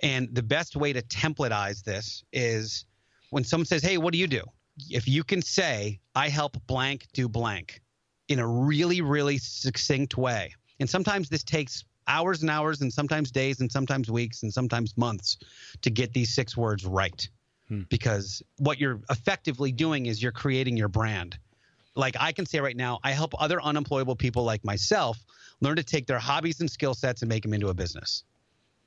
And 0.00 0.32
the 0.32 0.42
best 0.42 0.76
way 0.76 0.92
to 0.92 1.02
templatize 1.02 1.82
this 1.82 2.22
is 2.32 2.84
when 3.30 3.44
someone 3.44 3.66
says, 3.66 3.82
Hey, 3.82 3.98
what 3.98 4.12
do 4.12 4.18
you 4.18 4.26
do? 4.26 4.44
If 4.90 5.08
you 5.08 5.24
can 5.24 5.42
say, 5.42 5.98
I 6.14 6.28
help 6.28 6.56
blank 6.66 7.06
do 7.12 7.28
blank 7.28 7.80
in 8.28 8.38
a 8.38 8.46
really, 8.46 9.00
really 9.00 9.38
succinct 9.38 10.16
way. 10.16 10.54
And 10.78 10.88
sometimes 10.88 11.28
this 11.28 11.42
takes 11.42 11.84
hours 12.06 12.42
and 12.42 12.50
hours, 12.50 12.80
and 12.80 12.92
sometimes 12.92 13.30
days, 13.30 13.60
and 13.60 13.70
sometimes 13.70 14.10
weeks, 14.10 14.42
and 14.42 14.52
sometimes 14.52 14.96
months 14.96 15.38
to 15.82 15.90
get 15.90 16.12
these 16.12 16.34
six 16.34 16.56
words 16.56 16.86
right. 16.86 17.28
Hmm. 17.68 17.82
Because 17.90 18.42
what 18.58 18.78
you're 18.78 19.00
effectively 19.10 19.72
doing 19.72 20.06
is 20.06 20.22
you're 20.22 20.32
creating 20.32 20.76
your 20.76 20.88
brand 20.88 21.38
like 21.98 22.16
I 22.18 22.32
can 22.32 22.46
say 22.46 22.60
right 22.60 22.76
now, 22.76 23.00
I 23.02 23.10
help 23.10 23.34
other 23.40 23.60
unemployable 23.60 24.16
people 24.16 24.44
like 24.44 24.64
myself 24.64 25.18
learn 25.60 25.76
to 25.76 25.82
take 25.82 26.06
their 26.06 26.18
hobbies 26.18 26.60
and 26.60 26.70
skill 26.70 26.94
sets 26.94 27.22
and 27.22 27.28
make 27.28 27.42
them 27.42 27.52
into 27.52 27.68
a 27.68 27.74
business. 27.74 28.24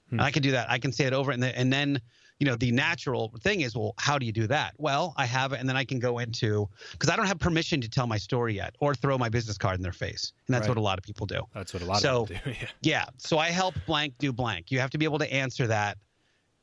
Hmm. 0.10 0.16
And 0.16 0.22
I 0.22 0.32
can 0.32 0.42
do 0.42 0.52
that. 0.52 0.70
I 0.72 0.80
can 0.80 0.92
say 0.92 1.06
it 1.06 1.14
over 1.14 1.32
and 1.32 1.44
then, 1.44 1.54
and 1.56 1.72
then 1.72 2.02
you 2.40 2.48
know 2.48 2.56
the 2.56 2.72
natural 2.72 3.32
thing 3.42 3.62
is 3.62 3.76
well 3.76 3.94
how 4.00 4.18
do 4.18 4.26
you 4.26 4.32
do 4.32 4.48
that 4.48 4.74
well 4.80 5.14
i 5.16 5.28
have 5.28 5.54
it 5.54 5.60
and 5.60 5.70
then 5.70 5.78
i 5.78 5.86
can 5.86 6.00
go 6.00 6.18
into 6.18 6.68
because 6.94 7.08
i 7.08 7.16
don't 7.16 7.28
have 7.28 7.38
permission 7.38 7.80
to 7.80 7.88
tell 7.88 8.08
my 8.08 8.18
story 8.18 8.56
yet 8.56 8.74
or 8.80 8.96
throw 8.96 9.16
my 9.16 9.30
business 9.30 9.60
card 9.60 9.76
in 9.76 9.84
their 9.84 9.92
face 9.92 10.34
and 10.48 10.56
that's 10.56 10.64
right. 10.64 10.70
what 10.70 10.78
a 10.80 10.82
lot 10.82 10.98
of 10.98 11.04
people 11.04 11.28
do 11.28 11.40
that's 11.54 11.72
what 11.72 11.84
a 11.84 11.86
lot 11.86 12.02
so, 12.02 12.24
of 12.24 12.30
people 12.30 12.52
do 12.52 12.58
yeah. 12.62 12.68
yeah 12.82 13.06
so 13.18 13.38
i 13.38 13.50
help 13.50 13.76
blank 13.86 14.16
do 14.18 14.34
blank 14.34 14.72
you 14.72 14.80
have 14.80 14.90
to 14.90 14.98
be 14.98 15.06
able 15.06 15.20
to 15.20 15.32
answer 15.32 15.68
that 15.68 16.00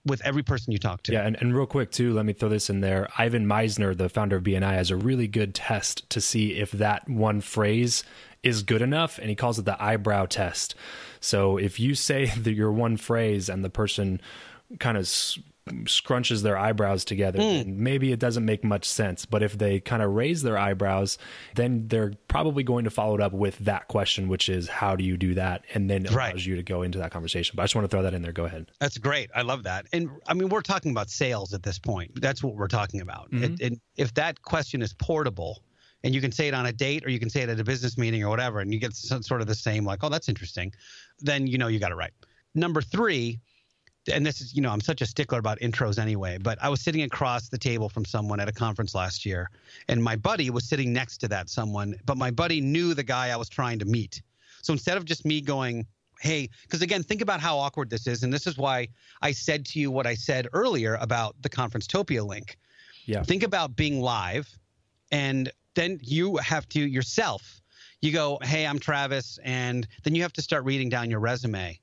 with 0.05 0.25
every 0.25 0.43
person 0.43 0.73
you 0.73 0.79
talk 0.79 1.03
to. 1.05 1.13
Yeah, 1.13 1.27
and, 1.27 1.37
and 1.41 1.55
real 1.55 1.67
quick 1.67 1.91
too, 1.91 2.13
let 2.13 2.25
me 2.25 2.33
throw 2.33 2.49
this 2.49 2.71
in 2.71 2.81
there. 2.81 3.09
Ivan 3.19 3.47
Misner, 3.47 3.97
the 3.97 4.09
founder 4.09 4.37
of 4.37 4.45
BNI, 4.45 4.73
has 4.73 4.91
a 4.91 4.97
really 4.97 5.29
good 5.29 5.55
test 5.55 6.09
to 6.11 6.21
see 6.21 6.59
if 6.59 6.71
that 6.73 7.09
one 7.09 7.41
phrase 7.41 8.05
is 8.43 8.63
good 8.63 8.83
enough, 8.83 9.19
and 9.19 9.29
he 9.29 9.35
calls 9.35 9.59
it 9.59 9.65
the 9.65 9.83
eyebrow 9.83 10.27
test. 10.27 10.75
So 11.21 11.57
if 11.57 11.81
you 11.81 11.95
say 11.95 12.27
that 12.37 12.53
your 12.53 12.73
one 12.73 12.97
phrase 12.97 13.49
and 13.49 13.65
the 13.65 13.71
person 13.71 14.21
kind 14.79 14.97
of 14.97 15.09
scrunches 15.85 16.43
their 16.43 16.57
eyebrows 16.57 17.05
together, 17.05 17.39
mm. 17.39 17.67
maybe 17.67 18.13
it 18.13 18.19
doesn't 18.19 18.45
make 18.45 18.65
much 18.65 18.85
sense. 18.85 19.25
But 19.25 19.43
if 19.43 19.57
they 19.59 19.81
kind 19.81 20.03
of 20.03 20.13
raise 20.13 20.43
their 20.43 20.59
eyebrows, 20.59 21.19
then 21.55 21.89
they're 21.89 22.13
probably 22.29 22.63
going 22.63 22.85
to 22.85 22.91
follow 22.91 23.15
it 23.15 23.21
up 23.21 23.33
with 23.33 23.59
that 23.61 23.89
question, 23.89 24.29
which 24.29 24.49
is 24.49 24.69
how 24.69 24.97
do 24.97 25.05
you 25.05 25.17
do 25.17 25.35
that? 25.35 25.65
And 25.75 25.89
then 25.89 26.05
it 26.07 26.13
right. 26.13 26.31
allows 26.31 26.47
you 26.47 26.57
to 26.57 26.63
go 26.63 26.83
into 26.83 26.99
that 26.99 27.11
conversation. 27.11 27.55
But 27.57 27.63
I 27.63 27.65
just 27.65 27.75
want 27.75 27.85
to 27.85 27.91
throw 27.91 28.03
that 28.03 28.15
in 28.15 28.23
there. 28.23 28.33
Go 28.33 28.45
ahead. 28.45 28.71
That's 28.81 28.99
great. 28.99 29.31
I 29.35 29.43
love 29.43 29.63
that. 29.65 29.87
And 29.93 30.11
I 30.27 30.35
mean, 30.35 30.49
we're 30.49 30.63
talking 30.63 30.91
about 30.91 31.11
sales 31.11 31.55
at 31.55 31.63
this 31.63 31.79
point. 31.79 32.21
That's 32.21 32.43
what 32.43 32.55
we're 32.55 32.69
talking 32.69 33.01
about. 33.01 33.31
Mm-hmm. 33.31 33.45
And, 33.45 33.61
and 33.61 33.81
if 33.97 34.15
that 34.15 34.43
question 34.43 34.83
is 34.83 34.93
portable, 34.95 35.63
and 36.05 36.15
you 36.15 36.21
can 36.21 36.33
say 36.33 36.49
it 36.49 36.55
on 36.55 36.67
a 36.67 36.73
date 36.73 37.05
or 37.05 37.11
you 37.11 37.19
can 37.19 37.29
say 37.29 37.43
it 37.43 37.49
at 37.49 37.59
a 37.59 37.65
business 37.65 37.99
meeting 37.99 38.23
or 38.23 38.29
whatever, 38.29 38.61
and 38.61 38.73
you 38.73 38.79
get 38.79 38.95
some, 38.95 39.23
sort 39.23 39.41
of 39.41 39.47
the 39.47 39.55
same, 39.55 39.85
like, 39.85 40.05
oh, 40.05 40.09
that's 40.09 40.29
interesting, 40.29 40.73
then 41.21 41.47
you 41.47 41.59
know 41.59 41.67
you 41.69 41.79
got 41.79 41.91
it 41.91 41.97
right. 41.97 42.13
Number 42.55 42.81
three, 42.81 43.41
and 44.09 44.25
this 44.25 44.41
is, 44.41 44.55
you 44.55 44.63
know, 44.63 44.71
I'm 44.71 44.81
such 44.81 45.03
a 45.03 45.07
stickler 45.07 45.39
about 45.39 45.59
intros 45.61 45.99
anyway, 45.99 46.39
but 46.39 46.59
I 46.61 46.69
was 46.69 46.81
sitting 46.81 47.03
across 47.03 47.49
the 47.49 47.59
table 47.59 47.89
from 47.89 48.05
someone 48.05 48.41
at 48.41 48.49
a 48.49 48.53
conference 48.53 48.95
last 48.95 49.25
year, 49.25 49.51
and 49.89 50.03
my 50.03 50.17
buddy 50.17 50.51
was 50.51 50.65
sitting 50.65 50.93
next 50.93 51.19
to 51.19 51.29
that 51.29 51.49
someone, 51.49 51.97
but 52.05 52.17
my 52.17 52.31
buddy 52.31 52.61
knew 52.61 52.95
the 52.95 53.03
guy 53.03 53.29
I 53.31 53.37
was 53.37 53.49
trying 53.49 53.79
to 53.79 53.85
meet. 53.85 54.23
So 54.63 54.73
instead 54.73 54.97
of 54.97 55.05
just 55.05 55.25
me 55.25 55.41
going, 55.41 55.87
hey, 56.21 56.49
because 56.63 56.83
again, 56.83 57.03
think 57.03 57.21
about 57.21 57.41
how 57.41 57.59
awkward 57.59 57.91
this 57.91 58.07
is. 58.07 58.23
And 58.23 58.33
this 58.33 58.47
is 58.47 58.59
why 58.59 58.89
I 59.23 59.33
said 59.33 59.65
to 59.67 59.81
you 59.81 59.91
what 59.91 60.07
I 60.07 60.15
said 60.15 60.49
earlier 60.53 60.97
about 61.01 61.37
the 61.43 61.49
Conferencetopia 61.49 62.27
link. 62.27 62.59
Yeah. 63.05 63.23
Think 63.23 63.43
about 63.43 63.77
being 63.77 64.01
live, 64.01 64.49
and 65.11 65.51
then 65.75 65.99
you 66.03 66.37
have 66.37 66.69
to 66.71 66.81
yourself, 66.81 67.63
you 68.03 68.13
go, 68.13 68.39
hey, 68.43 68.67
I'm 68.67 68.79
Travis, 68.79 69.39
and 69.45 69.87
then 70.03 70.15
you 70.15 70.23
have 70.23 70.33
to 70.35 70.43
start 70.43 70.65
reading 70.65 70.89
down 70.89 71.09
your 71.09 71.21
resume 71.21 71.79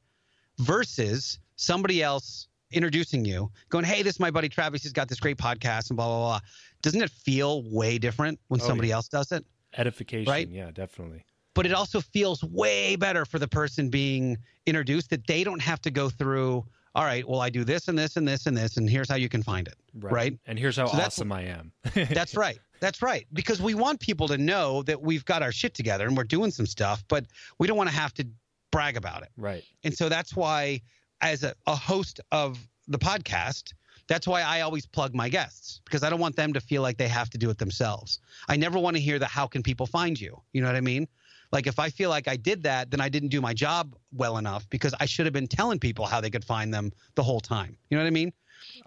versus 0.57 1.39
somebody 1.55 2.03
else 2.03 2.47
introducing 2.71 3.25
you, 3.25 3.51
going, 3.69 3.85
"Hey, 3.85 4.01
this 4.01 4.15
is 4.15 4.19
my 4.19 4.31
buddy 4.31 4.49
Travis. 4.49 4.83
He's 4.83 4.93
got 4.93 5.07
this 5.07 5.19
great 5.19 5.37
podcast 5.37 5.89
and 5.89 5.97
blah 5.97 6.07
blah 6.07 6.19
blah." 6.19 6.39
Doesn't 6.81 7.01
it 7.01 7.09
feel 7.09 7.63
way 7.71 7.97
different 7.97 8.39
when 8.47 8.61
oh, 8.61 8.65
somebody 8.65 8.89
yeah. 8.89 8.95
else 8.95 9.07
does 9.07 9.31
it? 9.31 9.45
Edification, 9.77 10.31
right? 10.31 10.47
Yeah, 10.47 10.71
definitely. 10.71 11.25
But 11.53 11.65
it 11.65 11.73
also 11.73 12.01
feels 12.01 12.43
way 12.43 12.95
better 12.95 13.25
for 13.25 13.39
the 13.39 13.47
person 13.47 13.89
being 13.89 14.37
introduced 14.65 15.09
that 15.09 15.25
they 15.25 15.43
don't 15.43 15.61
have 15.61 15.81
to 15.81 15.91
go 15.91 16.09
through. 16.09 16.65
All 16.93 17.03
right, 17.03 17.27
well, 17.27 17.41
I 17.41 17.49
do 17.49 17.63
this 17.63 17.87
and 17.87 17.97
this 17.97 18.15
and 18.15 18.27
this 18.27 18.45
and 18.45 18.55
this, 18.55 18.77
and 18.77 18.89
here's 18.89 19.09
how 19.09 19.15
you 19.15 19.29
can 19.29 19.43
find 19.43 19.67
it. 19.67 19.75
Right. 19.95 20.13
right? 20.13 20.39
And 20.45 20.57
here's 20.57 20.77
how 20.77 20.87
so 20.87 20.97
awesome 20.97 21.31
I 21.31 21.43
am. 21.43 21.71
that's 21.93 22.35
right. 22.35 22.59
That's 22.79 23.01
right. 23.01 23.25
Because 23.33 23.61
we 23.61 23.73
want 23.73 23.99
people 23.99 24.27
to 24.27 24.37
know 24.37 24.83
that 24.83 25.01
we've 25.01 25.25
got 25.25 25.41
our 25.41 25.51
shit 25.51 25.73
together 25.73 26.07
and 26.07 26.15
we're 26.15 26.23
doing 26.23 26.51
some 26.51 26.65
stuff, 26.65 27.03
but 27.07 27.25
we 27.59 27.67
don't 27.67 27.77
want 27.77 27.89
to 27.89 27.95
have 27.95 28.13
to 28.15 28.27
brag 28.71 28.97
about 28.97 29.23
it. 29.23 29.29
Right. 29.37 29.63
And 29.83 29.93
so 29.93 30.09
that's 30.09 30.35
why 30.35 30.81
as 31.25 31.43
a, 31.43 31.53
a 31.67 31.75
host 31.75 32.19
of 32.31 32.59
the 32.87 32.99
podcast, 32.99 33.73
that's 34.07 34.27
why 34.27 34.41
I 34.41 34.61
always 34.61 34.85
plug 34.85 35.15
my 35.15 35.29
guests 35.29 35.81
because 35.85 36.03
I 36.03 36.09
don't 36.09 36.19
want 36.19 36.35
them 36.35 36.53
to 36.53 36.61
feel 36.61 36.81
like 36.81 36.97
they 36.97 37.07
have 37.07 37.29
to 37.31 37.37
do 37.37 37.49
it 37.49 37.57
themselves. 37.57 38.19
I 38.47 38.55
never 38.55 38.77
want 38.77 38.95
to 38.95 39.01
hear 39.01 39.17
the 39.17 39.25
how 39.25 39.47
can 39.47 39.63
people 39.63 39.87
find 39.87 40.19
you? 40.19 40.39
You 40.53 40.61
know 40.61 40.67
what 40.67 40.75
I 40.75 40.81
mean? 40.81 41.07
Like 41.51 41.67
if 41.67 41.79
I 41.79 41.89
feel 41.89 42.09
like 42.09 42.27
I 42.27 42.35
did 42.35 42.63
that, 42.63 42.91
then 42.91 43.01
I 43.01 43.09
didn't 43.09 43.29
do 43.29 43.41
my 43.41 43.53
job 43.53 43.95
well 44.13 44.37
enough 44.37 44.69
because 44.69 44.93
I 44.99 45.05
should 45.05 45.25
have 45.25 45.33
been 45.33 45.47
telling 45.47 45.79
people 45.79 46.05
how 46.05 46.21
they 46.21 46.29
could 46.29 46.45
find 46.45 46.73
them 46.73 46.91
the 47.15 47.23
whole 47.23 47.39
time. 47.39 47.77
You 47.89 47.97
know 47.97 48.03
what 48.03 48.07
I 48.07 48.11
mean? 48.11 48.31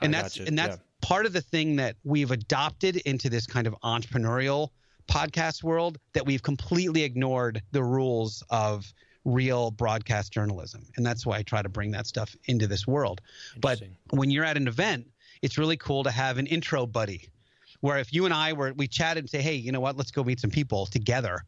And 0.01 0.15
I 0.15 0.23
that's 0.23 0.37
and 0.39 0.57
that's 0.57 0.77
yeah. 0.77 0.83
part 1.09 1.27
of 1.27 1.33
the 1.33 1.41
thing 1.41 1.77
that 1.77 1.97
we've 2.05 2.31
adopted 2.31 2.97
into 2.99 3.29
this 3.29 3.47
kind 3.47 3.67
of 3.67 3.75
entrepreneurial 3.83 4.69
podcast 5.09 5.63
world 5.65 5.99
that 6.13 6.27
we've 6.27 6.43
completely 6.43 7.03
ignored 7.03 7.63
the 7.73 7.83
rules 7.83 8.43
of 8.51 8.93
real 9.29 9.71
broadcast 9.71 10.33
journalism. 10.33 10.87
And 10.97 11.05
that's 11.05 11.27
why 11.27 11.39
I 11.39 11.43
try 11.43 11.63
to 11.63 11.69
bring 11.69 11.91
that 11.93 12.07
stuff 12.07 12.35
into 12.45 12.67
this 12.67 12.87
world. 12.87 13.21
But 13.61 13.83
when 14.11 14.31
you're 14.31 14.45
at 14.45 14.57
an 14.57 14.69
event, 14.69 15.07
it's 15.43 15.59
really 15.59 15.77
cool 15.77 16.03
to 16.05 16.11
have 16.11 16.39
an 16.39 16.47
intro 16.47 16.87
buddy 16.87 17.29
where 17.81 17.99
if 17.99 18.13
you 18.13 18.25
and 18.25 18.35
I 18.35 18.53
were, 18.55 18.73
we 18.73 18.89
chatted 18.89 19.25
and 19.25 19.31
say, 19.31 19.41
hey, 19.41 19.55
you 19.55 19.71
know 19.71 19.81
what, 19.81 19.97
let's 19.97 20.11
go 20.11 20.25
meet 20.25 20.41
some 20.41 20.51
people 20.51 20.87
together. 20.87 21.45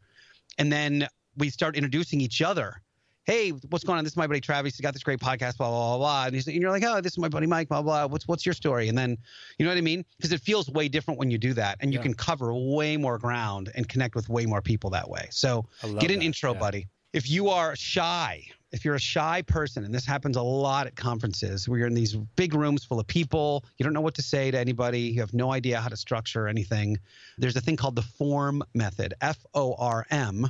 And 0.57 0.71
then 0.71 1.07
we 1.35 1.49
start 1.49 1.75
introducing 1.75 2.21
each 2.21 2.41
other. 2.41 2.81
Hey, 3.25 3.49
what's 3.49 3.83
going 3.83 3.97
on? 3.97 4.03
This 4.03 4.13
is 4.13 4.17
my 4.17 4.27
buddy 4.27 4.41
Travis. 4.41 4.75
He's 4.75 4.81
got 4.81 4.93
this 4.93 5.03
great 5.03 5.19
podcast, 5.19 5.57
blah, 5.57 5.69
blah, 5.69 5.89
blah, 5.89 5.97
blah. 5.97 6.25
And, 6.25 6.35
and 6.35 6.55
you're 6.55 6.71
like, 6.71 6.83
oh, 6.83 7.01
this 7.01 7.13
is 7.13 7.17
my 7.17 7.29
buddy 7.29 7.45
Mike, 7.47 7.69
blah, 7.69 7.81
blah. 7.81 8.07
What's, 8.07 8.27
what's 8.27 8.45
your 8.45 8.53
story? 8.53 8.87
And 8.87 8.97
then, 8.97 9.17
you 9.57 9.65
know 9.65 9.71
what 9.71 9.77
I 9.77 9.81
mean? 9.81 10.05
Because 10.17 10.31
it 10.31 10.41
feels 10.41 10.69
way 10.69 10.87
different 10.87 11.19
when 11.19 11.29
you 11.29 11.37
do 11.37 11.53
that. 11.53 11.77
And 11.81 11.93
you 11.93 11.99
yeah. 11.99 12.03
can 12.03 12.13
cover 12.13 12.53
way 12.53 12.97
more 12.97 13.17
ground 13.17 13.71
and 13.75 13.87
connect 13.87 14.15
with 14.15 14.29
way 14.29 14.45
more 14.45 14.61
people 14.61 14.89
that 14.91 15.09
way. 15.09 15.27
So 15.31 15.65
get 15.99 16.11
an 16.11 16.19
that. 16.19 16.25
intro 16.25 16.53
yeah. 16.53 16.59
buddy 16.59 16.87
if 17.13 17.29
you 17.29 17.49
are 17.49 17.75
shy, 17.75 18.45
if 18.71 18.85
you're 18.85 18.95
a 18.95 18.99
shy 18.99 19.41
person, 19.41 19.83
and 19.83 19.93
this 19.93 20.05
happens 20.05 20.37
a 20.37 20.41
lot 20.41 20.87
at 20.87 20.95
conferences, 20.95 21.67
where 21.67 21.79
you're 21.79 21.87
in 21.87 21.93
these 21.93 22.15
big 22.15 22.53
rooms 22.53 22.85
full 22.85 22.99
of 22.99 23.07
people, 23.07 23.65
you 23.77 23.83
don't 23.83 23.93
know 23.93 24.01
what 24.01 24.15
to 24.15 24.21
say 24.21 24.49
to 24.49 24.57
anybody, 24.57 25.01
you 25.01 25.19
have 25.19 25.33
no 25.33 25.51
idea 25.51 25.81
how 25.81 25.89
to 25.89 25.97
structure 25.97 26.47
anything, 26.47 26.97
there's 27.37 27.55
a 27.55 27.61
thing 27.61 27.75
called 27.75 27.95
the 27.95 28.01
FORM 28.01 28.63
method, 28.73 29.13
F 29.19 29.37
O 29.53 29.75
R 29.77 30.05
M, 30.09 30.49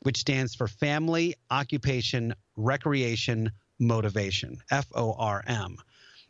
which 0.00 0.18
stands 0.18 0.54
for 0.54 0.68
Family, 0.68 1.36
Occupation, 1.50 2.34
Recreation, 2.56 3.50
Motivation, 3.78 4.58
F 4.70 4.86
O 4.94 5.14
R 5.14 5.42
M. 5.46 5.76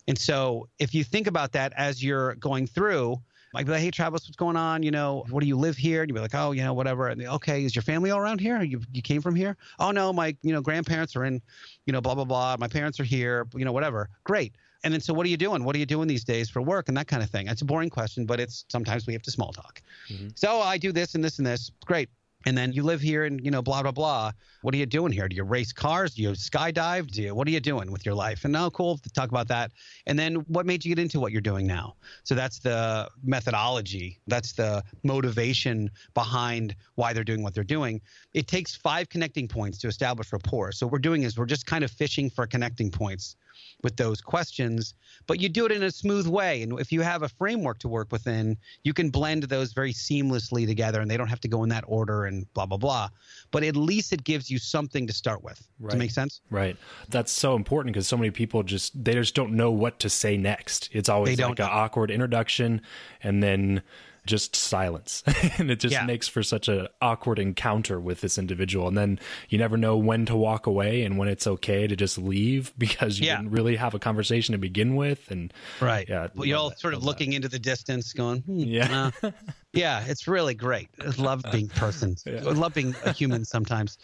And 0.07 0.19
so 0.19 0.69
if 0.79 0.95
you 0.95 1.03
think 1.03 1.27
about 1.27 1.53
that 1.53 1.73
as 1.77 2.03
you're 2.03 2.35
going 2.37 2.67
through, 2.67 3.17
like, 3.55 3.67
hey, 3.69 3.91
Travis, 3.91 4.27
what's 4.27 4.37
going 4.37 4.57
on? 4.57 4.83
You 4.83 4.91
know, 4.91 5.25
what 5.31 5.41
do 5.41 5.47
you 5.47 5.57
live 5.57 5.77
here? 5.77 6.03
And 6.03 6.09
you'd 6.09 6.15
be 6.15 6.21
like, 6.21 6.35
oh, 6.35 6.53
you 6.53 6.63
know, 6.63 6.75
whatever. 6.75 7.09
And 7.09 7.21
they, 7.21 7.27
okay, 7.27 7.65
is 7.65 7.75
your 7.75 7.83
family 7.83 8.11
all 8.11 8.19
around 8.19 8.41
here? 8.41 8.61
You, 8.63 8.81
you 8.93 9.03
came 9.03 9.23
from 9.23 9.35
here? 9.35 9.57
Oh, 9.79 9.91
no, 9.91 10.13
my, 10.13 10.37
you 10.43 10.53
know, 10.53 10.61
grandparents 10.61 11.17
are 11.17 11.25
in, 11.25 11.41
you 11.87 11.93
know, 11.93 12.01
blah, 12.01 12.15
blah, 12.15 12.25
blah. 12.25 12.57
My 12.59 12.69
parents 12.69 12.99
are 13.01 13.05
here, 13.05 13.47
you 13.55 13.65
know, 13.65 13.73
whatever. 13.73 14.11
Great. 14.25 14.55
And 14.83 14.93
then, 14.93 15.01
so 15.01 15.15
what 15.15 15.25
are 15.25 15.31
you 15.31 15.39
doing? 15.39 15.65
What 15.65 15.75
are 15.75 15.79
you 15.79 15.87
doing 15.87 16.09
these 16.09 16.25
days 16.25 16.51
for 16.51 16.61
work 16.61 16.89
and 16.89 16.97
that 16.97 17.09
kind 17.09 17.23
of 17.23 17.31
thing? 17.31 17.49
It's 17.49 17.63
a 17.63 17.65
boring 17.65 17.89
question, 17.89 18.27
but 18.27 18.39
it's 18.39 18.67
sometimes 18.69 19.07
we 19.07 19.15
have 19.15 19.23
to 19.23 19.31
small 19.31 19.53
talk. 19.53 19.81
Mm-hmm. 20.11 20.29
So 20.35 20.61
I 20.61 20.77
do 20.77 20.93
this 20.93 21.15
and 21.15 21.25
this 21.25 21.39
and 21.39 21.47
this. 21.47 21.71
Great 21.87 22.11
and 22.47 22.57
then 22.57 22.73
you 22.73 22.83
live 22.83 23.01
here 23.01 23.25
and 23.25 23.45
you 23.45 23.51
know 23.51 23.63
blah 23.63 23.83
blah 23.83 23.93
blah. 23.93 24.33
What 24.63 24.75
are 24.75 24.79
you 24.79 24.87
doing 24.87 25.13
here? 25.13 25.29
Do 25.29 25.37
you 25.37 25.45
race 25.45 25.73
cars? 25.73 26.15
Do 26.15 26.23
you 26.23 26.31
skydive? 26.31 27.11
Do 27.11 27.23
you 27.23 27.35
what 27.35 27.47
are 27.49 27.51
you 27.51 27.61
doing 27.61 27.91
with 27.91 28.05
your 28.05 28.15
life? 28.15 28.45
And 28.45 28.57
oh 28.57 28.71
cool 28.71 28.99
to 28.99 29.11
talk 29.11 29.29
about 29.31 29.49
that. 29.49 29.73
And 30.07 30.19
then 30.19 30.37
what 30.49 30.67
made 30.67 30.85
you 30.85 30.95
get 30.95 31.01
into 31.01 31.21
what 31.21 31.33
you're 31.33 31.41
doing 31.41 31.67
now? 31.67 31.97
So 32.25 32.35
that's 32.35 32.59
the 32.59 33.09
methodology. 33.23 34.21
That's 34.27 34.53
the 34.53 34.83
motivation 35.03 35.91
behind 36.15 36.75
why 36.95 37.13
they're 37.13 37.25
doing 37.25 37.43
what 37.43 37.55
they're 37.55 37.65
doing. 37.65 38.01
It 38.33 38.47
takes 38.49 38.75
five 38.75 39.09
connecting 39.09 39.49
points 39.49 39.79
to 39.79 39.89
establish 39.89 40.33
rapport. 40.33 40.73
So 40.73 40.87
what 40.87 40.93
we're 40.93 40.99
doing 40.99 41.23
is 41.23 41.39
we're 41.39 41.47
just 41.47 41.67
kind 41.67 41.85
of 41.85 41.91
fishing 41.91 42.31
for 42.31 42.47
connecting 42.47 42.91
points 42.91 43.37
with 43.83 43.97
those 43.97 44.21
questions, 44.21 44.95
but 45.27 45.41
you 45.41 45.49
do 45.49 45.67
it 45.67 45.73
in 45.73 45.83
a 45.83 45.91
smooth 45.91 46.27
way. 46.27 46.63
And 46.63 46.79
if 46.81 46.91
you 46.93 47.01
have 47.03 47.23
a 47.23 47.29
framework 47.29 47.79
to 47.81 47.89
work 47.89 48.11
within, 48.11 48.57
you 48.83 48.93
can 48.93 49.11
blend 49.11 49.45
those 49.45 49.73
very 49.73 49.93
seamlessly 49.93 50.67
together 50.67 51.01
and 51.01 51.11
they 51.11 51.17
don't 51.17 51.29
have 51.29 51.41
to 51.41 51.49
go 51.49 51.63
in 51.63 51.69
that 51.71 51.85
order 51.87 52.25
and 52.25 52.53
blah, 52.55 52.67
blah, 52.67 52.79
blah. 52.79 53.09
But 53.51 53.63
at 53.63 53.77
least 53.77 54.13
it 54.13 54.25
gives 54.25 54.51
you 54.51 54.59
something 54.59 55.07
to 55.07 55.13
start 55.13 55.43
with. 55.43 55.67
Right. 55.79 55.91
Does 55.91 55.95
it 55.97 55.99
make 55.99 56.11
sense? 56.11 56.41
Right. 56.51 56.77
That's 57.09 57.33
so 57.33 57.55
important 57.55 57.93
because 57.93 58.09
so 58.09 58.17
many 58.17 58.31
people 58.31 58.63
just, 58.63 59.05
they 59.05 59.13
just 59.15 59.35
don't 59.35 59.53
know 59.53 59.71
what 59.71 59.99
to 60.01 60.11
say 60.11 60.37
next. 60.37 60.89
It's 60.93 61.09
always 61.09 61.39
like 61.39 61.59
an 61.59 61.69
awkward 61.71 62.11
introduction 62.11 62.81
and 63.23 63.43
then 63.43 63.83
just 64.27 64.57
silence. 64.57 65.23
and 65.59 65.71
it 65.71 65.81
just 65.81 65.93
yeah. 65.93 66.05
makes 66.05 66.29
for 66.29 66.43
such 66.43 66.69
an 66.69 66.89
awkward 67.01 67.39
encounter 67.39 68.01
with 68.01 68.21
this 68.21 68.39
individual. 68.39 68.89
And 68.89 68.97
then 68.97 69.19
you 69.49 69.59
never 69.59 69.77
know 69.77 69.97
when 69.97 70.27
to 70.27 70.37
walk 70.37 70.67
away 70.67 71.03
and 71.05 71.19
when 71.19 71.29
it's 71.29 71.47
okay 71.47 71.87
to 71.87 71.97
just 71.97 72.19
leave 72.19 72.73
because 72.79 73.19
you 73.19 73.27
yeah. 73.27 73.37
didn't 73.37 73.53
really 73.53 73.77
have 73.77 73.95
a 73.95 73.99
conversation 73.99 74.53
to 74.53 74.59
begin 74.59 74.97
with. 74.97 75.31
And 75.31 75.53
right. 75.81 76.09
Yeah. 76.09 76.29
Well, 76.35 76.47
you're 76.47 76.59
all 76.59 76.71
that, 76.71 76.81
sort 76.81 76.95
of 76.95 77.05
looking 77.05 77.31
that. 77.31 77.37
into 77.37 77.49
the 77.49 77.59
distance 77.59 78.13
going, 78.13 78.41
hmm, 78.41 78.59
yeah. 78.59 79.11
Uh, 79.23 79.31
yeah. 79.73 80.05
It's 80.07 80.27
really 80.27 80.55
great. 80.55 80.89
I 81.01 81.11
love 81.21 81.45
being 81.53 81.69
persons. 81.69 82.25
yeah. 82.27 82.39
I 82.39 82.53
love 82.53 82.75
being 82.75 82.95
a 83.05 83.13
human 83.13 83.45
sometimes. 83.45 83.99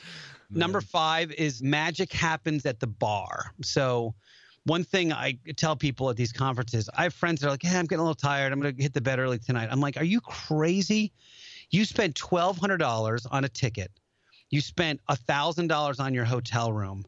Number 0.52 0.80
five 0.80 1.30
is 1.32 1.62
magic 1.62 2.12
happens 2.12 2.66
at 2.66 2.80
the 2.80 2.86
bar. 2.86 3.52
So, 3.62 4.14
one 4.64 4.84
thing 4.84 5.12
I 5.12 5.38
tell 5.56 5.74
people 5.76 6.10
at 6.10 6.16
these 6.16 6.32
conferences, 6.32 6.88
I 6.96 7.04
have 7.04 7.14
friends 7.14 7.40
that 7.40 7.48
are 7.48 7.50
like, 7.50 7.62
"Hey, 7.62 7.78
I'm 7.78 7.86
getting 7.86 8.00
a 8.00 8.02
little 8.02 8.14
tired. 8.14 8.52
I'm 8.52 8.60
going 8.60 8.76
to 8.76 8.82
hit 8.82 8.92
the 8.92 9.00
bed 9.00 9.18
early 9.18 9.38
tonight." 9.38 9.68
I'm 9.70 9.80
like, 9.80 9.96
"Are 9.96 10.04
you 10.04 10.20
crazy? 10.20 11.12
You 11.70 11.84
spent 11.84 12.14
twelve 12.14 12.58
hundred 12.58 12.78
dollars 12.78 13.26
on 13.26 13.44
a 13.44 13.48
ticket. 13.48 13.90
You 14.50 14.60
spent 14.60 15.00
thousand 15.26 15.68
dollars 15.68 16.00
on 16.00 16.12
your 16.12 16.24
hotel 16.24 16.72
room. 16.72 17.04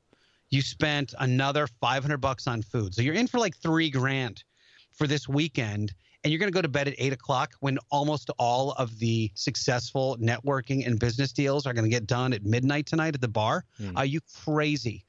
You 0.50 0.62
spent 0.62 1.14
another 1.18 1.66
five 1.80 2.02
hundred 2.02 2.18
bucks 2.18 2.46
on 2.46 2.62
food. 2.62 2.94
So 2.94 3.02
you're 3.02 3.14
in 3.14 3.26
for 3.26 3.38
like 3.38 3.56
three 3.56 3.90
grand 3.90 4.44
for 4.92 5.06
this 5.06 5.28
weekend, 5.28 5.92
and 6.22 6.32
you're 6.32 6.38
going 6.38 6.50
to 6.50 6.54
go 6.54 6.62
to 6.62 6.68
bed 6.68 6.88
at 6.88 6.94
eight 6.98 7.12
o'clock 7.12 7.54
when 7.60 7.78
almost 7.90 8.30
all 8.38 8.72
of 8.72 8.98
the 8.98 9.30
successful 9.34 10.16
networking 10.20 10.86
and 10.86 10.98
business 10.98 11.32
deals 11.32 11.66
are 11.66 11.72
going 11.72 11.84
to 11.84 11.90
get 11.90 12.06
done 12.06 12.32
at 12.32 12.44
midnight 12.44 12.86
tonight 12.86 13.14
at 13.14 13.20
the 13.20 13.28
bar. 13.28 13.64
Mm. 13.80 13.92
Are 13.96 14.06
you 14.06 14.20
crazy? 14.44 15.04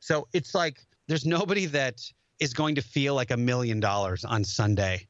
So 0.00 0.28
it's 0.32 0.54
like 0.54 0.80
there's 1.06 1.26
nobody 1.26 1.66
that 1.66 2.00
is 2.40 2.52
going 2.52 2.74
to 2.74 2.82
feel 2.82 3.14
like 3.14 3.30
a 3.30 3.36
million 3.36 3.80
dollars 3.80 4.24
on 4.24 4.44
Sunday 4.44 5.06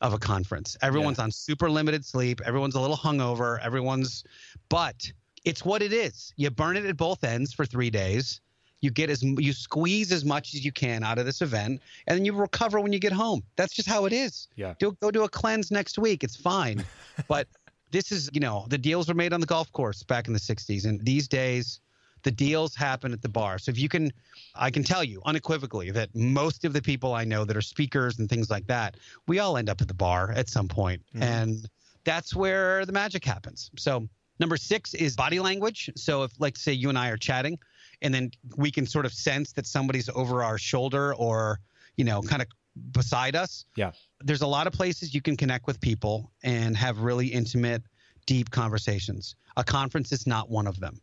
of 0.00 0.14
a 0.14 0.18
conference. 0.18 0.76
Everyone's 0.82 1.18
yeah. 1.18 1.24
on 1.24 1.30
super 1.30 1.70
limited 1.70 2.04
sleep. 2.04 2.40
Everyone's 2.44 2.74
a 2.74 2.80
little 2.80 2.96
hungover. 2.96 3.60
Everyone's, 3.60 4.24
but 4.68 5.10
it's 5.44 5.64
what 5.64 5.82
it 5.82 5.92
is. 5.92 6.32
You 6.36 6.50
burn 6.50 6.76
it 6.76 6.84
at 6.84 6.96
both 6.96 7.22
ends 7.24 7.52
for 7.52 7.66
three 7.66 7.90
days. 7.90 8.40
You 8.80 8.90
get 8.90 9.10
as 9.10 9.22
you 9.22 9.52
squeeze 9.52 10.10
as 10.10 10.24
much 10.24 10.54
as 10.54 10.64
you 10.64 10.72
can 10.72 11.02
out 11.02 11.18
of 11.18 11.26
this 11.26 11.42
event, 11.42 11.82
and 12.06 12.16
then 12.16 12.24
you 12.24 12.32
recover 12.32 12.80
when 12.80 12.94
you 12.94 12.98
get 12.98 13.12
home. 13.12 13.42
That's 13.56 13.74
just 13.74 13.86
how 13.86 14.06
it 14.06 14.12
is. 14.14 14.48
Yeah. 14.56 14.72
Do, 14.78 14.96
go 15.02 15.10
do 15.10 15.24
a 15.24 15.28
cleanse 15.28 15.70
next 15.70 15.98
week. 15.98 16.24
It's 16.24 16.36
fine. 16.36 16.82
but 17.28 17.46
this 17.90 18.10
is, 18.10 18.30
you 18.32 18.40
know, 18.40 18.64
the 18.70 18.78
deals 18.78 19.08
were 19.08 19.14
made 19.14 19.34
on 19.34 19.40
the 19.40 19.46
golf 19.46 19.70
course 19.72 20.02
back 20.02 20.28
in 20.28 20.32
the 20.32 20.40
'60s, 20.40 20.86
and 20.86 20.98
these 21.04 21.28
days 21.28 21.80
the 22.22 22.30
deals 22.30 22.74
happen 22.74 23.12
at 23.12 23.22
the 23.22 23.28
bar. 23.28 23.58
So 23.58 23.70
if 23.70 23.78
you 23.78 23.88
can, 23.88 24.12
I 24.54 24.70
can 24.70 24.82
tell 24.82 25.04
you 25.04 25.22
unequivocally 25.24 25.90
that 25.92 26.14
most 26.14 26.64
of 26.64 26.72
the 26.72 26.82
people 26.82 27.14
I 27.14 27.24
know 27.24 27.44
that 27.44 27.56
are 27.56 27.62
speakers 27.62 28.18
and 28.18 28.28
things 28.28 28.50
like 28.50 28.66
that, 28.66 28.96
we 29.26 29.38
all 29.38 29.56
end 29.56 29.68
up 29.68 29.80
at 29.80 29.88
the 29.88 29.94
bar 29.94 30.32
at 30.32 30.48
some 30.48 30.68
point. 30.68 31.02
Mm-hmm. 31.14 31.22
and 31.22 31.70
that's 32.04 32.34
where 32.34 32.86
the 32.86 32.92
magic 32.92 33.24
happens. 33.24 33.70
So 33.76 34.08
number 34.38 34.56
six 34.56 34.94
is 34.94 35.16
body 35.16 35.40
language. 35.40 35.90
So 35.96 36.22
if, 36.22 36.32
like, 36.38 36.56
say 36.56 36.72
you 36.72 36.88
and 36.88 36.98
I 36.98 37.08
are 37.10 37.16
chatting, 37.16 37.58
and 38.02 38.12
then 38.14 38.30
we 38.56 38.70
can 38.70 38.86
sort 38.86 39.04
of 39.04 39.12
sense 39.12 39.52
that 39.52 39.66
somebody's 39.66 40.08
over 40.08 40.42
our 40.42 40.58
shoulder 40.58 41.14
or 41.14 41.60
you 41.96 42.04
know 42.04 42.22
kind 42.22 42.40
of 42.40 42.48
beside 42.92 43.36
us. 43.36 43.66
Yeah. 43.76 43.92
There's 44.20 44.42
a 44.42 44.46
lot 44.46 44.66
of 44.66 44.72
places 44.72 45.14
you 45.14 45.20
can 45.20 45.36
connect 45.36 45.66
with 45.66 45.80
people 45.80 46.30
and 46.42 46.76
have 46.76 47.00
really 47.00 47.26
intimate, 47.26 47.82
deep 48.26 48.50
conversations. 48.50 49.36
A 49.56 49.64
conference 49.64 50.12
is 50.12 50.26
not 50.26 50.48
one 50.48 50.66
of 50.66 50.80
them 50.80 51.00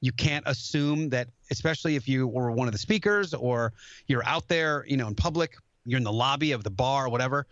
you 0.00 0.12
can't 0.12 0.44
assume 0.46 1.08
that 1.08 1.28
especially 1.50 1.96
if 1.96 2.08
you 2.08 2.26
were 2.26 2.50
one 2.50 2.68
of 2.68 2.72
the 2.72 2.78
speakers 2.78 3.34
or 3.34 3.72
you're 4.06 4.24
out 4.24 4.46
there 4.48 4.84
you 4.86 4.96
know 4.96 5.08
in 5.08 5.14
public 5.14 5.56
you're 5.84 5.98
in 5.98 6.04
the 6.04 6.12
lobby 6.12 6.52
of 6.52 6.62
the 6.64 6.70
bar 6.70 7.06
or 7.06 7.08
whatever 7.08 7.46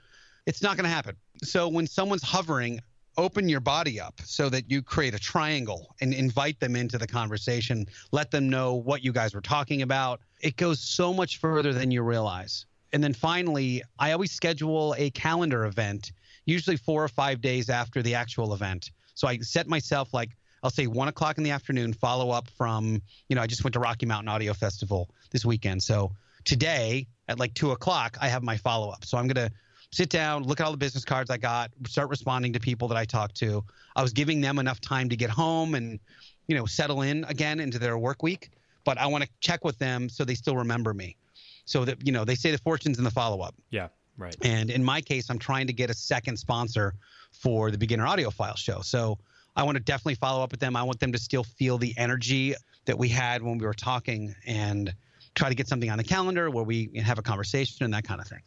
it's 0.46 0.62
not 0.62 0.76
going 0.76 0.84
to 0.84 0.90
happen. 0.90 1.16
So 1.42 1.68
when 1.68 1.86
someone's 1.86 2.22
hovering 2.22 2.80
open 3.18 3.48
your 3.48 3.60
body 3.60 3.98
up 3.98 4.20
so 4.24 4.48
that 4.50 4.70
you 4.70 4.82
create 4.82 5.14
a 5.14 5.18
triangle 5.18 5.94
and 6.00 6.12
invite 6.12 6.60
them 6.60 6.76
into 6.76 6.98
the 6.98 7.06
conversation. 7.06 7.86
Let 8.12 8.30
them 8.30 8.50
know 8.50 8.74
what 8.74 9.02
you 9.02 9.12
guys 9.12 9.34
were 9.34 9.40
talking 9.40 9.82
about. 9.82 10.20
It 10.40 10.56
goes 10.56 10.80
so 10.80 11.14
much 11.14 11.38
further 11.38 11.72
than 11.72 11.90
you 11.90 12.02
realize. 12.02 12.66
And 12.92 13.02
then 13.02 13.14
finally 13.14 13.82
i 13.98 14.12
always 14.12 14.32
schedule 14.32 14.94
a 14.98 15.10
calendar 15.10 15.64
event 15.64 16.12
usually 16.44 16.76
four 16.76 17.02
or 17.02 17.08
five 17.08 17.40
days 17.40 17.68
after 17.70 18.02
the 18.02 18.14
actual 18.14 18.52
event. 18.52 18.90
So 19.14 19.26
i 19.26 19.38
set 19.38 19.66
myself 19.66 20.12
like 20.12 20.36
I'll 20.66 20.70
say 20.70 20.88
one 20.88 21.06
o'clock 21.06 21.38
in 21.38 21.44
the 21.44 21.52
afternoon, 21.52 21.92
follow 21.92 22.30
up 22.30 22.48
from, 22.58 23.00
you 23.28 23.36
know, 23.36 23.40
I 23.40 23.46
just 23.46 23.62
went 23.62 23.74
to 23.74 23.78
Rocky 23.78 24.04
Mountain 24.04 24.28
Audio 24.28 24.52
Festival 24.52 25.08
this 25.30 25.44
weekend. 25.44 25.80
So 25.80 26.10
today 26.44 27.06
at 27.28 27.38
like 27.38 27.54
two 27.54 27.70
o'clock, 27.70 28.18
I 28.20 28.26
have 28.26 28.42
my 28.42 28.56
follow 28.56 28.90
up. 28.90 29.04
So 29.04 29.16
I'm 29.16 29.28
going 29.28 29.48
to 29.48 29.54
sit 29.92 30.08
down, 30.08 30.42
look 30.42 30.58
at 30.58 30.66
all 30.66 30.72
the 30.72 30.76
business 30.76 31.04
cards 31.04 31.30
I 31.30 31.36
got, 31.36 31.70
start 31.86 32.10
responding 32.10 32.52
to 32.54 32.58
people 32.58 32.88
that 32.88 32.96
I 32.96 33.04
talked 33.04 33.36
to. 33.36 33.62
I 33.94 34.02
was 34.02 34.12
giving 34.12 34.40
them 34.40 34.58
enough 34.58 34.80
time 34.80 35.08
to 35.08 35.16
get 35.16 35.30
home 35.30 35.76
and, 35.76 36.00
you 36.48 36.56
know, 36.56 36.66
settle 36.66 37.02
in 37.02 37.22
again 37.28 37.60
into 37.60 37.78
their 37.78 37.96
work 37.96 38.24
week. 38.24 38.50
But 38.84 38.98
I 38.98 39.06
want 39.06 39.22
to 39.22 39.30
check 39.38 39.64
with 39.64 39.78
them 39.78 40.08
so 40.08 40.24
they 40.24 40.34
still 40.34 40.56
remember 40.56 40.92
me. 40.92 41.16
So 41.64 41.84
that, 41.84 42.04
you 42.04 42.10
know, 42.10 42.24
they 42.24 42.34
say 42.34 42.50
the 42.50 42.58
fortune's 42.58 42.98
in 42.98 43.04
the 43.04 43.10
follow 43.12 43.40
up. 43.40 43.54
Yeah. 43.70 43.86
Right. 44.18 44.34
And 44.42 44.70
in 44.70 44.82
my 44.82 45.00
case, 45.00 45.30
I'm 45.30 45.38
trying 45.38 45.68
to 45.68 45.72
get 45.72 45.90
a 45.90 45.94
second 45.94 46.38
sponsor 46.38 46.94
for 47.30 47.70
the 47.70 47.78
beginner 47.78 48.04
audiophile 48.04 48.56
show. 48.56 48.80
So 48.80 49.18
I 49.56 49.62
want 49.62 49.76
to 49.76 49.82
definitely 49.82 50.16
follow 50.16 50.42
up 50.42 50.50
with 50.50 50.60
them. 50.60 50.76
I 50.76 50.82
want 50.82 51.00
them 51.00 51.12
to 51.12 51.18
still 51.18 51.44
feel 51.44 51.78
the 51.78 51.94
energy 51.96 52.54
that 52.84 52.98
we 52.98 53.08
had 53.08 53.42
when 53.42 53.58
we 53.58 53.66
were 53.66 53.74
talking 53.74 54.34
and 54.46 54.94
try 55.34 55.48
to 55.48 55.54
get 55.54 55.66
something 55.66 55.90
on 55.90 55.98
the 55.98 56.04
calendar 56.04 56.50
where 56.50 56.64
we 56.64 56.90
have 57.02 57.18
a 57.18 57.22
conversation 57.22 57.84
and 57.84 57.94
that 57.94 58.04
kind 58.04 58.20
of 58.20 58.26
thing. 58.26 58.42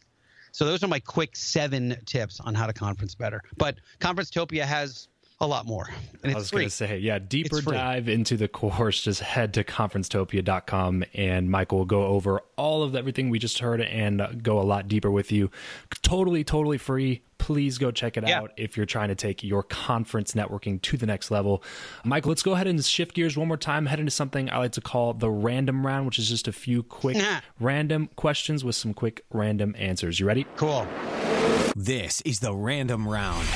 So 0.52 0.64
those 0.64 0.82
are 0.82 0.88
my 0.88 1.00
quick 1.00 1.36
seven 1.36 1.96
tips 2.06 2.40
on 2.40 2.54
how 2.54 2.66
to 2.66 2.72
conference 2.72 3.14
better. 3.14 3.40
But 3.56 3.78
Conferencetopia 4.00 4.64
has 4.64 5.08
a 5.40 5.46
lot 5.46 5.66
more. 5.66 5.88
And 6.22 6.32
I 6.32 6.34
was 6.36 6.50
going 6.50 6.64
to 6.64 6.70
say, 6.70 6.98
yeah, 6.98 7.18
deeper 7.18 7.62
dive 7.62 8.08
into 8.08 8.36
the 8.36 8.46
course, 8.46 9.02
just 9.02 9.20
head 9.20 9.54
to 9.54 9.64
conferencetopia.com 9.64 11.04
and 11.14 11.50
Michael 11.50 11.78
will 11.78 11.86
go 11.86 12.04
over 12.04 12.42
all 12.56 12.82
of 12.82 12.94
everything 12.94 13.30
we 13.30 13.38
just 13.38 13.58
heard 13.58 13.80
and 13.80 14.42
go 14.42 14.60
a 14.60 14.62
lot 14.62 14.86
deeper 14.86 15.10
with 15.10 15.32
you. 15.32 15.50
Totally, 16.02 16.44
totally 16.44 16.76
free. 16.76 17.22
Please 17.38 17.78
go 17.78 17.90
check 17.90 18.18
it 18.18 18.28
yeah. 18.28 18.38
out 18.38 18.52
if 18.58 18.76
you're 18.76 18.84
trying 18.84 19.08
to 19.08 19.14
take 19.14 19.42
your 19.42 19.62
conference 19.62 20.34
networking 20.34 20.80
to 20.82 20.98
the 20.98 21.06
next 21.06 21.30
level. 21.30 21.62
Michael, 22.04 22.28
let's 22.28 22.42
go 22.42 22.52
ahead 22.52 22.66
and 22.66 22.84
shift 22.84 23.14
gears 23.14 23.34
one 23.38 23.48
more 23.48 23.56
time, 23.56 23.86
head 23.86 23.98
into 23.98 24.10
something 24.10 24.50
I 24.50 24.58
like 24.58 24.72
to 24.72 24.82
call 24.82 25.14
the 25.14 25.30
random 25.30 25.86
round, 25.86 26.04
which 26.04 26.18
is 26.18 26.28
just 26.28 26.48
a 26.48 26.52
few 26.52 26.82
quick 26.82 27.16
random 27.60 28.10
questions 28.14 28.62
with 28.62 28.74
some 28.74 28.92
quick 28.92 29.24
random 29.32 29.74
answers. 29.78 30.20
You 30.20 30.26
ready? 30.26 30.46
Cool. 30.56 30.86
This 31.74 32.20
is 32.22 32.40
the 32.40 32.54
random 32.54 33.08
round. 33.08 33.46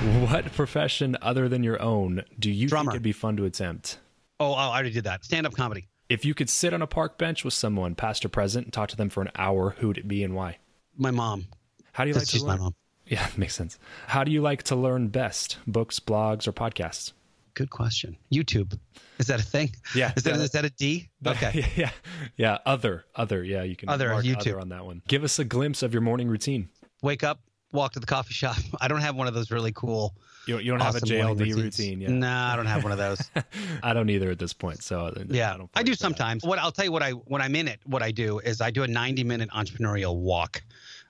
What 0.30 0.46
profession 0.52 1.16
other 1.20 1.48
than 1.48 1.62
your 1.62 1.80
own 1.82 2.24
do 2.38 2.50
you 2.50 2.68
Drummer. 2.68 2.92
think 2.92 2.94
it'd 2.94 3.02
be 3.02 3.12
fun 3.12 3.36
to 3.36 3.44
attempt? 3.44 3.98
Oh, 4.38 4.52
I 4.52 4.68
already 4.68 4.90
did 4.90 5.04
that. 5.04 5.24
Stand 5.24 5.46
up 5.46 5.54
comedy. 5.54 5.88
If 6.08 6.24
you 6.24 6.32
could 6.32 6.48
sit 6.48 6.72
on 6.72 6.80
a 6.80 6.86
park 6.86 7.18
bench 7.18 7.44
with 7.44 7.52
someone, 7.52 7.94
past 7.94 8.24
or 8.24 8.30
present, 8.30 8.64
and 8.66 8.72
talk 8.72 8.88
to 8.90 8.96
them 8.96 9.10
for 9.10 9.20
an 9.20 9.30
hour, 9.36 9.70
who'd 9.78 9.98
it 9.98 10.08
be 10.08 10.24
and 10.24 10.34
why? 10.34 10.56
My 10.96 11.10
mom. 11.10 11.46
How 11.92 12.04
do 12.04 12.10
you 12.10 12.16
like 12.16 12.28
to 12.28 12.38
learn? 12.38 12.46
my 12.46 12.56
mom. 12.56 12.74
Yeah, 13.06 13.28
makes 13.36 13.54
sense. 13.54 13.78
How 14.06 14.24
do 14.24 14.32
you 14.32 14.40
like 14.40 14.62
to 14.64 14.76
learn 14.76 15.08
best? 15.08 15.58
Books, 15.66 16.00
blogs, 16.00 16.48
or 16.48 16.52
podcasts? 16.52 17.12
Good 17.52 17.68
question. 17.70 18.16
YouTube. 18.32 18.78
Is 19.18 19.26
that 19.26 19.38
a 19.40 19.42
thing? 19.44 19.70
Yeah. 19.94 20.12
Is 20.16 20.22
that, 20.22 20.36
is 20.36 20.50
that 20.52 20.64
a 20.64 20.70
D? 20.70 21.10
Okay. 21.26 21.66
Yeah. 21.76 21.90
Yeah. 22.36 22.58
Other. 22.64 23.04
Other. 23.14 23.44
Yeah. 23.44 23.64
You 23.64 23.76
can 23.76 23.90
other 23.90 24.08
YouTube 24.08 24.36
other 24.38 24.60
on 24.60 24.68
that 24.70 24.86
one. 24.86 25.02
Give 25.08 25.24
us 25.24 25.38
a 25.38 25.44
glimpse 25.44 25.82
of 25.82 25.92
your 25.92 26.00
morning 26.00 26.28
routine. 26.28 26.70
Wake 27.02 27.22
up, 27.24 27.40
walk 27.72 27.92
to 27.92 28.00
the 28.00 28.06
coffee 28.06 28.34
shop. 28.34 28.56
I 28.80 28.88
don't 28.88 29.00
have 29.00 29.16
one 29.16 29.26
of 29.26 29.34
those 29.34 29.50
really 29.50 29.72
cool. 29.72 30.14
You, 30.46 30.58
you 30.58 30.70
don't 30.70 30.80
awesome 30.80 31.08
have 31.08 31.36
a 31.36 31.44
JLD 31.44 31.54
routine. 31.54 32.00
Yeah. 32.00 32.10
Nah, 32.10 32.52
I 32.52 32.56
don't 32.56 32.66
have 32.66 32.82
one 32.82 32.92
of 32.92 32.98
those. 32.98 33.30
I 33.82 33.92
don't 33.92 34.08
either 34.08 34.30
at 34.30 34.38
this 34.38 34.52
point. 34.52 34.82
So 34.82 35.06
uh, 35.06 35.24
yeah, 35.28 35.56
I, 35.74 35.80
I 35.80 35.82
do 35.82 35.94
sometimes. 35.94 36.44
What 36.44 36.58
I'll 36.58 36.72
tell 36.72 36.84
you 36.84 36.92
what 36.92 37.02
I 37.02 37.12
when 37.12 37.42
I'm 37.42 37.54
in 37.54 37.68
it, 37.68 37.80
what 37.84 38.02
I 38.02 38.10
do 38.10 38.38
is 38.38 38.60
I 38.60 38.70
do 38.70 38.82
a 38.82 38.88
90 38.88 39.24
minute 39.24 39.50
entrepreneurial 39.50 40.16
walk. 40.16 40.62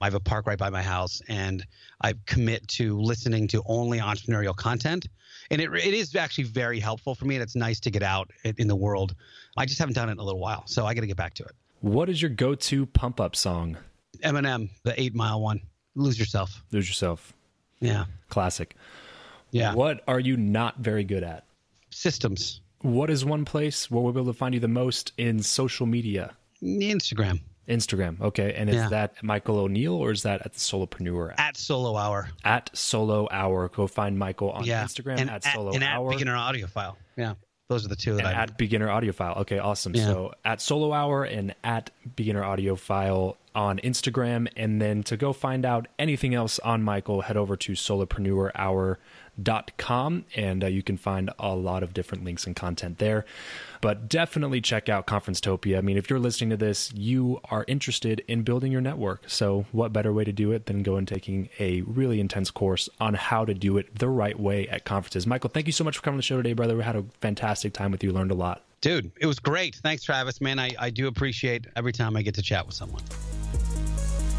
I 0.02 0.06
have 0.06 0.14
a 0.14 0.20
park 0.20 0.46
right 0.46 0.58
by 0.58 0.70
my 0.70 0.82
house, 0.82 1.20
and 1.28 1.64
I 2.00 2.14
commit 2.26 2.66
to 2.68 2.98
listening 2.98 3.48
to 3.48 3.62
only 3.66 3.98
entrepreneurial 3.98 4.56
content. 4.56 5.06
And 5.50 5.60
it, 5.60 5.70
it 5.74 5.94
is 5.94 6.14
actually 6.16 6.44
very 6.44 6.80
helpful 6.80 7.14
for 7.14 7.26
me, 7.26 7.34
and 7.34 7.42
it's 7.42 7.54
nice 7.54 7.80
to 7.80 7.90
get 7.90 8.02
out 8.02 8.30
in 8.44 8.66
the 8.66 8.76
world. 8.76 9.14
I 9.58 9.66
just 9.66 9.78
haven't 9.78 9.94
done 9.94 10.08
it 10.08 10.12
in 10.12 10.18
a 10.18 10.22
little 10.22 10.40
while, 10.40 10.62
so 10.66 10.86
I 10.86 10.94
got 10.94 11.02
to 11.02 11.06
get 11.06 11.18
back 11.18 11.34
to 11.34 11.44
it. 11.44 11.52
What 11.80 12.08
is 12.08 12.22
your 12.22 12.30
go 12.30 12.54
to 12.54 12.86
pump 12.86 13.20
up 13.20 13.36
song? 13.36 13.76
Eminem, 14.22 14.70
the 14.84 14.98
Eight 15.00 15.14
Mile 15.14 15.40
one. 15.40 15.60
Lose 15.94 16.18
yourself. 16.18 16.62
Lose 16.72 16.88
yourself. 16.88 17.32
Yeah. 17.80 18.04
Classic. 18.28 18.76
Yeah. 19.50 19.74
What 19.74 20.02
are 20.06 20.20
you 20.20 20.36
not 20.36 20.78
very 20.78 21.04
good 21.04 21.22
at? 21.22 21.44
Systems. 21.90 22.60
What 22.82 23.10
is 23.10 23.24
one 23.24 23.44
place 23.44 23.90
where 23.90 24.02
we'll 24.02 24.12
be 24.12 24.20
able 24.20 24.32
to 24.32 24.38
find 24.38 24.54
you 24.54 24.60
the 24.60 24.68
most 24.68 25.12
in 25.18 25.42
social 25.42 25.86
media? 25.86 26.34
Instagram. 26.62 27.40
Instagram. 27.68 28.20
Okay. 28.20 28.54
And 28.54 28.70
is 28.70 28.76
yeah. 28.76 28.88
that 28.88 29.22
Michael 29.22 29.58
O'Neal 29.58 29.94
or 29.94 30.12
is 30.12 30.22
that 30.22 30.42
at 30.44 30.54
the 30.54 30.58
Solopreneur? 30.58 31.34
At 31.38 31.56
Solo 31.56 31.96
Hour. 31.96 32.28
At 32.44 32.70
Solo 32.76 33.28
Hour. 33.30 33.68
Go 33.68 33.86
find 33.86 34.18
Michael 34.18 34.50
on 34.50 34.64
yeah. 34.64 34.84
Instagram 34.84 35.18
and 35.18 35.30
at, 35.30 35.46
at 35.46 35.54
Solo 35.54 35.72
and 35.72 35.82
Hour. 35.82 36.10
at 36.10 36.12
Beginner 36.12 36.36
Audiophile. 36.36 36.96
Yeah. 37.16 37.34
Those 37.70 37.84
are 37.84 37.88
the 37.88 37.94
two 37.94 38.16
that 38.16 38.26
I 38.26 38.32
at 38.32 38.58
Beginner 38.58 38.88
Audiophile. 38.88 39.42
Okay, 39.42 39.60
awesome. 39.60 39.94
Yeah. 39.94 40.06
So 40.06 40.34
at 40.44 40.60
Solo 40.60 40.92
Hour 40.92 41.22
and 41.22 41.54
at 41.62 41.90
Beginner 42.16 42.42
Audiophile 42.42 43.36
on 43.54 43.78
Instagram. 43.78 44.48
And 44.56 44.82
then 44.82 45.04
to 45.04 45.16
go 45.16 45.32
find 45.32 45.64
out 45.64 45.86
anything 45.96 46.34
else 46.34 46.58
on 46.58 46.82
Michael, 46.82 47.20
head 47.20 47.36
over 47.36 47.56
to 47.56 47.76
solopreneurhour.com 49.40 50.24
and 50.36 50.64
uh, 50.64 50.66
you 50.66 50.82
can 50.82 50.96
find 50.96 51.30
a 51.38 51.54
lot 51.54 51.82
of 51.82 51.94
different 51.94 52.24
links 52.24 52.46
and 52.46 52.54
content 52.56 52.98
there. 52.98 53.24
But 53.80 54.08
definitely 54.08 54.60
check 54.60 54.88
out 54.88 55.06
Conferencetopia. 55.06 55.78
I 55.78 55.80
mean, 55.80 55.96
if 55.96 56.10
you're 56.10 56.18
listening 56.18 56.50
to 56.50 56.56
this, 56.56 56.92
you 56.92 57.40
are 57.50 57.64
interested 57.66 58.22
in 58.28 58.42
building 58.42 58.72
your 58.72 58.82
network. 58.82 59.24
So, 59.26 59.64
what 59.72 59.92
better 59.92 60.12
way 60.12 60.24
to 60.24 60.32
do 60.32 60.52
it 60.52 60.66
than 60.66 60.82
go 60.82 60.96
and 60.96 61.08
taking 61.08 61.48
a 61.58 61.80
really 61.82 62.20
intense 62.20 62.50
course 62.50 62.90
on 63.00 63.14
how 63.14 63.46
to 63.46 63.54
do 63.54 63.78
it 63.78 63.98
the 63.98 64.08
right 64.08 64.38
way 64.38 64.68
at 64.68 64.84
conferences? 64.84 65.26
Michael, 65.26 65.50
thank 65.50 65.66
you 65.66 65.72
so 65.72 65.84
much 65.84 65.96
for 65.96 66.02
coming 66.02 66.18
to 66.18 66.22
the 66.22 66.26
show 66.26 66.36
today, 66.36 66.52
brother. 66.52 66.76
We 66.76 66.82
had 66.82 66.96
a 66.96 67.04
fantastic 67.20 67.72
time 67.72 67.90
with 67.90 68.04
you, 68.04 68.12
learned 68.12 68.32
a 68.32 68.34
lot. 68.34 68.64
Dude, 68.82 69.10
it 69.18 69.26
was 69.26 69.38
great. 69.38 69.76
Thanks, 69.76 70.02
Travis. 70.02 70.40
Man, 70.40 70.58
I, 70.58 70.70
I 70.78 70.90
do 70.90 71.06
appreciate 71.06 71.66
every 71.76 71.92
time 71.92 72.16
I 72.16 72.22
get 72.22 72.34
to 72.34 72.42
chat 72.42 72.66
with 72.66 72.74
someone. 72.74 73.02